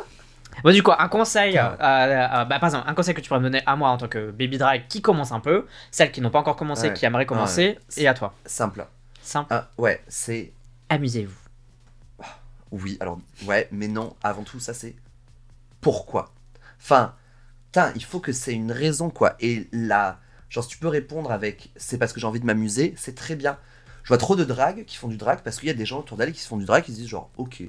Bon, 0.62 0.72
du 0.72 0.82
coup, 0.82 0.90
un 0.98 1.08
conseil, 1.08 1.56
euh, 1.56 1.62
euh, 1.80 2.44
bah, 2.44 2.58
par 2.58 2.64
exemple, 2.64 2.84
un 2.88 2.94
conseil 2.94 3.14
que 3.14 3.20
tu 3.20 3.28
pourrais 3.28 3.40
me 3.40 3.44
donner 3.44 3.62
à 3.64 3.74
moi 3.76 3.90
en 3.90 3.96
tant 3.96 4.08
que 4.08 4.30
baby 4.30 4.58
drag 4.58 4.82
qui 4.88 5.00
commence 5.00 5.32
un 5.32 5.40
peu, 5.40 5.66
celles 5.90 6.10
qui 6.12 6.20
n'ont 6.20 6.30
pas 6.30 6.40
encore 6.40 6.56
commencé, 6.56 6.88
Ouais. 6.88 6.94
qui 6.94 7.06
aimeraient 7.06 7.26
commencer, 7.26 7.78
Ouais. 7.96 8.02
et 8.02 8.08
à 8.08 8.14
toi. 8.14 8.34
Simple. 8.44 8.86
Simple, 9.22 9.52
Ah, 9.54 9.68
ouais, 9.78 10.02
c'est. 10.08 10.52
amusez-vous. 10.88 11.34
Oui, 12.70 12.98
alors, 13.00 13.18
ouais, 13.46 13.66
mais 13.72 13.88
non, 13.88 14.14
avant 14.22 14.42
tout, 14.42 14.60
ça 14.60 14.74
c'est. 14.74 14.94
Pourquoi? 15.80 16.32
Enfin, 16.80 17.14
putain, 17.66 17.92
il 17.94 18.04
faut 18.04 18.20
que 18.20 18.32
c'est 18.32 18.52
une 18.52 18.72
raison, 18.72 19.08
quoi. 19.10 19.36
Et 19.40 19.68
là, 19.72 20.18
genre, 20.50 20.64
si 20.64 20.70
tu 20.70 20.78
peux 20.78 20.88
répondre 20.88 21.30
avec 21.32 21.70
c'est 21.76 21.96
parce 21.98 22.12
que 22.12 22.20
j'ai 22.20 22.26
envie 22.26 22.40
de 22.40 22.46
m'amuser, 22.46 22.94
c'est 22.98 23.14
très 23.14 23.36
bien. 23.36 23.56
Je 24.08 24.14
vois 24.14 24.18
trop 24.18 24.36
de 24.36 24.44
drags 24.44 24.86
qui 24.86 24.96
font 24.96 25.08
du 25.08 25.18
drag 25.18 25.40
parce 25.44 25.58
qu'il 25.58 25.66
y 25.68 25.70
a 25.70 25.74
des 25.74 25.84
gens 25.84 25.98
autour 25.98 26.16
d'elle 26.16 26.32
qui 26.32 26.40
se 26.40 26.48
font 26.48 26.56
du 26.56 26.64
drag 26.64 26.82
qui 26.82 26.92
se 26.92 26.96
disent, 26.96 27.08
genre, 27.08 27.28
ok. 27.36 27.62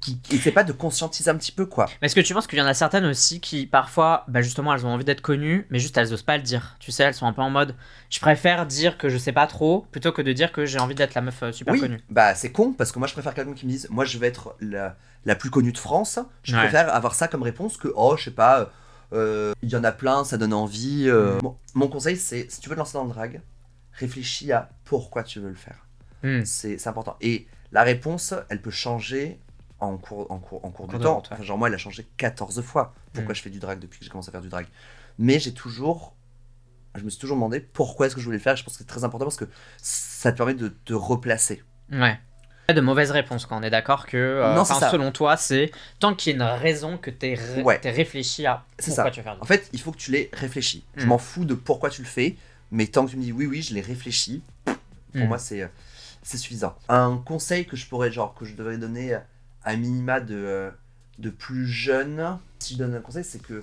qui 0.00 0.18
essaient 0.32 0.50
pas 0.50 0.64
de 0.64 0.72
conscientiser 0.72 1.30
un 1.30 1.36
petit 1.36 1.52
peu, 1.52 1.66
quoi. 1.66 1.86
Mais 2.02 2.06
est-ce 2.06 2.14
que 2.16 2.20
tu 2.20 2.32
penses 2.34 2.46
qu'il 2.48 2.58
y 2.58 2.62
en 2.62 2.66
a 2.66 2.74
certaines 2.74 3.04
aussi 3.04 3.40
qui, 3.40 3.66
parfois, 3.66 4.24
bah 4.28 4.42
justement, 4.42 4.74
elles 4.74 4.84
ont 4.86 4.90
envie 4.90 5.04
d'être 5.04 5.20
connues, 5.20 5.66
mais 5.70 5.78
juste 5.78 5.96
elles 5.98 6.12
osent 6.12 6.22
pas 6.22 6.36
le 6.36 6.42
dire. 6.42 6.76
Tu 6.80 6.90
sais, 6.92 7.04
elles 7.04 7.14
sont 7.14 7.26
un 7.26 7.32
peu 7.32 7.42
en 7.42 7.50
mode 7.50 7.76
je 8.10 8.18
préfère 8.20 8.66
dire 8.66 8.98
que 8.98 9.08
je 9.08 9.18
sais 9.18 9.32
pas 9.32 9.46
trop 9.46 9.86
plutôt 9.92 10.10
que 10.12 10.22
de 10.22 10.32
dire 10.32 10.50
que 10.52 10.64
j'ai 10.66 10.78
envie 10.80 10.94
d'être 10.96 11.14
la 11.14 11.20
meuf 11.22 11.42
euh, 11.44 11.52
super 11.52 11.74
oui, 11.74 11.80
connue. 11.80 12.00
bah 12.10 12.34
c'est 12.34 12.50
con 12.52 12.72
parce 12.72 12.90
que 12.92 12.98
moi 13.00 13.06
je 13.08 13.12
préfère 13.14 13.34
quelqu'un 13.34 13.52
qui 13.54 13.66
me 13.66 13.70
dise 13.72 13.88
moi 13.90 14.04
je 14.04 14.18
vais 14.18 14.26
être 14.28 14.54
la, 14.60 14.96
la 15.24 15.34
plus 15.36 15.50
connue 15.50 15.72
de 15.72 15.78
France. 15.78 16.18
Je 16.44 16.54
Ouais. 16.54 16.60
préfère 16.62 16.92
avoir 16.94 17.14
ça 17.16 17.26
comme 17.28 17.42
réponse 17.42 17.76
que 17.76 17.92
oh 17.96 18.16
je 18.16 18.24
sais 18.24 18.30
pas, 18.32 18.70
euh, 19.12 19.52
il 19.62 19.70
y 19.70 19.76
en 19.76 19.82
a 19.84 19.90
plein, 19.92 20.22
ça 20.24 20.38
donne 20.38 20.52
envie. 20.52 21.06
euh. 21.08 21.36
Mm. 21.36 21.42
Bon, 21.42 21.56
mon 21.74 21.88
conseil 21.88 22.16
c'est 22.16 22.46
si 22.50 22.60
tu 22.60 22.68
veux 22.68 22.76
te 22.76 22.78
lancer 22.80 22.92
dans 22.94 23.04
le 23.04 23.10
drag, 23.10 23.40
réfléchis 23.96 24.52
à 24.52 24.70
pourquoi 24.84 25.22
tu 25.22 25.40
veux 25.40 25.48
le 25.48 25.54
faire. 25.54 25.86
Hmm. 26.22 26.44
C'est 26.44 26.86
important. 26.86 27.16
Et 27.20 27.46
la 27.72 27.82
réponse 27.82 28.34
elle 28.48 28.60
peut 28.62 28.70
changer 28.70 29.38
en 29.80 29.96
cours, 29.98 30.30
en 30.30 30.38
cours, 30.38 30.64
en 30.64 30.70
cours 30.70 30.86
de 30.88 30.96
temps. 30.98 31.18
Enfin, 31.30 31.42
genre 31.42 31.58
moi 31.58 31.68
elle 31.68 31.74
a 31.74 31.78
changé 31.78 32.06
14 32.16 32.62
fois 32.62 32.94
pourquoi 33.12 33.32
Mm. 33.32 33.36
je 33.36 33.42
fais 33.42 33.50
du 33.50 33.58
drag 33.58 33.78
depuis 33.78 33.98
que 33.98 34.04
j'ai 34.04 34.10
commencé 34.10 34.28
à 34.28 34.32
faire 34.32 34.40
du 34.40 34.48
drag. 34.48 34.66
Mais 35.18 35.38
j'ai 35.38 35.52
toujours 35.52 36.14
je 36.94 37.02
me 37.02 37.10
suis 37.10 37.18
toujours 37.20 37.36
demandé 37.36 37.60
pourquoi 37.60 38.06
est-ce 38.06 38.14
que 38.14 38.22
je 38.22 38.24
voulais 38.24 38.38
le 38.38 38.42
faire. 38.42 38.56
Je 38.56 38.64
pense 38.64 38.72
que 38.74 38.78
c'est 38.78 38.86
très 38.88 39.04
important 39.04 39.26
parce 39.26 39.36
que 39.36 39.44
ça 39.76 40.32
te 40.32 40.36
permet 40.38 40.54
de 40.54 40.68
te 40.68 40.94
replacer. 40.94 41.62
Ouais. 41.92 42.18
Pas 42.68 42.72
de 42.72 42.80
mauvaises 42.80 43.10
réponses 43.10 43.44
quand 43.44 43.58
on 43.60 43.62
est 43.62 43.68
d'accord 43.70 44.06
que, 44.06 44.16
euh, 44.16 44.54
Non, 44.54 44.64
ça. 44.64 44.90
selon 44.90 45.12
toi, 45.12 45.36
c'est 45.36 45.70
tant 46.00 46.14
qu'il 46.14 46.36
y 46.36 46.40
a 46.40 46.44
une 46.54 46.58
raison 46.58 46.96
que 46.96 47.10
t'es 47.10 47.34
ré- 47.34 47.62
Ouais. 47.62 47.78
réfléchi 47.84 48.46
à 48.46 48.64
C'est 48.78 48.86
pourquoi 48.92 49.04
ça. 49.04 49.10
tu 49.10 49.20
veux 49.20 49.24
faire 49.24 49.34
du 49.36 49.42
En 49.42 49.44
fait, 49.44 49.68
il 49.74 49.80
faut 49.80 49.92
que 49.92 49.98
tu 49.98 50.10
l'aies 50.10 50.30
réfléchi. 50.32 50.84
Je 50.96 51.04
Mm. 51.04 51.08
m'en 51.08 51.18
fous 51.18 51.44
de 51.44 51.54
pourquoi 51.54 51.90
tu 51.90 52.00
le 52.02 52.08
fais, 52.08 52.36
mais 52.70 52.86
tant 52.86 53.04
que 53.06 53.10
tu 53.12 53.16
me 53.16 53.22
dis 53.22 53.32
oui, 53.32 53.46
oui, 53.46 53.62
je 53.62 53.74
l'ai 53.74 53.80
réfléchi, 53.80 54.42
pour 54.64 54.74
Mm. 55.14 55.28
moi, 55.28 55.38
c'est 55.38 55.62
euh, 55.62 55.68
c'est 56.22 56.36
suffisant. 56.38 56.76
Un 56.88 57.16
conseil 57.24 57.66
que 57.66 57.76
je 57.76 57.86
pourrais, 57.86 58.10
genre, 58.12 58.34
que 58.34 58.44
je 58.44 58.54
devrais 58.54 58.76
donner 58.78 59.16
à 59.64 59.76
minima 59.76 60.20
de, 60.20 60.34
euh, 60.34 60.70
de 61.18 61.30
plus 61.30 61.66
jeune, 61.66 62.38
si 62.58 62.74
je 62.74 62.78
donne 62.78 62.94
un 62.94 63.00
conseil, 63.00 63.24
c'est 63.24 63.40
que 63.40 63.62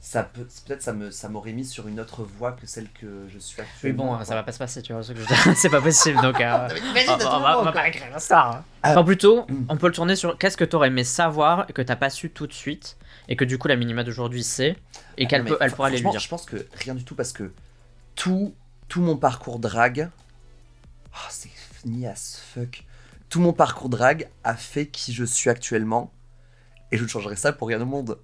ça 0.00 0.22
peut, 0.22 0.46
peut-être 0.66 0.82
ça 0.82 0.92
me, 0.92 1.10
ça 1.10 1.28
m'aurait 1.28 1.52
mis 1.54 1.64
sur 1.64 1.88
une 1.88 1.98
autre 1.98 2.22
voie 2.22 2.52
que 2.52 2.66
celle 2.66 2.88
que 2.90 3.26
je 3.32 3.38
suis 3.38 3.56
Oui, 3.60 3.66
actuellement. 3.66 4.18
bon, 4.18 4.24
ça 4.24 4.34
va 4.36 4.42
pas 4.44 4.52
se 4.52 4.58
passer, 4.58 4.80
tu 4.82 4.92
vois 4.92 5.02
ce 5.02 5.12
que 5.12 5.18
je 5.18 5.22
veux 5.22 5.26
dire. 5.26 5.56
c'est 5.56 5.70
pas 5.70 5.80
possible, 5.80 6.20
donc. 6.20 6.40
euh, 6.40 6.68
on, 7.08 7.12
on 7.14 7.40
va, 7.40 7.58
on 7.60 7.64
pas 7.64 7.72
quoi. 7.72 7.88
écrire 7.88 8.14
un 8.14 8.18
star. 8.20 8.56
hein. 8.56 8.64
Ah. 8.82 8.92
Enfin, 8.92 9.02
plutôt, 9.02 9.46
Mm. 9.48 9.64
on 9.70 9.76
peut 9.76 9.86
le 9.88 9.92
tourner 9.94 10.14
sur 10.14 10.38
qu'est-ce 10.38 10.56
que 10.56 10.64
t'aurais 10.64 10.88
aimé 10.88 11.02
savoir 11.02 11.64
et 11.68 11.72
que 11.72 11.82
t'as 11.82 11.96
pas 11.96 12.10
su 12.10 12.30
tout 12.30 12.46
de 12.46 12.52
suite 12.52 12.96
et 13.28 13.34
que 13.34 13.44
du 13.44 13.58
coup 13.58 13.66
la 13.66 13.74
minima 13.76 14.04
d'aujourd'hui 14.04 14.44
sait 14.44 14.76
et 15.16 15.26
qu'elle 15.26 15.42
mais 15.42 15.50
peut, 15.50 15.58
elle 15.60 15.72
pourra 15.72 15.88
aller 15.88 15.98
lui 15.98 16.10
dire. 16.10 16.20
Je 16.20 16.28
pense 16.28 16.44
que 16.44 16.68
rien 16.74 16.94
du 16.94 17.02
tout 17.02 17.16
parce 17.16 17.32
que 17.32 17.50
tout, 18.16 18.54
tout 18.88 19.00
mon 19.00 19.16
parcours 19.16 19.58
drag, 19.60 20.10
oh, 21.12 21.26
c'est 21.30 21.50
funny 21.50 22.06
as 22.06 22.40
fuck. 22.52 22.84
Tout 23.28 23.40
mon 23.40 23.52
parcours 23.52 23.88
drag 23.88 24.28
a 24.44 24.54
fait 24.56 24.86
qui 24.86 25.12
je 25.12 25.24
suis 25.24 25.50
actuellement 25.50 26.12
et 26.92 26.96
je 26.98 27.02
ne 27.02 27.08
changerai 27.08 27.36
ça 27.36 27.52
pour 27.52 27.68
rien 27.68 27.80
au 27.80 27.86
monde. 27.86 28.18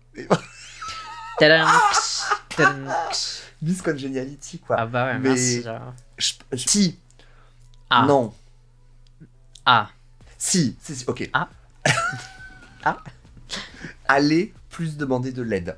Tadam, 1.39 1.69
tadam. 2.57 2.93
Miss 3.63 3.81
Congeniality 3.83 4.59
quoi. 4.59 4.77
Ah 4.79 4.87
bah 4.87 5.07
ouais, 5.07 5.19
Mais- 5.19 5.29
merci. 5.31 5.65
Je- 6.19 6.33
je- 6.53 6.69
si, 6.69 6.99
Ah. 7.91 8.05
non, 8.07 8.35
Ah. 9.65 9.89
si, 10.39 10.77
si, 10.83 10.97
si, 10.97 11.05
ok. 11.07 11.29
Ah. 11.33 11.49
Ah. 12.85 12.99
Allez 14.09 14.53
plus 14.71 14.97
demander 14.97 15.31
de 15.31 15.43
l'aide. 15.43 15.77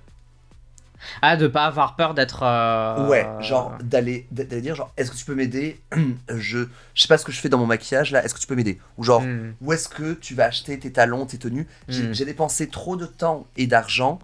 Ah, 1.22 1.37
de 1.37 1.46
pas 1.46 1.64
avoir 1.66 1.96
peur 1.96 2.14
d'être. 2.14 2.42
euh, 2.42 3.09
Ouais, 3.09 3.27
genre 3.40 3.72
d'aller 3.83 4.27
d'aller 4.31 4.61
dire 4.61 4.74
genre 4.74 4.92
est-ce 4.96 5.11
que 5.11 5.16
tu 5.16 5.24
peux 5.24 5.35
m'aider 5.35 5.81
Je 6.29 6.66
je 6.94 7.03
sais 7.03 7.09
pas 7.09 7.18
ce 7.18 7.24
que 7.24 7.33
je 7.33 7.40
fais 7.40 7.48
dans 7.48 7.59
mon 7.59 7.66
maquillage 7.66 8.11
là, 8.12 8.24
est-ce 8.24 8.35
que 8.35 8.40
tu 8.40 8.46
peux 8.46 8.55
m'aider? 8.55 8.79
Ou 8.98 9.05
genre 9.05 9.22
Hmm. 9.22 9.53
où 9.61 9.72
est-ce 9.72 9.88
que 9.88 10.14
tu 10.14 10.35
vas 10.35 10.44
acheter 10.46 10.79
tes 10.79 10.92
talons, 10.92 11.27
tes 11.27 11.38
tenues? 11.38 11.66
J'ai 11.88 12.09
Mm. 12.09 12.27
dépensé 12.27 12.68
trop 12.68 12.96
de 12.96 13.07
temps 13.07 13.46
et 13.57 13.66
d'argent 13.66 14.18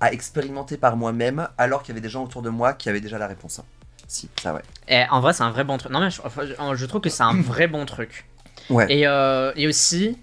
à 0.00 0.12
expérimenter 0.12 0.76
par 0.76 0.96
moi-même 0.96 1.48
alors 1.58 1.82
qu'il 1.82 1.90
y 1.90 1.92
avait 1.92 2.00
des 2.00 2.08
gens 2.08 2.24
autour 2.24 2.42
de 2.42 2.50
moi 2.50 2.72
qui 2.72 2.88
avaient 2.88 3.00
déjà 3.00 3.18
la 3.18 3.26
réponse. 3.26 3.58
hein. 3.58 3.64
Si, 4.08 4.28
ça 4.42 4.52
ouais. 4.54 4.62
Et 4.88 5.04
en 5.10 5.20
vrai, 5.20 5.32
c'est 5.32 5.42
un 5.44 5.50
vrai 5.52 5.62
bon 5.62 5.76
truc. 5.78 5.92
Non, 5.92 6.00
mais 6.00 6.10
je- 6.10 6.20
je 6.74 6.86
trouve 6.86 7.00
que 7.00 7.10
c'est 7.10 7.22
un 7.22 7.34
vrai 7.40 7.66
bon 7.68 7.84
truc. 7.86 8.24
Ouais. 8.68 8.86
Et, 8.92 9.06
euh, 9.06 9.52
et 9.56 9.66
aussi, 9.68 10.18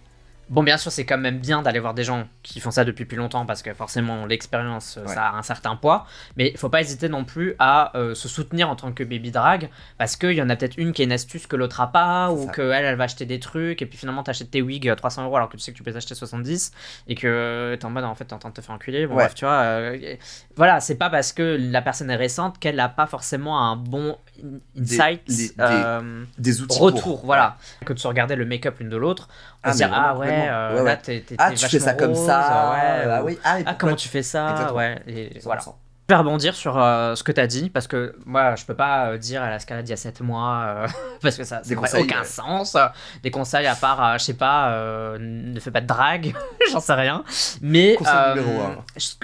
bon, 0.50 0.64
bien 0.64 0.78
sûr, 0.78 0.92
c'est 0.92 1.06
quand 1.06 1.18
même 1.18 1.40
bien 1.40 1.62
d'aller 1.62 1.80
voir 1.80 1.94
des 1.94 2.04
gens 2.04 2.28
qui 2.44 2.60
font 2.60 2.72
ça 2.72 2.86
depuis 2.86 3.06
plus 3.06 3.18
longtemps 3.18 3.46
parce 3.46 3.62
que 3.62 3.74
forcément, 3.74 4.26
l'expérience, 4.26 4.98
euh, 4.98 5.02
Ouais. 5.06 5.14
ça 5.14 5.28
a 5.30 5.36
un 5.36 5.42
certain 5.44 5.76
poids. 5.76 6.06
Mais 6.36 6.50
il 6.52 6.58
faut 6.58 6.70
pas 6.70 6.82
hésiter 6.82 7.10
non 7.10 7.24
plus 7.26 7.56
à 7.60 7.96
euh, 7.98 8.16
se 8.16 8.28
soutenir 8.28 8.70
en 8.70 8.76
tant 8.76 8.92
que 8.92 9.04
baby 9.04 9.32
drag 9.32 9.70
parce 9.98 10.16
qu'il 10.16 10.32
y 10.34 10.42
en 10.42 10.50
a 10.50 10.56
peut-être 10.56 10.78
une 10.78 10.94
qui 10.94 11.02
a 11.02 11.06
une 11.06 11.12
astuce 11.12 11.48
que 11.48 11.56
l'autre 11.56 11.82
a 11.82 11.88
pas 11.92 12.32
ou 12.32 12.48
qu'elle, 12.50 12.86
elle 12.86 12.96
va 12.96 13.06
acheter 13.06 13.26
des 13.26 13.40
trucs 13.40 13.82
et 13.82 13.86
puis 13.86 13.98
finalement, 13.98 14.24
t'achètes 14.24 14.52
tes 14.52 14.62
wigs 14.62 14.88
à 14.90 14.96
300 14.96 15.26
euros 15.26 15.36
alors 15.38 15.50
que 15.50 15.58
tu 15.58 15.64
sais 15.64 15.72
que 15.72 15.78
tu 15.78 15.84
peux 15.84 15.92
les 15.92 15.98
acheter 15.98 16.16
70 16.16 16.72
et 17.08 17.16
que 17.16 17.76
t'es 17.80 17.86
en 17.86 17.90
mode 17.90 18.04
en 18.06 18.16
fait, 18.16 18.26
t'es 18.26 18.34
en 18.34 18.40
train 18.40 18.50
de 18.50 18.54
te 18.56 18.62
faire 18.62 18.76
enculer. 18.76 19.08
Bon, 19.08 19.16
Ouais. 19.16 19.24
bref, 19.24 19.36
tu 19.36 19.46
vois. 19.46 19.54
euh, 19.62 20.16
voilà, 20.56 20.80
c'est 20.80 20.96
pas 20.98 21.10
parce 21.10 21.34
que 21.34 21.58
la 21.60 21.82
personne 21.82 22.10
est 22.10 22.16
récente 22.16 22.60
qu'elle 22.60 22.80
a 22.80 22.90
pas 22.90 23.08
forcément 23.08 23.60
un 23.62 23.76
bon 23.76 24.18
in- 24.44 24.60
Des- 24.76 24.98
des 25.28 25.52
euh, 25.60 26.24
Des 26.38 26.62
outils 26.62 26.80
retour, 26.80 27.02
pour- 27.02 27.26
voilà. 27.26 27.58
Que 27.86 27.94
de 27.94 28.00
se 28.00 28.08
regarder 28.08 28.36
le 28.36 28.46
make-up 28.46 28.76
l'une 28.80 28.90
de 28.90 28.98
l'autre, 28.98 29.28
on 29.64 29.70
Ah, 29.70 29.74
se 29.74 29.84
mais 29.84 29.90
ah 29.94 30.18
ouais, 30.18 30.28
euh, 30.50 30.74
Ouais, 30.76 30.80
ouais. 30.82 30.86
là 30.86 30.98
t'es 30.98 31.22
t'es- 31.22 31.36
Ah, 31.38 31.50
t'es 31.50 31.56
tu 31.56 31.68
fais 31.68 31.80
ça 31.80 31.94
comme 31.94 32.16
ça. 32.16 32.72
ouais, 32.74 33.12
ah 33.12 33.22
ou- 33.24 33.26
oui. 33.28 33.40
Ah, 33.44 33.58
Ah 33.66 33.76
comment 33.76 33.96
tu- 33.96 34.08
fais 34.10 34.24
ça, 34.24 34.52
Exactement. 34.52 34.78
ouais. 34.78 35.02
Et 35.08 35.40
100%. 35.40 35.44
voilà. 35.44 35.62
Je 36.10 36.14
vais 36.14 36.20
rebondir 36.20 36.56
sur 36.56 36.78
euh, 36.78 37.16
ce 37.16 37.24
que 37.24 37.34
t'as 37.34 37.48
dit 37.48 37.70
parce 37.70 37.86
que 37.86 38.16
moi 38.26 38.56
je 38.56 38.64
peux 38.64 38.74
pas 38.74 39.08
euh, 39.08 39.18
dire 39.18 39.44
à 39.44 39.50
la 39.50 39.60
scalade 39.60 39.86
il 39.86 39.90
y 39.90 39.94
a 39.94 39.98
7 39.98 40.22
mois 40.22 40.64
euh, 40.66 40.88
parce 41.22 41.36
que 41.36 41.44
ça 41.44 41.62
n'a 41.66 42.00
aucun 42.00 42.24
sens. 42.24 42.78
Des 43.24 43.30
conseils 43.30 43.68
à 43.68 43.76
part, 43.76 44.18
je 44.18 44.24
sais 44.24 44.34
pas, 44.34 45.18
ne 45.20 45.60
fais 45.60 45.70
pas 45.70 45.82
de 45.82 45.86
drague, 45.86 46.34
j'en 46.72 46.80
sais 46.80 46.94
rien. 46.94 47.26
Mais 47.62 47.98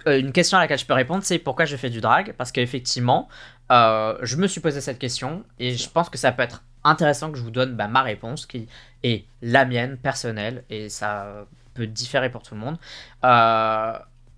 une 0.08 0.34
question 0.34 0.58
à 0.58 0.62
laquelle 0.62 0.78
je 0.78 0.86
peux 0.86 0.94
répondre 0.94 1.24
c'est 1.24 1.40
pourquoi 1.40 1.64
je 1.64 1.78
fais 1.78 1.90
du 1.90 2.02
drag 2.02 2.34
parce 2.38 2.52
qu'effectivement 2.52 3.30
je 3.70 4.36
me 4.36 4.48
suis 4.48 4.60
posé 4.60 4.82
cette 4.82 5.00
question 5.00 5.46
et 5.60 5.78
je 5.78 5.90
pense 5.90 6.10
que 6.10 6.18
ça 6.18 6.34
peut 6.34 6.44
être 6.44 6.64
intéressant 6.84 7.32
que 7.32 7.38
je 7.38 7.44
vous 7.44 7.52
donne 7.52 7.78
bah, 7.78 7.88
ma 7.88 8.02
réponse 8.02 8.46
qui 8.46 8.68
est 9.04 9.24
la 9.42 9.64
mienne 9.64 9.96
personnelle 9.96 10.66
et 10.70 10.90
ça 10.90 11.46
peut 11.76 11.88
différer 11.88 12.30
pour 12.30 12.44
tout 12.44 12.56
le 12.56 12.60
monde. 12.60 12.78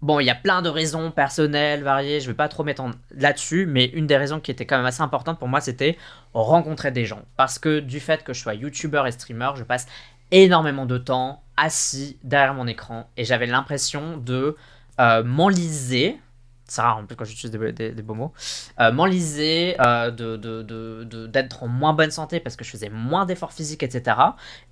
Bon, 0.02 0.20
il 0.20 0.26
y 0.26 0.30
a 0.30 0.36
plein 0.36 0.62
de 0.62 0.70
raisons 0.70 1.10
personnelles, 1.10 1.84
variées, 1.84 2.20
je 2.20 2.28
vais 2.28 2.36
pas 2.36 2.48
trop 2.48 2.64
m'étendre 2.64 2.96
là-dessus, 3.12 3.66
mais 3.66 3.86
une 3.86 4.08
des 4.08 4.18
raisons 4.18 4.40
qui 4.40 4.52
était 4.52 4.66
quand 4.66 4.78
même 4.78 4.86
assez 4.86 5.02
importante 5.02 5.40
pour 5.40 5.48
moi, 5.48 5.62
c'était 5.62 5.98
rencontrer 6.34 6.92
des 6.92 7.06
gens. 7.06 7.24
Parce 7.38 7.58
que 7.58 7.80
du 7.80 8.00
fait 8.00 8.24
que 8.24 8.34
je 8.34 8.42
sois 8.42 8.54
youtubeur 8.54 9.08
et 9.08 9.12
streamer, 9.12 9.52
je 9.56 9.64
passe 9.64 9.88
énormément 10.32 10.86
de 10.86 10.98
temps 10.98 11.42
assis 11.58 12.18
derrière 12.24 12.54
mon 12.54 12.68
écran 12.68 13.10
et 13.18 13.24
j'avais 13.24 13.46
l'impression 13.46 14.18
de 14.18 14.56
euh, 15.00 15.24
m'enliser. 15.24 16.20
C'est 16.68 16.82
rare 16.82 16.98
en 16.98 17.06
plus 17.06 17.16
quand 17.16 17.26
j'utilise 17.26 17.52
des, 17.52 17.72
des- 17.72 17.92
des 17.92 18.02
beaux 18.02 18.16
mots. 18.16 18.34
Euh, 18.80 18.92
m'enliser, 18.92 19.76
euh, 19.80 20.10
de, 20.10 20.36
de, 20.36 20.64
de- 20.64 21.04
de- 21.04 21.28
d'être 21.28 21.62
en 21.64 21.68
moins 21.68 21.94
bonne 21.94 22.10
santé 22.12 22.40
parce 22.40 22.56
que 22.56 22.64
je 22.66 22.72
faisais 22.72 22.90
moins 22.90 23.26
d'efforts 23.26 23.54
physiques, 23.54 23.84
etc. 23.84 24.18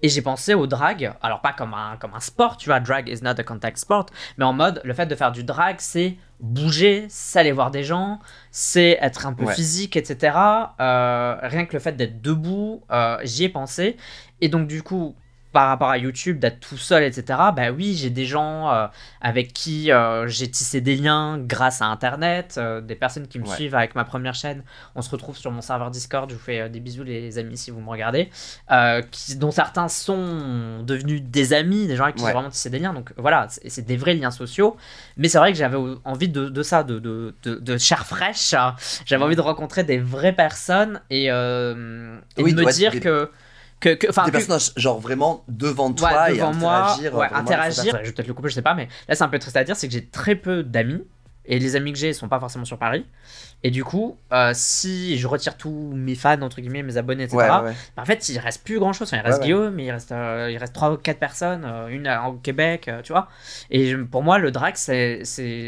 Et 0.01 0.09
j'ai 0.09 0.21
pensé 0.23 0.53
au 0.55 0.65
drag, 0.65 1.13
alors 1.21 1.41
pas 1.41 1.53
comme 1.53 1.73
un, 1.75 1.97
comme 1.97 2.13
un 2.15 2.19
sport, 2.19 2.57
tu 2.57 2.69
vois, 2.69 2.79
drag 2.79 3.07
is 3.09 3.21
not 3.23 3.31
a 3.37 3.43
contact 3.43 3.77
sport, 3.77 4.07
mais 4.37 4.45
en 4.45 4.53
mode, 4.53 4.81
le 4.83 4.93
fait 4.93 5.05
de 5.05 5.15
faire 5.15 5.31
du 5.31 5.43
drag, 5.43 5.75
c'est 5.79 6.17
bouger, 6.39 7.05
c'est 7.09 7.39
aller 7.39 7.51
voir 7.51 7.69
des 7.71 7.83
gens, 7.83 8.19
c'est 8.51 8.97
être 8.99 9.27
un 9.27 9.33
peu 9.33 9.45
Ouais. 9.45 9.53
physique, 9.53 9.95
etc. 9.95 10.35
Euh, 10.79 11.35
rien 11.43 11.65
que 11.65 11.73
le 11.73 11.79
fait 11.79 11.93
d'être 11.95 12.21
debout, 12.21 12.81
euh, 12.91 13.17
j'y 13.23 13.43
ai 13.45 13.49
pensé. 13.49 13.97
Et 14.41 14.49
donc, 14.49 14.67
du 14.67 14.81
coup, 14.83 15.15
par 15.53 15.69
rapport 15.69 15.89
à 15.89 15.97
YouTube, 15.97 16.39
d'être 16.39 16.59
tout 16.59 16.77
seul, 16.77 17.03
etc., 17.03 17.39
bah 17.55 17.71
oui, 17.71 17.95
j'ai 17.95 18.09
des 18.09 18.25
gens 18.25 18.69
euh, 18.73 18.87
avec 19.21 19.53
qui 19.53 19.91
euh, 19.91 20.27
j'ai 20.27 20.49
tissé 20.51 20.81
des 20.81 20.95
liens 20.97 21.37
grâce 21.37 21.81
à 21.81 21.85
Internet, 21.85 22.55
euh, 22.57 22.81
des 22.81 22.95
personnes 22.95 23.27
qui 23.27 23.39
me 23.39 23.45
Ouais. 23.47 23.55
suivent 23.55 23.75
avec 23.75 23.95
ma 23.95 24.03
première 24.03 24.33
chaîne. 24.35 24.63
On 24.95 25.01
se 25.01 25.09
retrouve 25.09 25.37
sur 25.37 25.51
mon 25.51 25.61
serveur 25.61 25.91
Discord, 25.91 26.29
je 26.29 26.35
vous 26.35 26.41
fais 26.41 26.67
des 26.69 26.79
bisous 26.79 27.03
les 27.03 27.37
amis 27.37 27.55
si 27.57 27.71
vous 27.71 27.79
me 27.79 27.89
regardez, 27.89 28.29
qui, 29.11 29.35
dont 29.37 29.51
certains 29.51 29.87
sont 29.87 30.81
devenus 30.83 31.21
des 31.21 31.53
amis, 31.53 31.87
des 31.87 31.95
gens 31.95 32.03
avec 32.05 32.15
qui 32.15 32.23
Ouais. 32.23 32.29
j'ai 32.29 32.33
vraiment 32.33 32.49
tissé 32.49 32.69
des 32.69 32.79
liens. 32.79 32.93
Donc 32.93 33.13
voilà, 33.17 33.47
c'est 33.49 33.85
des 33.85 33.95
vrais 33.97 34.15
liens 34.15 34.31
sociaux. 34.31 34.75
Mais 35.17 35.27
c'est 35.29 35.37
vrai 35.37 35.51
que 35.51 35.57
j'avais 35.57 35.77
envie 36.03 36.29
de, 36.29 36.49
de 36.49 36.63
ça, 36.63 36.83
de, 36.83 36.99
de, 36.99 37.35
de, 37.43 37.55
de 37.55 37.77
chair 37.77 38.05
fraîche. 38.05 38.55
J'avais 39.05 39.23
envie 39.23 39.35
de 39.35 39.41
rencontrer 39.41 39.83
des 39.83 39.99
vraies 39.99 40.33
personnes 40.33 41.01
et, 41.09 41.25
et 41.25 41.31
Oui, 42.41 42.53
de 42.53 42.63
me 42.63 42.71
dire 42.71 42.91
des- 42.91 42.99
que... 42.99 43.29
que, 43.89 43.89
Des 43.89 43.97
que- 44.07 44.31
personnages 44.31 44.71
genre 44.77 44.99
vraiment 44.99 45.43
devant 45.47 45.89
Ouais, 45.89 45.95
toi 45.95 46.31
et 46.31 46.35
devant 46.35 46.53
moi, 46.53 46.91
interagir. 46.93 47.15
ouais, 47.15 47.27
ces 47.29 47.35
interagir. 47.35 47.83
Je 48.01 48.05
vais 48.07 48.11
peut-être 48.13 48.27
le 48.27 48.33
couper, 48.33 48.49
je 48.49 48.55
sais 48.55 48.61
pas, 48.61 48.73
mais 48.73 48.87
là 49.07 49.15
c'est 49.15 49.23
un 49.23 49.29
peu 49.29 49.39
triste 49.39 49.57
à 49.57 49.63
dire, 49.63 49.75
c'est 49.75 49.87
que 49.87 49.93
j'ai 49.93 50.05
très 50.05 50.35
peu 50.35 50.63
d'amis 50.63 51.03
et 51.45 51.59
les 51.59 51.75
amis 51.75 51.91
que 51.91 51.97
j'ai 51.99 52.13
sont 52.13 52.29
pas 52.29 52.39
forcément 52.39 52.65
sur 52.65 52.77
Paris. 52.77 53.05
Et 53.65 53.71
du 53.71 53.83
coup, 53.85 54.17
euh, 54.33 54.51
si 54.53 55.17
je 55.17 55.25
retire 55.25 55.55
tous 55.55 55.91
mes 55.95 56.15
fans 56.15 56.41
entre 56.41 56.59
guillemets, 56.59 56.83
mes 56.83 56.97
abonnés, 56.97 57.23
etc. 57.23 57.37
Ouais, 57.37 57.49
ouais, 57.49 57.61
ouais. 57.69 57.73
bah, 57.95 58.03
en 58.03 58.05
fait, 58.05 58.27
il 58.27 58.37
reste 58.37 58.63
plus 58.65 58.77
grand 58.77 58.91
chose. 58.91 59.07
Enfin, 59.07 59.17
il 59.23 59.25
reste 59.25 59.39
Ouais. 59.39 59.45
Guillaume, 59.45 59.79
il 59.79 59.89
reste, 59.89 60.11
euh, 60.11 60.49
il 60.51 60.57
reste 60.57 60.73
trois 60.73 60.91
ou 60.91 60.97
quatre 60.97 61.19
personnes, 61.19 61.63
euh, 61.65 61.87
une 61.87 62.09
au 62.27 62.33
Québec, 62.33 62.91
tu 63.03 63.13
vois. 63.13 63.29
Et 63.71 63.87
je- 63.91 63.97
pour 63.97 64.21
moi, 64.21 64.37
le 64.37 64.51
drag, 64.51 64.73
c'est, 64.75 65.23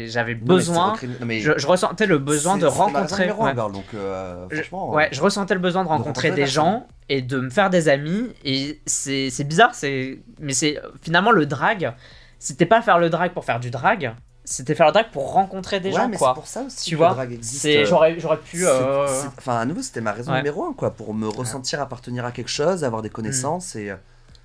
j'avais 0.08 0.34
Non, 0.34 0.40
mais 0.40 0.44
c'est 0.44 0.44
besoin. 0.44 0.92
recréé- 0.92 1.08
non, 1.20 1.26
mais 1.26 1.40
Je, 1.40 1.52
je 1.56 1.66
ressentais 1.66 2.06
le 2.06 2.18
besoin 2.18 2.58
de 2.58 2.66
rencontrer. 2.66 3.30
ouais. 3.32 3.54
girl, 3.54 3.72
donc 3.72 3.86
euh, 3.94 4.46
Je- 4.50 4.56
franchement. 4.56 4.90
Ouais, 4.92 5.08
je 5.12 5.20
ressentais 5.22 5.54
le 5.54 5.60
besoin 5.60 5.82
de 5.82 5.88
rencontrer 5.88 6.28
rencontrer 6.28 6.42
des 6.42 6.46
gens 6.50 6.86
et 7.08 7.22
de 7.22 7.40
me 7.40 7.48
faire 7.50 7.70
des 7.70 7.88
amis. 7.88 8.28
Et 8.44 8.80
c'est 8.86 9.30
c'est 9.30 9.44
bizarre, 9.44 9.74
c'est 9.74 10.18
mais 10.40 10.52
c'est 10.52 10.78
finalement 11.02 11.30
le 11.30 11.46
drag. 11.46 11.94
c'était 12.38 12.66
pas 12.66 12.82
faire 12.82 12.98
le 12.98 13.08
drag 13.08 13.32
pour 13.32 13.44
faire 13.46 13.58
du 13.58 13.70
drag, 13.70 14.14
c'était 14.46 14.74
faire 14.74 14.86
le 14.86 14.92
drag 14.92 15.06
pour 15.12 15.32
rencontrer 15.32 15.80
des 15.80 15.90
ouais, 15.90 15.96
gens, 15.96 16.08
mais 16.08 16.16
quoi. 16.16 16.28
c'est 16.28 16.34
pour 16.40 16.46
ça 16.46 16.62
aussi 16.62 16.84
Tu 16.84 16.90
que 16.92 16.96
vois, 16.96 17.08
le 17.10 17.14
drag 17.14 17.32
existe. 17.32 17.66
Euh, 17.66 17.84
j'aurais, 17.84 18.18
j'aurais 18.18 18.38
pu. 18.38 18.66
euh, 18.66 19.06
Enfin, 19.36 19.58
à 19.58 19.64
nouveau, 19.66 19.82
c'était 19.82 20.00
ma 20.00 20.12
raison 20.12 20.32
Ouais. 20.32 20.38
numéro 20.38 20.64
un, 20.64 20.72
quoi, 20.72 20.90
pour 20.92 21.12
me 21.12 21.28
ressentir 21.28 21.80
appartenir 21.82 22.24
à 22.24 22.32
quelque 22.32 22.48
chose, 22.48 22.82
avoir 22.84 23.02
des 23.02 23.10
connaissances 23.10 23.76
et. 23.76 23.92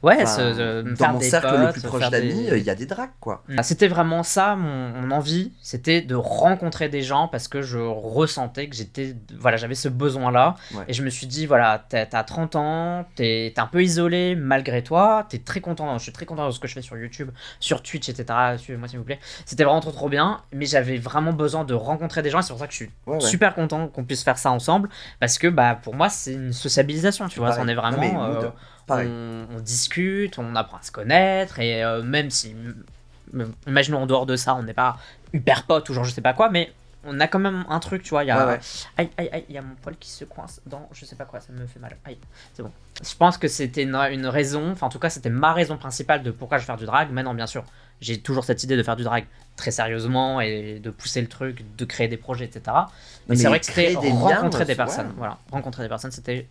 Ouais, 0.03 0.15
enfin, 0.23 0.25
se- 0.25 0.95
dans 0.95 1.13
mon 1.13 1.19
des 1.19 1.29
cercle 1.29 1.55
le 1.57 1.71
plus 1.71 1.81
proche 1.83 2.09
d'amis, 2.09 2.33
des- 2.49 2.57
il 2.57 2.63
y 2.63 2.69
a 2.71 2.75
des 2.75 2.87
drags, 2.87 3.11
quoi. 3.19 3.43
Ah, 3.55 3.61
C'était 3.61 3.87
vraiment 3.87 4.23
ça 4.23 4.55
mon, 4.55 4.89
mon 4.89 5.11
envie, 5.11 5.53
c'était 5.61 6.01
de 6.01 6.15
rencontrer 6.15 6.89
des 6.89 7.03
gens 7.03 7.27
parce 7.27 7.47
que 7.47 7.61
je 7.61 7.77
ressentais 7.77 8.67
que 8.67 8.75
j'étais, 8.75 9.15
voilà, 9.37 9.57
j'avais 9.57 9.75
ce 9.75 9.89
besoin-là 9.89 10.55
Ouais. 10.73 10.85
et 10.87 10.93
je 10.93 11.03
me 11.03 11.09
suis 11.11 11.27
dit 11.27 11.45
voilà, 11.45 11.85
t'as 11.87 12.05
t'as 12.07 12.23
30 12.23 12.55
ans, 12.55 13.05
t'es 13.15 13.53
un 13.57 13.67
peu 13.67 13.83
isolé 13.83 14.35
malgré 14.35 14.83
toi, 14.83 15.25
t'es 15.29 15.37
très 15.37 15.61
content, 15.61 15.95
je 15.97 16.03
suis 16.03 16.11
très 16.11 16.25
content 16.25 16.47
de 16.47 16.51
ce 16.51 16.59
que 16.59 16.67
je 16.67 16.73
fais 16.73 16.81
sur 16.81 16.97
YouTube, 16.97 17.29
sur 17.59 17.83
Twitch, 17.83 18.09
etc. 18.09 18.25
Suivez-moi 18.57 18.87
s'il 18.87 18.97
vous 18.97 19.05
plaît. 19.05 19.19
C'était 19.45 19.63
vraiment 19.65 19.81
trop 19.81 19.91
trop 19.91 20.09
bien, 20.09 20.41
mais 20.51 20.65
j'avais 20.65 20.97
vraiment 20.97 21.33
besoin 21.33 21.63
de 21.63 21.75
rencontrer 21.75 22.23
des 22.23 22.31
gens 22.31 22.39
et 22.39 22.41
c'est 22.41 22.49
pour 22.53 22.59
ça 22.59 22.65
que 22.65 22.73
je 22.73 22.77
suis 22.77 22.91
Ouais, 23.05 23.15
ouais. 23.15 23.19
super 23.21 23.53
content 23.53 23.87
qu'on 23.87 24.03
puisse 24.03 24.23
faire 24.23 24.39
ça 24.39 24.49
ensemble 24.51 24.89
parce 25.19 25.37
que 25.37 25.47
bah 25.47 25.79
pour 25.81 25.93
moi 25.93 26.09
c'est 26.09 26.33
une 26.33 26.53
sociabilisation, 26.53 27.27
tu 27.27 27.39
vois, 27.39 27.51
c'en 27.53 27.67
est 27.67 27.75
vraiment. 27.75 28.29
Euh, 28.99 29.45
on, 29.51 29.57
on 29.57 29.59
discute, 29.59 30.37
on 30.39 30.55
apprend 30.55 30.77
à 30.77 30.81
se 30.81 30.91
connaître, 30.91 31.59
et 31.59 31.83
euh, 31.83 32.01
même 32.03 32.29
si, 32.29 32.51
m- 33.33 33.53
imaginons 33.67 33.99
en 34.03 34.05
dehors 34.07 34.25
de 34.25 34.35
ça, 34.35 34.55
on 34.55 34.63
n'est 34.63 34.73
pas 34.73 34.97
hyper 35.33 35.63
potes 35.63 35.89
ou 35.89 35.93
genre 35.93 36.03
je 36.03 36.11
sais 36.11 36.21
pas 36.21 36.33
quoi, 36.33 36.49
mais 36.49 36.71
on 37.03 37.19
a 37.19 37.27
quand 37.27 37.39
même 37.39 37.65
un 37.67 37.79
truc, 37.79 38.03
tu 38.03 38.09
vois. 38.11 38.23
Il 38.23 38.27
y 38.27 38.31
a, 38.31 38.45
Ouais, 38.45 38.53
ouais. 38.53 38.59
aïe, 38.97 39.09
aïe, 39.17 39.29
aïe, 39.31 39.45
il 39.49 39.55
y 39.55 39.57
a 39.57 39.61
mon 39.63 39.73
poil 39.81 39.95
qui 39.99 40.09
se 40.09 40.23
coince 40.23 40.61
dans 40.67 40.87
je 40.93 41.03
sais 41.05 41.15
pas 41.15 41.25
quoi, 41.25 41.39
ça 41.39 41.51
me 41.51 41.65
fait 41.65 41.79
mal. 41.79 41.97
Aïe, 42.05 42.17
c'est 42.53 42.61
bon. 42.61 42.71
Je 43.03 43.15
pense 43.15 43.37
que 43.39 43.47
c'était 43.47 43.83
une, 43.83 43.95
une 43.95 44.27
raison, 44.27 44.71
enfin 44.71 44.85
en 44.85 44.89
tout 44.91 44.99
cas 44.99 45.09
c'était 45.09 45.31
ma 45.31 45.53
raison 45.53 45.77
principale 45.77 46.21
de 46.21 46.29
pourquoi 46.29 46.57
je 46.59 46.63
vais 46.63 46.67
faire 46.67 46.77
du 46.77 46.85
drag. 46.85 47.09
Maintenant, 47.11 47.33
bien 47.33 47.47
sûr, 47.47 47.63
j'ai 48.01 48.19
toujours 48.19 48.43
cette 48.43 48.61
idée 48.63 48.77
de 48.77 48.83
faire 48.83 48.95
du 48.95 49.03
drag 49.03 49.25
très 49.55 49.71
sérieusement 49.71 50.41
et 50.41 50.79
de 50.79 50.89
pousser 50.91 51.21
le 51.21 51.27
truc, 51.27 51.63
de 51.75 51.85
créer 51.85 52.07
des 52.07 52.17
projets, 52.17 52.45
etc. 52.45 52.61
Mais, 52.67 52.81
Mais 53.29 53.35
c'est 53.35 53.47
vrai 53.47 53.59
que 53.59 53.65
c'était 53.65 53.93
créer 53.93 53.95
des 53.95 54.09
liens, 54.11 54.17
rencontrer 54.37 54.65
des 54.65 54.73
ouais. 54.73 54.75
personnes. 54.75 55.11
Voilà, 55.17 55.39
rencontrer 55.51 55.81
des 55.81 55.89
personnes, 55.89 56.11
c'était 56.11 56.47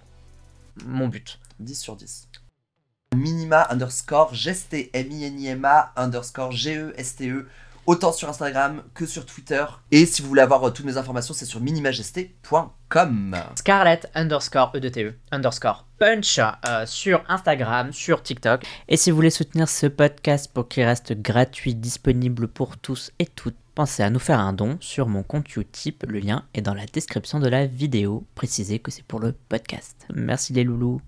mon 0.86 1.08
but. 1.08 1.38
10 1.58 1.74
sur 1.74 1.96
10. 1.96 2.28
Minima 3.14 3.66
underscore 3.70 4.34
gesté, 4.34 4.90
M-I-N-I-M-A 4.92 5.92
underscore 5.96 6.52
G-E-S-T-E, 6.52 7.48
autant 7.86 8.12
sur 8.12 8.28
Instagram 8.28 8.82
que 8.94 9.04
sur 9.04 9.26
Twitter. 9.26 9.64
Et 9.90 10.06
si 10.06 10.22
vous 10.22 10.28
voulez 10.28 10.42
avoir 10.42 10.62
euh, 10.62 10.70
toutes 10.70 10.86
mes 10.86 10.96
informations, 10.96 11.34
c'est 11.34 11.44
sur 11.44 11.60
minimagesté.com. 11.60 13.36
Scarlett 13.56 14.08
underscore 14.14 14.72
E2TE 14.74 15.14
underscore 15.32 15.86
punch 15.98 16.38
euh, 16.38 16.86
sur 16.86 17.22
Instagram, 17.28 17.92
sur 17.92 18.22
TikTok. 18.22 18.64
Et 18.88 18.96
si 18.96 19.10
vous 19.10 19.16
voulez 19.16 19.30
soutenir 19.30 19.68
ce 19.68 19.86
podcast 19.86 20.50
pour 20.52 20.66
qu'il 20.66 20.84
reste 20.84 21.12
gratuit, 21.12 21.74
disponible 21.74 22.48
pour 22.48 22.78
tous 22.78 23.12
et 23.18 23.26
toutes, 23.26 23.56
pensez 23.74 24.02
à 24.02 24.10
nous 24.10 24.18
faire 24.18 24.40
un 24.40 24.52
don 24.52 24.76
sur 24.80 25.08
mon 25.08 25.22
compte 25.22 25.56
Utip. 25.56 26.04
Le 26.08 26.18
lien 26.18 26.44
est 26.54 26.62
dans 26.62 26.74
la 26.74 26.86
description 26.86 27.40
de 27.40 27.48
la 27.48 27.66
vidéo. 27.66 28.24
Précisez 28.34 28.78
que 28.78 28.90
c'est 28.90 29.04
pour 29.04 29.20
le 29.20 29.32
podcast. 29.48 30.06
Merci 30.14 30.52
les 30.52 30.64
loulous. 30.64 31.00